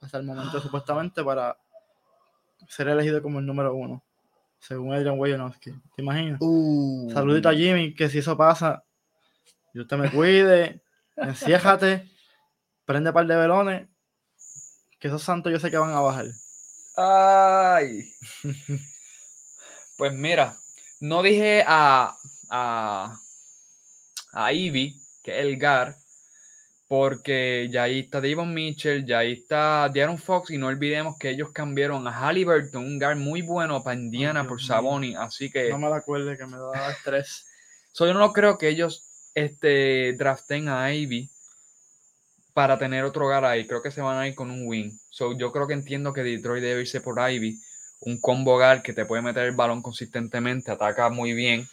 hasta 0.00 0.18
el 0.18 0.24
momento, 0.24 0.60
supuestamente, 0.60 1.22
para 1.22 1.56
ser 2.68 2.88
elegido 2.88 3.22
como 3.22 3.38
el 3.38 3.46
número 3.46 3.74
uno, 3.74 4.02
según 4.58 4.92
Adrian 4.92 5.18
Wojnarowski. 5.18 5.72
¿Te 5.94 6.02
imaginas? 6.02 6.40
Saludito 7.12 7.48
a 7.48 7.54
Jimmy, 7.54 7.94
que 7.94 8.08
si 8.08 8.18
eso 8.18 8.36
pasa, 8.36 8.84
Dios 9.72 9.86
te 9.86 9.96
me 9.96 10.10
cuide, 10.10 10.82
enciéjate, 11.16 12.10
prende 12.84 13.12
par 13.12 13.26
de 13.26 13.36
velones, 13.36 13.88
que 14.98 15.08
esos 15.08 15.22
santos 15.22 15.52
yo 15.52 15.58
sé 15.58 15.70
que 15.70 15.78
van 15.78 15.92
a 15.92 16.00
bajar. 16.00 16.26
Ay. 16.96 18.12
Pues 19.98 20.14
mira, 20.14 20.56
no 21.00 21.22
dije 21.22 21.62
a, 21.64 22.16
a, 22.50 23.16
a 24.32 24.52
Ivy, 24.52 25.00
que 25.22 25.38
es 25.38 25.44
el 25.44 25.58
GAR, 25.58 25.94
porque 26.88 27.68
ya 27.70 27.84
ahí 27.84 28.00
está 28.00 28.20
Devon 28.20 28.52
Mitchell, 28.52 29.06
ya 29.06 29.20
ahí 29.20 29.32
está 29.32 29.88
De'Aaron 29.88 30.18
Fox, 30.18 30.50
y 30.50 30.58
no 30.58 30.66
olvidemos 30.66 31.16
que 31.18 31.30
ellos 31.30 31.50
cambiaron 31.52 32.08
a 32.08 32.12
Halliburton, 32.12 32.84
un 32.84 32.98
GAR 32.98 33.16
muy 33.16 33.42
bueno 33.42 33.84
para 33.84 33.98
Indiana 33.98 34.46
por. 34.46 34.60
Saboni, 34.60 35.14
así 35.14 35.50
que 35.50 35.70
No 35.70 35.78
me 35.78 35.88
la 35.88 35.96
acuerde 35.96 36.36
que 36.36 36.46
me 36.46 36.56
da 36.56 36.90
estrés. 36.90 37.46
so, 37.92 38.06
yo 38.06 38.14
no 38.14 38.32
creo 38.32 38.58
que 38.58 38.68
ellos 38.68 39.04
este, 39.34 40.14
draften 40.14 40.68
a 40.68 40.92
Ivy 40.92 41.30
para 42.54 42.78
tener 42.78 43.04
otro 43.04 43.28
GAR 43.28 43.44
ahí, 43.44 43.66
creo 43.66 43.82
que 43.82 43.90
se 43.90 44.00
van 44.02 44.18
a 44.18 44.28
ir 44.28 44.34
con 44.34 44.50
un 44.50 44.66
win. 44.66 44.98
So, 45.10 45.36
yo 45.36 45.52
creo 45.52 45.66
que 45.66 45.74
entiendo 45.74 46.12
que 46.12 46.22
Detroit 46.22 46.62
debe 46.62 46.82
irse 46.82 47.00
por 47.00 47.18
Ivy, 47.30 47.60
un 48.00 48.20
combo 48.20 48.56
guard 48.56 48.82
que 48.82 48.92
te 48.92 49.06
puede 49.06 49.22
meter 49.22 49.44
el 49.46 49.54
balón 49.56 49.80
consistentemente, 49.82 50.70
ataca 50.70 51.08
muy 51.08 51.32
bien. 51.32 51.66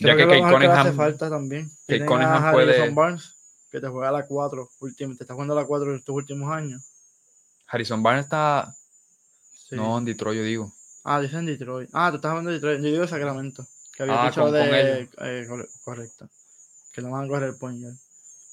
Ya 0.00 0.14
Creo 0.14 0.16
que 0.16 0.36
lo 0.36 0.42
Kate 0.42 0.58
que 0.58 0.66
hace 0.72 0.92
falta 0.92 1.30
también. 1.30 1.68
Kate 1.68 1.78
Tienen 1.86 2.02
a 2.04 2.10
Cunningham 2.10 2.44
Harrison 2.44 2.74
puede- 2.76 2.90
Barnes, 2.90 3.34
que 3.70 3.80
te 3.80 3.86
juega 3.88 4.08
a 4.08 4.12
la 4.12 4.26
4, 4.26 4.68
último, 4.80 5.16
te 5.16 5.24
está 5.24 5.34
jugando 5.34 5.56
a 5.56 5.60
la 5.62 5.66
4 5.66 5.90
en 5.92 5.98
estos 5.98 6.14
últimos 6.14 6.50
años. 6.52 6.82
Harrison 7.68 8.02
Barnes 8.02 8.24
está. 8.24 8.74
Sí. 9.68 9.76
No, 9.76 9.96
en 9.98 10.04
Detroit, 10.04 10.38
yo 10.38 10.44
digo. 10.44 10.72
Ah, 11.04 11.20
dice 11.20 11.36
en 11.36 11.46
Detroit. 11.46 11.88
Ah, 11.92 12.10
tú 12.10 12.16
estás 12.16 12.30
hablando 12.30 12.50
de 12.50 12.56
Detroit. 12.56 12.80
Yo 12.80 12.86
digo 12.90 13.06
Sacramento. 13.06 13.66
Que 13.96 14.02
había 14.04 14.24
Ah, 14.26 14.32
con- 14.32 14.52
de. 14.52 15.00
eh, 15.02 15.46
corre- 15.48 15.68
correcto. 15.84 16.28
Que 16.92 17.00
no 17.02 17.10
van 17.10 17.24
a 17.24 17.28
correr 17.28 17.50
el 17.50 17.56
point 17.58 17.80
guard. 17.80 17.94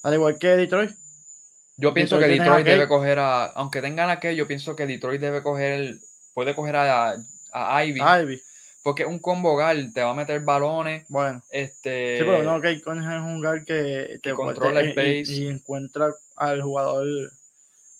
Al 0.03 0.13
igual 0.13 0.37
que 0.39 0.47
Detroit. 0.49 0.91
Yo 1.79 1.93
pienso 1.93 2.17
Detroit 2.17 2.37
que 2.37 2.41
a 2.41 2.43
Detroit 2.45 2.65
debe 2.65 2.87
coger 2.87 3.19
a. 3.19 3.45
Aunque 3.45 3.81
tengan 3.81 4.09
a 4.09 4.19
yo 4.31 4.47
pienso 4.47 4.75
que 4.75 4.85
Detroit 4.85 5.21
debe 5.21 5.41
coger. 5.41 5.73
el- 5.73 5.99
puede 6.33 6.55
coger 6.55 6.75
a, 6.75 7.15
a 7.53 7.83
Ivy. 7.85 7.99
Ivy. 8.01 8.41
Porque 8.83 9.05
un 9.05 9.19
combo 9.19 9.53
guard 9.53 9.91
te 9.93 10.01
va 10.01 10.11
a 10.11 10.13
meter 10.13 10.39
balones. 10.41 11.05
Bueno. 11.09 11.41
Este. 11.51 12.17
Sí, 12.19 12.23
pero 12.25 12.43
no, 12.43 12.61
Kate 12.61 12.81
Cunningham 12.81 13.25
es 13.25 13.33
un 13.33 13.41
guard 13.41 13.65
que, 13.65 14.19
te- 14.21 14.33
controla 14.33 14.79
el 14.81 14.95
te- 14.95 15.17
y- 15.17 15.21
pace. 15.23 15.33
y, 15.33 15.47
encuentra 15.47 16.13
al 16.37 16.61
jugador 16.61 17.05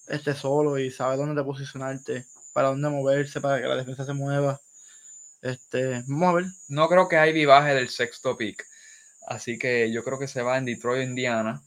este 0.07 0.33
solo 0.33 0.77
y 0.79 0.89
sabe 0.89 1.17
dónde 1.17 1.43
posicionarte, 1.43 2.25
para 2.53 2.69
dónde 2.69 2.89
moverse, 2.89 3.41
para 3.41 3.61
que 3.61 3.67
la 3.67 3.75
defensa 3.75 4.05
se 4.05 4.13
mueva. 4.13 4.59
Este, 5.41 6.03
vamos 6.07 6.29
a 6.29 6.33
ver. 6.33 6.45
No 6.69 6.87
creo 6.89 7.07
que 7.07 7.27
Ivy 7.29 7.45
baje 7.45 7.73
del 7.75 7.89
sexto 7.89 8.35
pick. 8.37 8.65
Así 9.27 9.59
que 9.59 9.91
yo 9.91 10.03
creo 10.03 10.17
que 10.17 10.27
se 10.27 10.41
va 10.41 10.57
en 10.57 10.65
Detroit, 10.65 11.03
Indiana. 11.03 11.61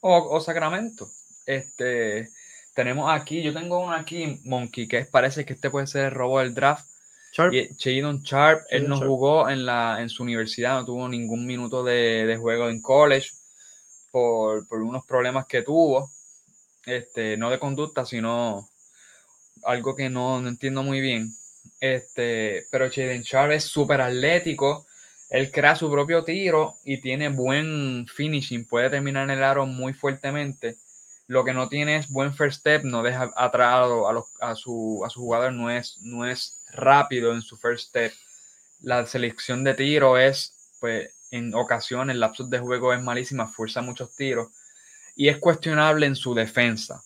O, 0.00 0.14
o 0.36 0.40
Sacramento. 0.40 1.10
Este. 1.46 2.28
Tenemos 2.74 3.10
aquí, 3.10 3.42
yo 3.42 3.54
tengo 3.54 3.78
uno 3.78 3.94
aquí, 3.94 4.38
Monkey, 4.44 4.86
que 4.86 5.06
parece 5.06 5.46
que 5.46 5.54
este 5.54 5.70
puede 5.70 5.86
ser 5.86 6.04
el 6.06 6.10
robo 6.10 6.40
del 6.40 6.54
draft. 6.54 6.86
Sharp. 7.32 7.60
Shadon 7.78 8.22
Sharp, 8.22 8.66
él 8.70 8.86
no 8.88 8.96
Sharp. 8.96 9.08
jugó 9.08 9.48
en, 9.48 9.64
la, 9.64 9.98
en 10.00 10.10
su 10.10 10.22
universidad, 10.22 10.74
no 10.80 10.84
tuvo 10.84 11.08
ningún 11.08 11.46
minuto 11.46 11.82
de, 11.82 12.26
de 12.26 12.36
juego 12.36 12.68
en 12.68 12.82
college 12.82 13.30
por, 14.10 14.68
por 14.68 14.82
unos 14.82 15.06
problemas 15.06 15.46
que 15.46 15.62
tuvo, 15.62 16.10
este, 16.84 17.36
no 17.38 17.50
de 17.50 17.58
conducta, 17.58 18.04
sino 18.04 18.68
algo 19.64 19.96
que 19.96 20.10
no, 20.10 20.40
no 20.42 20.48
entiendo 20.48 20.82
muy 20.82 21.00
bien. 21.00 21.30
Este, 21.80 22.66
pero 22.70 22.88
Shadon 22.88 23.22
Sharp 23.22 23.52
es 23.52 23.64
súper 23.64 24.02
atlético, 24.02 24.86
él 25.30 25.50
crea 25.50 25.76
su 25.76 25.90
propio 25.90 26.24
tiro 26.24 26.76
y 26.84 27.00
tiene 27.00 27.30
buen 27.30 28.06
finishing, 28.06 28.66
puede 28.66 28.90
terminar 28.90 29.24
en 29.24 29.38
el 29.38 29.44
aro 29.44 29.66
muy 29.66 29.94
fuertemente. 29.94 30.76
Lo 31.28 31.44
que 31.44 31.54
no 31.54 31.68
tiene 31.68 31.96
es 31.96 32.08
buen 32.08 32.34
first 32.34 32.60
step, 32.60 32.84
no 32.84 33.02
deja 33.02 33.30
atrás 33.36 33.74
a, 33.74 33.86
lo- 33.86 34.08
a 34.08 34.12
los- 34.12 34.32
a 34.40 34.54
su, 34.56 35.02
a 35.04 35.10
su 35.10 35.20
jugador, 35.20 35.52
no 35.52 35.70
es, 35.70 35.98
no 36.02 36.26
es 36.26 36.62
rápido 36.72 37.32
en 37.32 37.42
su 37.42 37.56
first 37.56 37.88
step. 37.88 38.12
La 38.80 39.06
selección 39.06 39.64
de 39.64 39.74
tiro 39.74 40.18
es, 40.18 40.54
pues, 40.80 41.10
en 41.32 41.54
ocasiones, 41.54 42.16
lapsos 42.16 42.50
de 42.50 42.58
juego 42.60 42.92
es 42.94 43.02
malísima, 43.02 43.48
fuerza 43.48 43.82
muchos 43.82 44.14
tiros 44.16 44.48
y 45.16 45.28
es 45.28 45.38
cuestionable 45.38 46.06
en 46.06 46.16
su 46.16 46.34
defensa. 46.34 47.02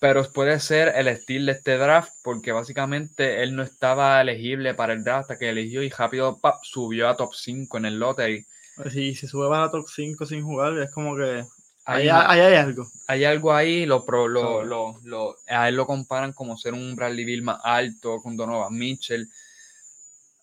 Pero 0.00 0.22
puede 0.32 0.60
ser 0.60 0.92
el 0.96 1.08
estilo 1.08 1.46
de 1.46 1.52
este 1.58 1.76
draft 1.78 2.12
porque 2.22 2.52
básicamente 2.52 3.42
él 3.42 3.56
no 3.56 3.62
estaba 3.64 4.20
elegible 4.20 4.74
para 4.74 4.92
el 4.92 5.02
draft 5.02 5.22
hasta 5.32 5.38
que 5.38 5.48
eligió 5.50 5.82
y 5.82 5.90
rápido 5.90 6.40
subió 6.62 7.08
a 7.08 7.16
top 7.16 7.34
5 7.34 7.78
en 7.78 7.86
el 7.86 7.98
lottery. 7.98 8.46
Si, 8.92 9.14
si 9.16 9.26
sube 9.28 9.48
a 9.56 9.70
top 9.70 9.86
5 9.88 10.26
sin 10.26 10.42
jugar, 10.44 10.78
es 10.78 10.92
como 10.92 11.16
que. 11.16 11.44
Hay 11.86 12.08
Ahí, 12.08 12.40
hay 12.40 12.54
algo. 12.54 12.90
hay 13.06 13.24
algo 13.24 13.52
ahí, 13.54 13.84
lo, 13.86 14.04
pro- 14.04 14.26
lo, 14.28 14.62
lo- 14.64 14.98
lo- 15.04 15.36
a 15.48 15.68
él 15.68 15.76
lo 15.76 15.86
comparan 15.86 16.32
como 16.32 16.56
ser 16.56 16.72
un 16.72 16.96
Bradley 16.96 17.24
Bill 17.24 17.42
más 17.42 17.60
alto 17.62 18.20
con 18.22 18.36
Donovan 18.36 18.72
Mitchell. 18.74 19.28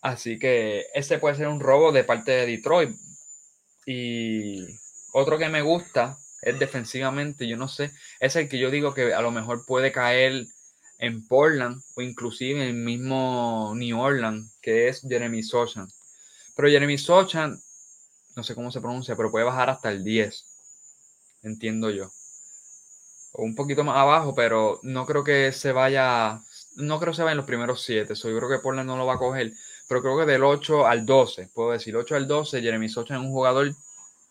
Así 0.01 0.39
que 0.39 0.85
ese 0.93 1.19
puede 1.19 1.35
ser 1.35 1.47
un 1.47 1.59
robo 1.59 1.91
de 1.91 2.03
parte 2.03 2.31
de 2.31 2.45
Detroit. 2.47 2.95
Y 3.85 4.65
otro 5.13 5.37
que 5.37 5.49
me 5.49 5.61
gusta 5.61 6.17
es 6.41 6.57
defensivamente, 6.59 7.47
yo 7.47 7.57
no 7.57 7.67
sé, 7.67 7.91
es 8.19 8.35
el 8.35 8.49
que 8.49 8.57
yo 8.59 8.71
digo 8.71 8.93
que 8.93 9.13
a 9.13 9.21
lo 9.21 9.31
mejor 9.31 9.65
puede 9.65 9.91
caer 9.91 10.45
en 10.99 11.27
Portland 11.27 11.81
o 11.95 12.01
inclusive 12.01 12.61
en 12.61 12.67
el 12.67 12.73
mismo 12.75 13.73
New 13.75 13.99
Orleans, 13.99 14.57
que 14.61 14.87
es 14.87 15.01
Jeremy 15.07 15.43
Sochan. 15.43 15.87
Pero 16.55 16.69
Jeremy 16.69 16.97
Sochan, 16.97 17.59
no 18.35 18.43
sé 18.43 18.55
cómo 18.55 18.71
se 18.71 18.81
pronuncia, 18.81 19.15
pero 19.15 19.31
puede 19.31 19.45
bajar 19.45 19.69
hasta 19.69 19.89
el 19.91 20.03
10, 20.03 20.45
entiendo 21.43 21.89
yo. 21.89 22.11
O 23.33 23.43
un 23.43 23.55
poquito 23.55 23.83
más 23.83 23.97
abajo, 23.97 24.35
pero 24.35 24.79
no 24.83 25.05
creo 25.05 25.23
que 25.23 25.51
se 25.51 25.71
vaya, 25.71 26.41
no 26.75 26.99
creo 26.99 27.11
que 27.11 27.17
se 27.17 27.23
vaya 27.23 27.31
en 27.31 27.37
los 27.37 27.45
primeros 27.45 27.83
7, 27.83 28.13
yo 28.13 28.37
creo 28.37 28.49
que 28.49 28.59
Portland 28.59 28.87
no 28.87 28.97
lo 28.97 29.05
va 29.05 29.15
a 29.15 29.19
coger, 29.19 29.53
pero 29.87 30.01
creo 30.01 30.19
que 30.19 30.25
del 30.25 30.43
8 30.43 30.87
al 30.87 31.05
12, 31.05 31.49
puedo 31.53 31.71
decir, 31.71 31.95
8 31.95 32.15
al 32.15 32.27
12, 32.27 32.61
Jeremy 32.61 32.89
Sochan 32.89 33.17
es 33.17 33.23
un 33.25 33.31
jugador 33.31 33.73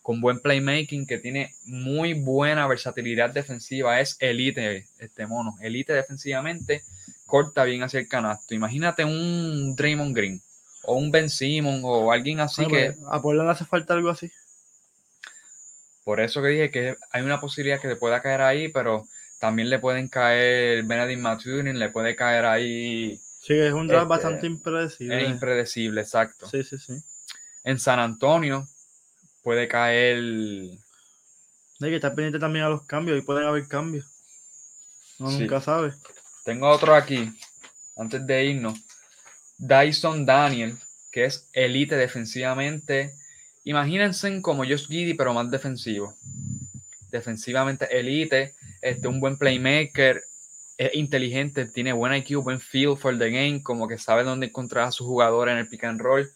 con 0.01 0.21
buen 0.21 0.39
playmaking, 0.39 1.05
que 1.05 1.19
tiene 1.19 1.53
muy 1.65 2.13
buena 2.13 2.67
versatilidad 2.67 3.31
defensiva, 3.31 3.99
es 3.99 4.17
elite 4.19 4.87
este 4.99 5.27
mono, 5.27 5.55
elite 5.61 5.93
defensivamente, 5.93 6.83
corta 7.25 7.63
bien 7.63 7.83
hacia 7.83 7.99
el 7.99 8.07
canasto. 8.07 8.55
Imagínate 8.55 9.05
un 9.05 9.75
Draymond 9.75 10.15
Green 10.15 10.41
o 10.83 10.95
un 10.95 11.11
Ben 11.11 11.29
Simmons 11.29 11.81
o 11.83 12.11
alguien 12.11 12.39
así 12.39 12.63
Bueno, 12.63 12.77
que, 12.77 12.91
pues, 12.93 13.07
a 13.11 13.21
Portland 13.21 13.47
le 13.47 13.53
hace 13.53 13.65
falta 13.65 13.93
algo 13.93 14.09
así. 14.09 14.31
Por 16.11 16.19
eso 16.19 16.41
que 16.41 16.49
dije 16.49 16.71
que 16.71 16.97
hay 17.11 17.21
una 17.21 17.39
posibilidad 17.39 17.79
que 17.79 17.87
le 17.87 17.95
pueda 17.95 18.21
caer 18.21 18.41
ahí, 18.41 18.67
pero 18.67 19.07
también 19.39 19.69
le 19.69 19.79
pueden 19.79 20.09
caer 20.09 20.83
Benedict 20.83 21.21
Maturin, 21.21 21.79
le 21.79 21.87
puede 21.87 22.17
caer 22.17 22.43
ahí 22.43 23.17
Sí, 23.39 23.53
es 23.53 23.71
un 23.71 23.87
draft 23.87 24.01
Este, 24.01 24.09
bastante 24.09 24.45
impredecible. 24.45 25.23
Es 25.23 25.29
impredecible, 25.29 26.01
exacto. 26.01 26.49
Sí, 26.49 26.65
sí, 26.65 26.77
sí. 26.79 27.01
En 27.63 27.79
San 27.79 28.01
Antonio 28.01 28.67
puede 29.41 29.69
caer. 29.69 30.17
Hay 30.17 30.79
que 31.79 31.95
estar 31.95 32.13
pendiente 32.13 32.39
también 32.39 32.65
a 32.65 32.69
los 32.69 32.85
cambios 32.85 33.17
y 33.17 33.21
pueden 33.21 33.47
haber 33.47 33.65
cambios. 33.69 34.05
Sí. 35.17 35.23
nunca 35.23 35.61
sabe. 35.61 35.93
Tengo 36.43 36.67
otro 36.67 36.93
aquí, 36.93 37.31
antes 37.95 38.27
de 38.27 38.43
irnos. 38.47 38.77
Dyson 39.57 40.25
Daniel, 40.25 40.77
que 41.09 41.23
es 41.23 41.47
elite 41.53 41.95
defensivamente. 41.95 43.15
Imagínense 43.63 44.41
como 44.41 44.63
Josh 44.63 44.87
Giddy, 44.87 45.13
pero 45.13 45.33
más 45.33 45.49
defensivo. 45.51 46.13
Defensivamente 47.11 47.87
elite, 47.97 48.53
este, 48.81 49.07
un 49.07 49.19
buen 49.19 49.37
playmaker, 49.37 50.21
es 50.77 50.95
inteligente, 50.95 51.65
tiene 51.65 51.93
buen 51.93 52.13
IQ, 52.15 52.41
buen 52.41 52.59
feel 52.59 52.97
for 52.97 53.17
the 53.17 53.29
game, 53.29 53.61
como 53.61 53.87
que 53.87 53.97
sabe 53.97 54.23
dónde 54.23 54.47
encontrar 54.47 54.87
a 54.87 54.91
su 54.91 55.05
jugador 55.05 55.49
en 55.49 55.57
el 55.57 55.67
pick 55.67 55.83
and 55.83 56.01
roll. 56.01 56.27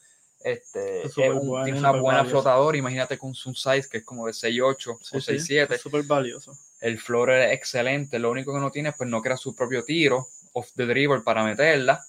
Este, 0.43 0.99
Es 0.99 1.05
es 1.07 1.13
súper 1.13 1.31
un- 1.31 1.47
bueno, 1.47 1.63
tiene 1.65 1.79
una 1.79 1.91
buena 1.91 2.17
valioso. 2.19 2.41
flotadora, 2.41 2.77
imagínate 2.77 3.17
con 3.17 3.33
su 3.33 3.55
size 3.55 3.87
que 3.89 3.97
es 3.99 4.03
como 4.05 4.27
de 4.27 4.33
6'8 4.33 4.99
Sí, 5.01 5.17
o 5.17 5.21
sí, 5.21 5.31
6'7. 5.39 5.75
es 5.75 5.81
súper 5.81 6.03
valioso. 6.03 6.55
El 6.81 6.99
floor 6.99 7.31
es 7.31 7.53
excelente. 7.53 8.19
Lo 8.19 8.29
único 8.29 8.53
que 8.53 8.59
no 8.59 8.69
tiene 8.69 8.89
es 8.89 8.95
pues 8.95 9.09
no 9.09 9.21
crea 9.23 9.37
su 9.37 9.55
propio 9.55 9.83
tiro 9.83 10.27
off 10.53 10.69
the 10.75 10.85
dribble 10.85 11.21
para 11.21 11.43
meterla. 11.43 12.05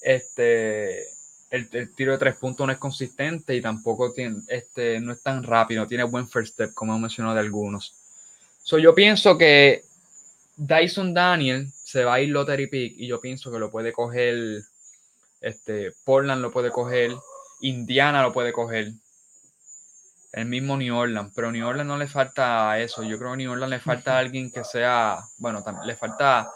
Este, 0.00 1.04
el, 1.52 1.94
tiro 1.94 2.12
de 2.12 2.18
tres 2.18 2.36
puntos 2.36 2.66
no 2.66 2.72
es 2.72 2.78
consistente 2.78 3.54
y 3.54 3.60
tampoco 3.60 4.10
tiene, 4.12 4.40
este, 4.48 4.98
no 5.00 5.12
es 5.12 5.22
tan 5.22 5.42
rápido. 5.42 5.86
Tiene 5.86 6.04
buen 6.04 6.26
first 6.26 6.54
step, 6.54 6.72
como 6.72 6.96
he 6.96 6.98
mencionado 6.98 7.34
de 7.34 7.42
algunos. 7.42 7.94
So, 8.62 8.78
yo 8.78 8.94
pienso 8.94 9.36
que 9.36 9.84
Dyson 10.56 11.12
Daniel 11.12 11.70
se 11.84 12.04
va 12.04 12.14
a 12.14 12.20
ir 12.20 12.30
lottery 12.30 12.68
pick 12.68 12.94
y 12.96 13.06
yo 13.06 13.20
pienso 13.20 13.52
que 13.52 13.58
lo 13.58 13.70
puede 13.70 13.92
coger. 13.92 14.62
Este, 15.42 15.92
Portland 16.04 16.40
lo 16.40 16.50
puede 16.50 16.70
coger. 16.70 17.14
Indiana 17.60 18.22
lo 18.22 18.32
puede 18.32 18.52
coger 18.52 18.90
el 20.32 20.46
mismo 20.46 20.78
New 20.78 20.96
Orleans, 20.96 21.32
pero 21.34 21.52
New 21.52 21.66
Orleans 21.66 21.86
no 21.88 21.98
le 21.98 22.06
falta 22.06 22.80
eso. 22.80 23.02
Yo 23.02 23.18
creo 23.18 23.30
que 23.30 23.34
a 23.34 23.36
New 23.36 23.52
Orleans 23.52 23.70
le 23.70 23.80
falta 23.80 24.18
alguien 24.18 24.50
que 24.50 24.64
sea, 24.64 25.18
bueno, 25.36 25.62
tam- 25.62 25.84
le 25.84 25.96
falta 25.96 26.50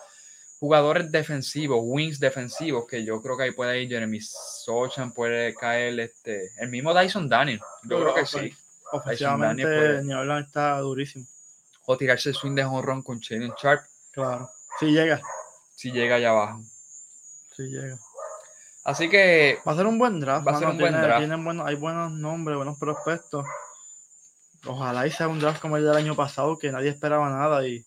jugadores 0.59 1.11
defensivos, 1.12 1.80
wings 1.82 2.18
defensivos, 2.18 2.86
que 2.86 3.04
yo 3.04 3.20
creo 3.20 3.36
que 3.36 3.42
ahí 3.44 3.50
puede 3.52 3.82
ir 3.82 3.88
Jeremy 3.88 4.20
Sochan, 4.20 5.12
puede 5.12 5.54
caer 5.54 5.98
este, 6.00 6.50
el 6.59 6.68
mismo 6.70 6.94
Dyson 6.98 7.28
Daniel. 7.28 7.61
Yo 7.84 8.00
creo 8.00 8.14
que 8.14 8.26
sí. 8.26 8.54
Ofensivamente, 8.92 9.62
Daniel 9.64 9.80
puede- 9.80 10.04
New 10.04 10.18
Orleans 10.18 10.46
está 10.46 10.78
durísimo. 10.80 11.26
O 11.86 11.96
tirarse 11.96 12.30
el 12.30 12.34
swing 12.34 12.54
de 12.54 12.64
honrón 12.64 13.02
con 13.02 13.18
Shaden 13.20 13.52
Sharp 13.61 13.82
Claro. 14.12 14.50
Sí 14.80 14.86
llega. 14.86 15.20
si 15.74 15.92
llega 15.92 16.16
allá 16.16 16.30
abajo. 16.30 16.61
Sí 17.54 17.62
llega. 17.64 17.96
Así 18.84 19.09
que 19.09 19.59
Va 19.66 19.72
a 19.72 19.76
ser 19.76 19.86
un 19.86 19.98
buen 19.98 20.20
draft. 20.20 20.46
Va 20.46 20.52
a 20.52 20.59
ser 20.59 20.68
un 20.68 20.78
buen 20.78 20.92
draft. 20.92 21.18
tienen 21.18 21.44
buenos- 21.44 21.66
hay 21.66 21.74
buenos 21.74 22.12
nombres, 22.12 22.57
buenos 22.57 22.78
prospectos. 22.78 23.44
Ojalá 24.64 25.07
y 25.07 25.11
sea 25.11 25.28
un 25.28 25.38
draft 25.38 25.61
como 25.61 25.76
el 25.76 25.84
del 25.84 25.96
año 25.96 26.16
pasado, 26.16 26.59
que 26.59 26.72
nadie 26.72 26.88
esperaba 26.90 27.28
nada 27.30 27.66
y 27.66 27.84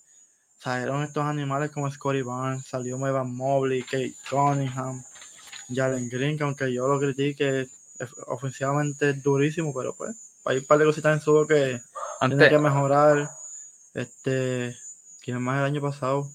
salieron 0.60 1.04
estos 1.04 1.24
animales 1.24 1.72
como 1.72 1.90
Scotty 1.90 2.22
Barnes, 2.22 2.66
salió 2.66 2.96
Evan 3.08 3.36
Mobley, 3.36 3.84
Kate 3.84 4.14
Cunningham, 4.30 5.04
Jalen 5.74 6.10
Green, 6.10 6.38
que 6.38 6.44
aunque 6.44 6.72
yo 6.72 6.88
lo 6.88 7.00
critique, 7.00 7.68
ofensivamente 8.28 9.12
es 9.12 9.24
durísimo, 9.24 9.74
pero 9.74 9.96
pues 9.96 10.16
hay 10.46 10.58
un 10.58 10.66
par 10.66 10.78
de 10.80 10.86
cositas 10.86 11.18
en 11.18 11.22
su 11.22 11.46
que 11.48 11.82
tiene 12.20 12.50
que 12.50 12.60
mejorar. 12.60 13.30
Este, 13.94 14.76
¿quién 15.22 15.42
más 15.42 15.60
el 15.60 15.66
año 15.66 15.82
pasado? 15.82 16.30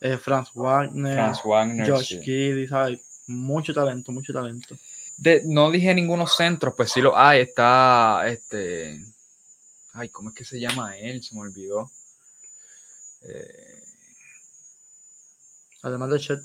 Eh, 0.00 0.18
Franz 0.18 0.50
Wagner, 0.54 1.14
Franz 1.14 1.40
Wagner. 1.44 1.90
Josh 1.90 2.08
sí. 2.08 2.20
Kidd, 2.20 2.68
¿sabes? 2.68 3.00
Mucho 3.28 3.72
talento, 3.72 4.12
mucho 4.12 4.32
talento. 4.32 4.76
De- 5.16 5.42
no 5.46 5.70
dije 5.70 5.94
ningunos 5.94 6.36
centros, 6.36 6.74
pues 6.76 6.92
sí 6.92 7.00
lo 7.00 7.16
hay. 7.16 7.40
Está 7.40 8.22
este. 8.26 9.00
Ay, 9.94 10.10
¿cómo 10.10 10.28
es 10.28 10.34
que 10.34 10.44
se 10.44 10.60
llama 10.60 10.96
él? 10.98 11.22
Se 11.22 11.34
me 11.34 11.40
olvidó. 11.40 11.90
Eh, 13.22 13.65
Además 15.86 16.10
de 16.10 16.18
Chet. 16.18 16.40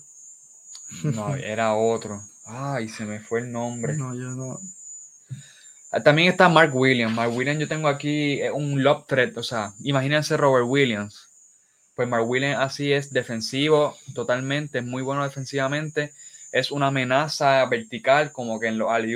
no, 1.03 1.35
era 1.35 1.73
otro. 1.73 2.21
Ay, 2.45 2.87
se 2.89 3.05
me 3.05 3.19
fue 3.19 3.39
el 3.39 3.51
nombre. 3.51 3.97
No, 3.97 4.13
yo 4.13 4.29
no. 4.29 4.59
Ah, 5.91 6.01
También 6.03 6.29
está 6.29 6.47
Mark 6.47 6.75
Williams. 6.75 7.15
Mark 7.15 7.35
Williams, 7.35 7.59
yo 7.59 7.67
tengo 7.67 7.87
aquí 7.87 8.39
eh, 8.39 8.51
un 8.51 8.83
lob 8.83 9.07
threat. 9.07 9.35
O 9.37 9.43
sea, 9.43 9.73
imagínense 9.79 10.37
Robert 10.37 10.67
Williams. 10.67 11.27
Pues 11.95 12.07
Mark 12.07 12.27
Williams 12.29 12.59
así 12.59 12.93
es 12.93 13.11
defensivo 13.11 13.97
totalmente, 14.13 14.77
es 14.79 14.85
muy 14.85 15.01
bueno 15.01 15.23
defensivamente. 15.23 16.13
Es 16.51 16.69
una 16.69 16.87
amenaza 16.87 17.65
vertical, 17.65 18.31
como 18.31 18.59
que 18.59 18.67
en 18.67 18.77
los 18.77 18.91
alley 18.91 19.15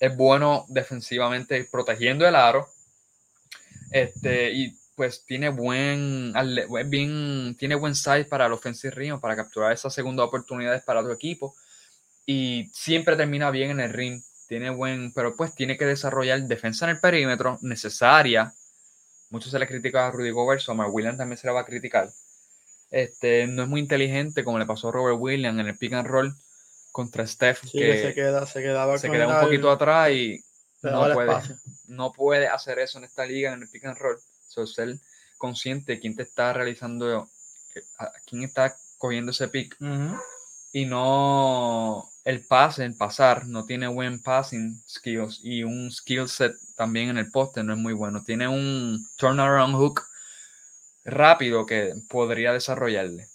Es 0.00 0.16
bueno 0.16 0.66
defensivamente 0.68 1.62
protegiendo 1.70 2.26
el 2.26 2.34
aro. 2.34 2.68
Este, 3.92 4.52
y 4.52 4.79
pues 5.00 5.24
tiene 5.24 5.48
buen, 5.48 6.34
bien, 6.90 7.56
tiene 7.58 7.74
buen 7.74 7.94
size 7.94 8.26
para 8.26 8.44
el 8.44 8.52
offensive 8.52 8.90
rim, 8.94 9.18
para 9.18 9.34
capturar 9.34 9.72
esas 9.72 9.94
segundas 9.94 10.26
oportunidades 10.26 10.82
para 10.82 11.00
tu 11.02 11.10
equipo. 11.10 11.54
Y 12.26 12.70
siempre 12.74 13.16
termina 13.16 13.50
bien 13.50 13.70
en 13.70 13.80
el 13.80 13.94
ring. 13.94 14.20
Tiene 14.46 14.68
buen, 14.68 15.10
pero 15.14 15.34
pues 15.34 15.54
tiene 15.54 15.78
que 15.78 15.86
desarrollar 15.86 16.42
defensa 16.42 16.84
en 16.84 16.90
el 16.90 17.00
perímetro 17.00 17.56
necesaria. 17.62 18.52
Mucho 19.30 19.48
se 19.48 19.58
le 19.58 19.66
critica 19.66 20.06
a 20.06 20.10
Rudy 20.10 20.32
Gobert, 20.32 20.60
Mark 20.74 20.92
Williams 20.92 21.16
también 21.16 21.38
se 21.38 21.46
le 21.46 21.54
va 21.54 21.60
a 21.60 21.64
criticar. 21.64 22.10
Este, 22.90 23.46
no 23.46 23.62
es 23.62 23.68
muy 23.70 23.80
inteligente 23.80 24.44
como 24.44 24.58
le 24.58 24.66
pasó 24.66 24.90
a 24.90 24.92
Robert 24.92 25.16
Williams 25.18 25.60
en 25.60 25.66
el 25.66 25.78
pick 25.78 25.94
and 25.94 26.08
roll 26.08 26.34
contra 26.92 27.26
Steph, 27.26 27.62
Sí, 27.62 27.78
que 27.78 28.02
se, 28.02 28.12
queda, 28.12 28.44
se 28.44 28.60
quedaba 28.60 28.98
se 28.98 29.10
queda 29.10 29.28
un 29.28 29.34
el- 29.34 29.46
poquito 29.46 29.70
atrás 29.70 30.10
y 30.10 30.44
no 30.82 31.10
puede, 31.10 31.30
espacio. 31.30 31.56
no 31.88 32.12
puede 32.12 32.48
hacer 32.48 32.80
eso 32.80 32.98
en 32.98 33.04
esta 33.04 33.24
liga, 33.24 33.54
en 33.54 33.62
el 33.62 33.68
pick 33.70 33.86
and 33.86 33.96
roll. 33.96 34.18
So, 34.50 34.66
ser 34.66 34.98
consciente 35.38 35.92
de 35.92 36.00
quién 36.00 36.16
te 36.16 36.22
está 36.24 36.52
realizando, 36.52 37.28
a 37.98 38.12
quién 38.26 38.42
está 38.42 38.74
cogiendo 38.98 39.30
ese 39.30 39.48
pick 39.48 39.76
y 40.72 40.84
no 40.86 42.08
el 42.24 42.44
pase, 42.46 42.84
el 42.84 42.96
pasar, 42.96 43.46
no 43.46 43.64
tiene 43.64 43.88
buen 43.88 44.20
passing 44.22 44.82
skills 44.88 45.40
y 45.42 45.62
un 45.64 45.90
skill 45.90 46.28
set 46.28 46.52
también 46.76 47.08
en 47.10 47.18
el 47.18 47.30
poste 47.30 47.62
no 47.62 47.72
es 47.72 47.78
muy 47.78 47.92
bueno. 47.94 48.22
Tiene 48.24 48.48
un 48.48 48.98
turnaround 49.16 49.74
hook 49.76 50.02
rápido 51.04 51.66
que 51.66 51.94
podría 52.08 52.52
desarrollarle. 52.52 53.26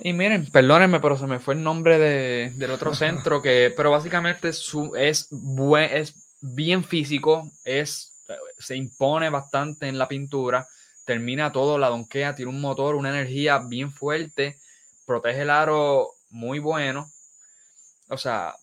Y 0.00 0.12
miren, 0.12 0.50
perdónenme, 0.50 1.00
pero 1.00 1.16
se 1.16 1.26
me 1.26 1.38
fue 1.38 1.54
el 1.54 1.62
nombre 1.62 1.98
de- 1.98 2.52
del 2.56 2.70
otro 2.72 2.94
centro, 2.94 3.40
que, 3.42 3.72
pero 3.76 3.90
básicamente 3.90 4.52
su, 4.52 4.94
es, 4.96 5.28
buen, 5.30 5.90
es 5.96 6.14
bien 6.40 6.82
físico, 6.84 7.50
es, 7.64 8.13
se 8.58 8.76
impone 8.76 9.30
bastante 9.30 9.88
en 9.88 9.98
la 9.98 10.08
pintura, 10.08 10.66
termina 11.04 11.52
todo, 11.52 11.78
la 11.78 11.88
donkea, 11.88 12.34
tiene 12.34 12.50
un 12.50 12.60
motor, 12.60 12.94
una 12.94 13.10
energía 13.10 13.58
bien 13.58 13.92
fuerte, 13.92 14.56
protege 15.06 15.42
el 15.42 15.50
aro 15.50 16.08
muy 16.30 16.58
bueno, 16.58 17.10
o 18.08 18.16
sea, 18.16 18.54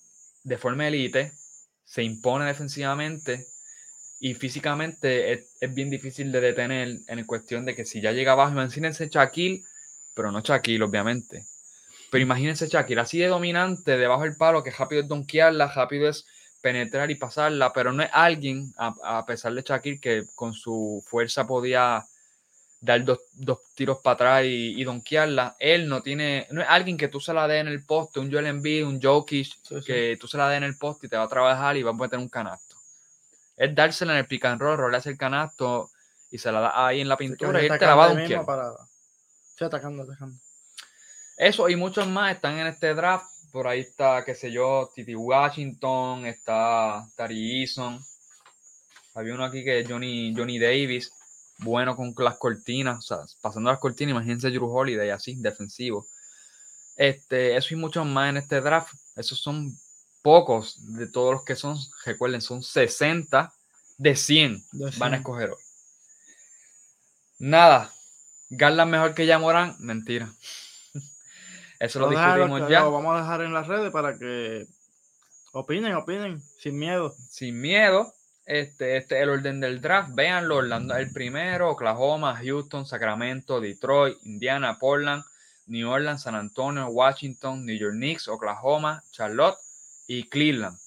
de 0.44 0.58
forma 0.58 0.88
elite, 0.88 1.32
se 1.86 2.04
impone 2.04 2.46
defensivamente 2.46 3.46
y 4.20 4.34
físicamente 4.34 5.34
es, 5.34 5.58
es 5.60 5.74
bien 5.74 5.90
difícil 5.90 6.32
de 6.32 6.42
detener 6.42 7.00
en 7.08 7.26
cuestión 7.26 7.66
de 7.66 7.76
que 7.76 7.86
si 7.86 8.02
ya 8.02 8.12
llega 8.12 8.34
abajo, 8.34 8.52
imagínense 8.52 9.10
Shaquille, 9.10 9.64
pero 10.14 10.32
no 10.32 10.42
Shaquille, 10.42 10.84
obviamente. 10.84 11.46
Pero 12.12 12.22
imagínense 12.22 12.68
Shaquille, 12.68 13.02
así 13.02 13.20
de 13.20 13.28
dominante, 13.28 13.98
debajo 13.98 14.24
del 14.24 14.36
palo, 14.36 14.64
que 14.64 14.72
rápido 14.72 15.02
es 15.02 15.08
donkearla, 15.08 15.72
rápido 15.74 16.10
es 16.10 16.26
penetrar 16.62 17.10
y 17.12 17.16
pasarla, 17.16 17.74
pero 17.74 17.92
no 17.92 18.04
es 18.04 18.10
alguien, 18.14 18.74
a, 18.78 18.94
a 19.20 19.26
pesar 19.26 19.54
de 19.54 19.62
Shaquille, 19.62 20.00
que 20.00 20.26
con 20.36 20.54
su 20.54 21.04
fuerza 21.08 21.46
podía 21.48 22.06
dar 22.80 23.04
dos, 23.04 23.20
dos 23.34 23.60
tiros 23.76 24.00
para 24.00 24.14
atrás 24.16 24.46
y, 24.46 24.80
y 24.80 24.84
donkearla. 24.84 25.56
Él 25.60 25.88
no 25.88 26.02
tiene, 26.02 26.48
no 26.52 26.62
es 26.62 26.68
alguien 26.70 26.98
que 26.98 27.08
tú 27.08 27.20
se 27.20 27.34
la 27.34 27.48
des 27.48 27.62
en 27.62 27.68
el 27.68 27.86
poste, 27.86 28.20
un 28.20 28.32
Joel 28.32 28.48
Embiid, 28.48 28.86
un 28.86 29.00
Jokic, 29.02 29.46
Sí, 29.46 29.76
sí. 29.76 29.82
que 29.86 30.18
tú 30.20 30.28
se 30.28 30.38
la 30.38 30.50
des 30.50 30.58
en 30.58 30.64
el 30.64 30.78
poste 30.78 31.06
y 31.08 31.10
te 31.10 31.18
va 31.18 31.24
a 31.24 31.28
trabajar 31.30 31.78
y 31.78 31.84
va 31.84 31.92
a 31.92 31.94
meter 31.94 32.18
un 32.18 32.30
canasto. 32.30 32.76
Es 33.56 33.76
dársela 33.76 34.14
en 34.14 34.20
el 34.20 34.26
pick 34.28 34.46
and 34.46 34.60
roll, 34.60 34.96
el 34.96 35.18
canasto 35.18 35.92
y 36.32 36.38
se 36.38 36.52
la 36.52 36.62
da 36.62 36.88
ahí 36.88 37.02
en 37.02 37.10
la 37.10 37.18
pintura 37.18 37.60
queda 37.60 37.62
y 37.62 37.66
él 37.72 37.80
te 37.80 37.86
la 37.86 37.96
va 37.96 38.06
a 38.06 38.14
donkear. 38.14 38.46
Sí, 39.58 39.64
atacando, 39.64 40.04
atacando. 40.04 40.40
Eso 41.38 41.70
y 41.70 41.76
muchos 41.76 42.08
más 42.08 42.36
están 42.36 42.58
en 42.58 42.68
este 42.68 42.94
draft. 42.96 43.31
Por 43.52 43.68
ahí 43.68 43.82
está, 43.82 44.24
qué 44.24 44.34
sé 44.34 44.52
yo, 44.52 44.90
Titi 44.96 45.14
Washington, 45.14 46.26
está 46.26 47.06
Tari 47.16 47.62
Eason. 47.62 48.00
Había 49.14 49.34
uno 49.34 49.44
aquí 49.44 49.64
que 49.64 49.82
es 49.82 49.90
Johnny, 49.90 50.34
Johnny 50.36 50.58
Davis, 50.58 51.12
bueno 51.60 51.96
con 51.98 52.14
las 52.18 52.38
cortinas, 52.38 53.00
o 53.00 53.02
sea, 53.02 53.18
pasando 53.42 53.70
las 53.70 53.80
cortinas, 53.80 54.12
imagínense 54.12 54.50
Drew 54.50 54.72
Holiday 54.72 55.10
así, 55.10 55.36
defensivo. 55.36 56.08
Este, 56.96 57.58
eso 57.58 57.74
y 57.74 57.78
muchos 57.78 58.06
más 58.06 58.30
en 58.30 58.38
este 58.38 58.62
draft. 58.62 58.94
Esos 59.16 59.42
son 59.42 59.76
pocos 60.22 60.78
de 60.96 61.08
todos 61.08 61.34
los 61.34 61.44
que 61.44 61.56
son, 61.56 61.78
recuerden, 62.06 62.42
son 62.42 62.64
60 62.64 63.54
de 63.98 64.16
100 64.16 64.64
De 64.72 64.86
van 64.98 65.14
a 65.14 65.18
100. 65.18 65.20
escoger 65.20 65.50
hoy. 65.50 65.64
Nada. 67.40 67.92
Garland 68.50 68.92
mejor 68.92 69.14
que 69.14 69.26
Yamorán, 69.26 69.76
mentira. 69.80 70.32
Eso 71.82 72.00
lo 72.00 72.10
discutimos 72.10 72.70
ya. 72.70 72.82
lo 72.82 72.92
vamos 72.92 73.18
a 73.18 73.22
dejar 73.22 73.42
en 73.42 73.54
las 73.54 73.68
redes 73.68 73.92
para 73.92 74.16
que 74.16 74.68
opinen, 75.52 75.96
opinen, 75.96 76.40
sin 76.40 76.78
miedo. 76.78 77.16
Sin 77.28 77.60
miedo. 77.60 78.14
Este, 78.46 78.98
este 78.98 79.18
es 79.18 79.24
el 79.24 79.30
orden 79.30 79.60
del 79.60 79.82
draft. 79.82 80.12
Véanlo. 80.14 80.58
Orlando 80.58 80.96
el 80.96 81.12
primero. 81.12 81.72
Oklahoma, 81.72 82.36
Houston, 82.36 82.86
Sacramento, 82.86 83.60
Detroit, 83.60 84.16
Indiana, 84.26 84.78
Portland, 84.78 85.24
New 85.66 85.90
Orleans, 85.90 86.22
San 86.22 86.36
Antonio, 86.36 86.86
Washington, 86.90 87.66
New 87.66 87.76
York 87.76 87.96
Knicks, 87.96 88.28
Oklahoma, 88.28 89.04
Charlotte 89.10 89.58
y 90.06 90.30
Cleveland. 90.30 90.78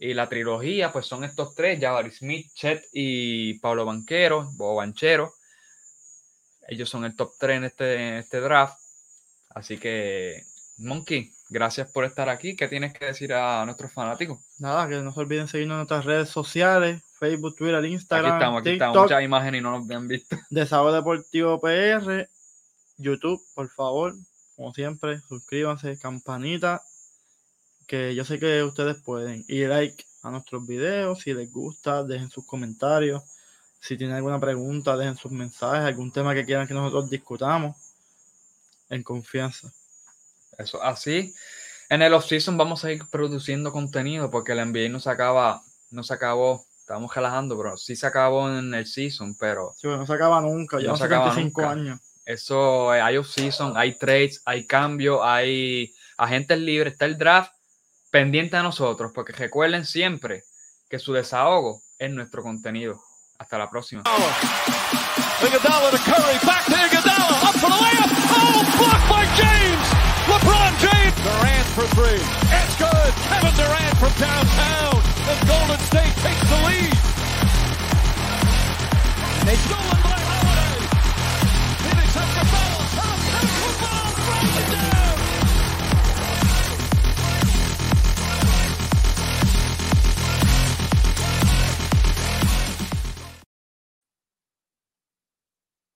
Y 0.00 0.14
la 0.14 0.28
trilogía, 0.28 0.90
pues 0.90 1.06
son 1.06 1.22
estos 1.22 1.54
tres, 1.54 1.78
Jabari 1.80 2.10
Smith, 2.10 2.52
Chet 2.54 2.88
y 2.92 3.54
Pablo 3.60 3.84
Banquero, 3.84 4.50
Bobo 4.54 4.74
Banchero. 4.74 5.32
Ellos 6.66 6.90
son 6.90 7.04
el 7.04 7.14
top 7.14 7.34
3 7.38 7.56
en 7.56 7.64
este, 7.64 7.94
en 7.94 8.14
este 8.14 8.40
draft. 8.40 8.81
Así 9.54 9.78
que, 9.78 10.44
Monkey, 10.78 11.32
gracias 11.50 11.90
por 11.90 12.04
estar 12.04 12.28
aquí. 12.28 12.56
¿Qué 12.56 12.68
tienes 12.68 12.92
que 12.92 13.06
decir 13.06 13.32
a 13.32 13.64
nuestros 13.64 13.92
fanáticos? 13.92 14.40
Nada, 14.58 14.88
que 14.88 14.96
no 14.96 15.12
se 15.12 15.20
olviden 15.20 15.48
seguirnos 15.48 15.74
en 15.74 15.78
nuestras 15.78 16.04
redes 16.04 16.28
sociales, 16.28 17.02
Facebook, 17.18 17.56
Twitter, 17.56 17.76
Aquí 17.76 17.88
Instagram, 17.88 18.34
estamos, 18.34 18.60
aquí 18.60 18.70
estamos. 18.70 19.02
Muchas 19.02 19.22
imágenes 19.22 19.60
y 19.60 19.62
no 19.62 19.78
nos 19.78 19.90
han 19.90 20.08
visto. 20.08 20.36
Desahogo 20.50 20.92
Deportivo 20.92 21.60
PR, 21.60 22.28
YouTube, 22.96 23.40
por 23.54 23.68
favor, 23.68 24.14
como 24.56 24.72
siempre, 24.72 25.20
suscríbanse, 25.20 25.98
campanita, 25.98 26.82
que 27.86 28.14
yo 28.14 28.24
sé 28.24 28.38
que 28.38 28.62
ustedes 28.62 28.96
pueden. 29.02 29.44
Y 29.48 29.66
like 29.66 30.04
a 30.22 30.30
nuestros 30.30 30.66
videos, 30.66 31.20
si 31.20 31.34
les 31.34 31.52
gusta, 31.52 32.04
dejen 32.04 32.30
sus 32.30 32.46
comentarios. 32.46 33.22
Si 33.80 33.96
tienen 33.96 34.14
alguna 34.16 34.38
pregunta, 34.40 34.96
dejen 34.96 35.16
sus 35.16 35.32
mensajes, 35.32 35.80
algún 35.80 36.12
tema 36.12 36.34
que 36.34 36.44
quieran 36.44 36.68
que 36.68 36.74
nosotros 36.74 37.10
discutamos 37.10 37.76
en 38.92 39.02
confianza. 39.02 39.72
Eso, 40.58 40.82
así. 40.82 41.34
En 41.88 42.02
el 42.02 42.14
off-season 42.14 42.56
vamos 42.56 42.84
a 42.84 42.92
ir 42.92 43.02
produciendo 43.10 43.72
contenido 43.72 44.30
porque 44.30 44.52
el 44.52 44.58
NBA 44.70 44.88
no 44.90 45.00
se 45.00 45.10
acaba, 45.10 45.62
no 45.90 46.02
se 46.02 46.14
acabó. 46.14 46.64
Estamos 46.78 47.14
relajando, 47.14 47.56
pero 47.56 47.76
sí 47.76 47.96
se 47.96 48.06
acabó 48.06 48.48
en 48.50 48.74
el 48.74 48.86
season, 48.86 49.34
pero 49.38 49.72
Sí, 49.78 49.86
no 49.86 50.06
se 50.06 50.12
acaba 50.12 50.40
nunca, 50.40 50.76
No 50.76 50.82
ya 50.82 50.96
se 50.96 51.04
acaba 51.04 51.30
75 51.30 51.60
nunca. 51.62 51.72
años. 51.72 52.00
eso 52.26 52.94
eh, 52.94 53.00
hay 53.00 53.16
off-season, 53.16 53.74
hay 53.76 53.94
trades, 53.98 54.42
hay 54.44 54.66
cambios, 54.66 55.20
hay 55.22 55.94
agentes 56.18 56.58
libres, 56.58 56.92
está 56.94 57.06
el 57.06 57.16
draft 57.16 57.52
pendiente 58.10 58.56
a 58.56 58.62
nosotros, 58.62 59.12
porque 59.14 59.32
recuerden 59.32 59.86
siempre 59.86 60.44
que 60.90 60.98
su 60.98 61.12
desahogo 61.14 61.80
es 61.98 62.10
nuestro 62.10 62.42
contenido. 62.42 63.00
Hasta 63.38 63.58
la 63.58 63.70
próxima. 63.70 64.02
blocked 68.82 69.08
by 69.08 69.24
James. 69.38 69.86
LeBron 70.26 70.72
James. 70.82 71.14
Durant 71.22 71.66
for 71.78 71.86
three. 71.94 72.18
It's 72.18 72.74
good. 72.82 73.12
Kevin 73.30 73.54
Durant 73.54 73.94
from 74.02 74.12
downtown. 74.18 74.98
The 75.22 75.36
Golden 75.46 75.78
State 75.86 76.14
takes 76.26 76.42
the 76.50 76.58
lead. 76.66 76.94
They 79.46 79.56
stolen 79.66 79.98
by 80.02 80.18
Holiday. 80.30 80.78
Phoenix 81.82 82.10
has 82.18 82.30
the 82.38 82.44
ball. 82.50 82.78
Turn, 82.98 83.18
turn, 83.30 83.46
turn, 83.46 83.78
turn, 83.78 84.10
turn, 84.10 84.26
turn, 84.26 84.50
turn, 84.50 84.90
turn, 84.90 85.11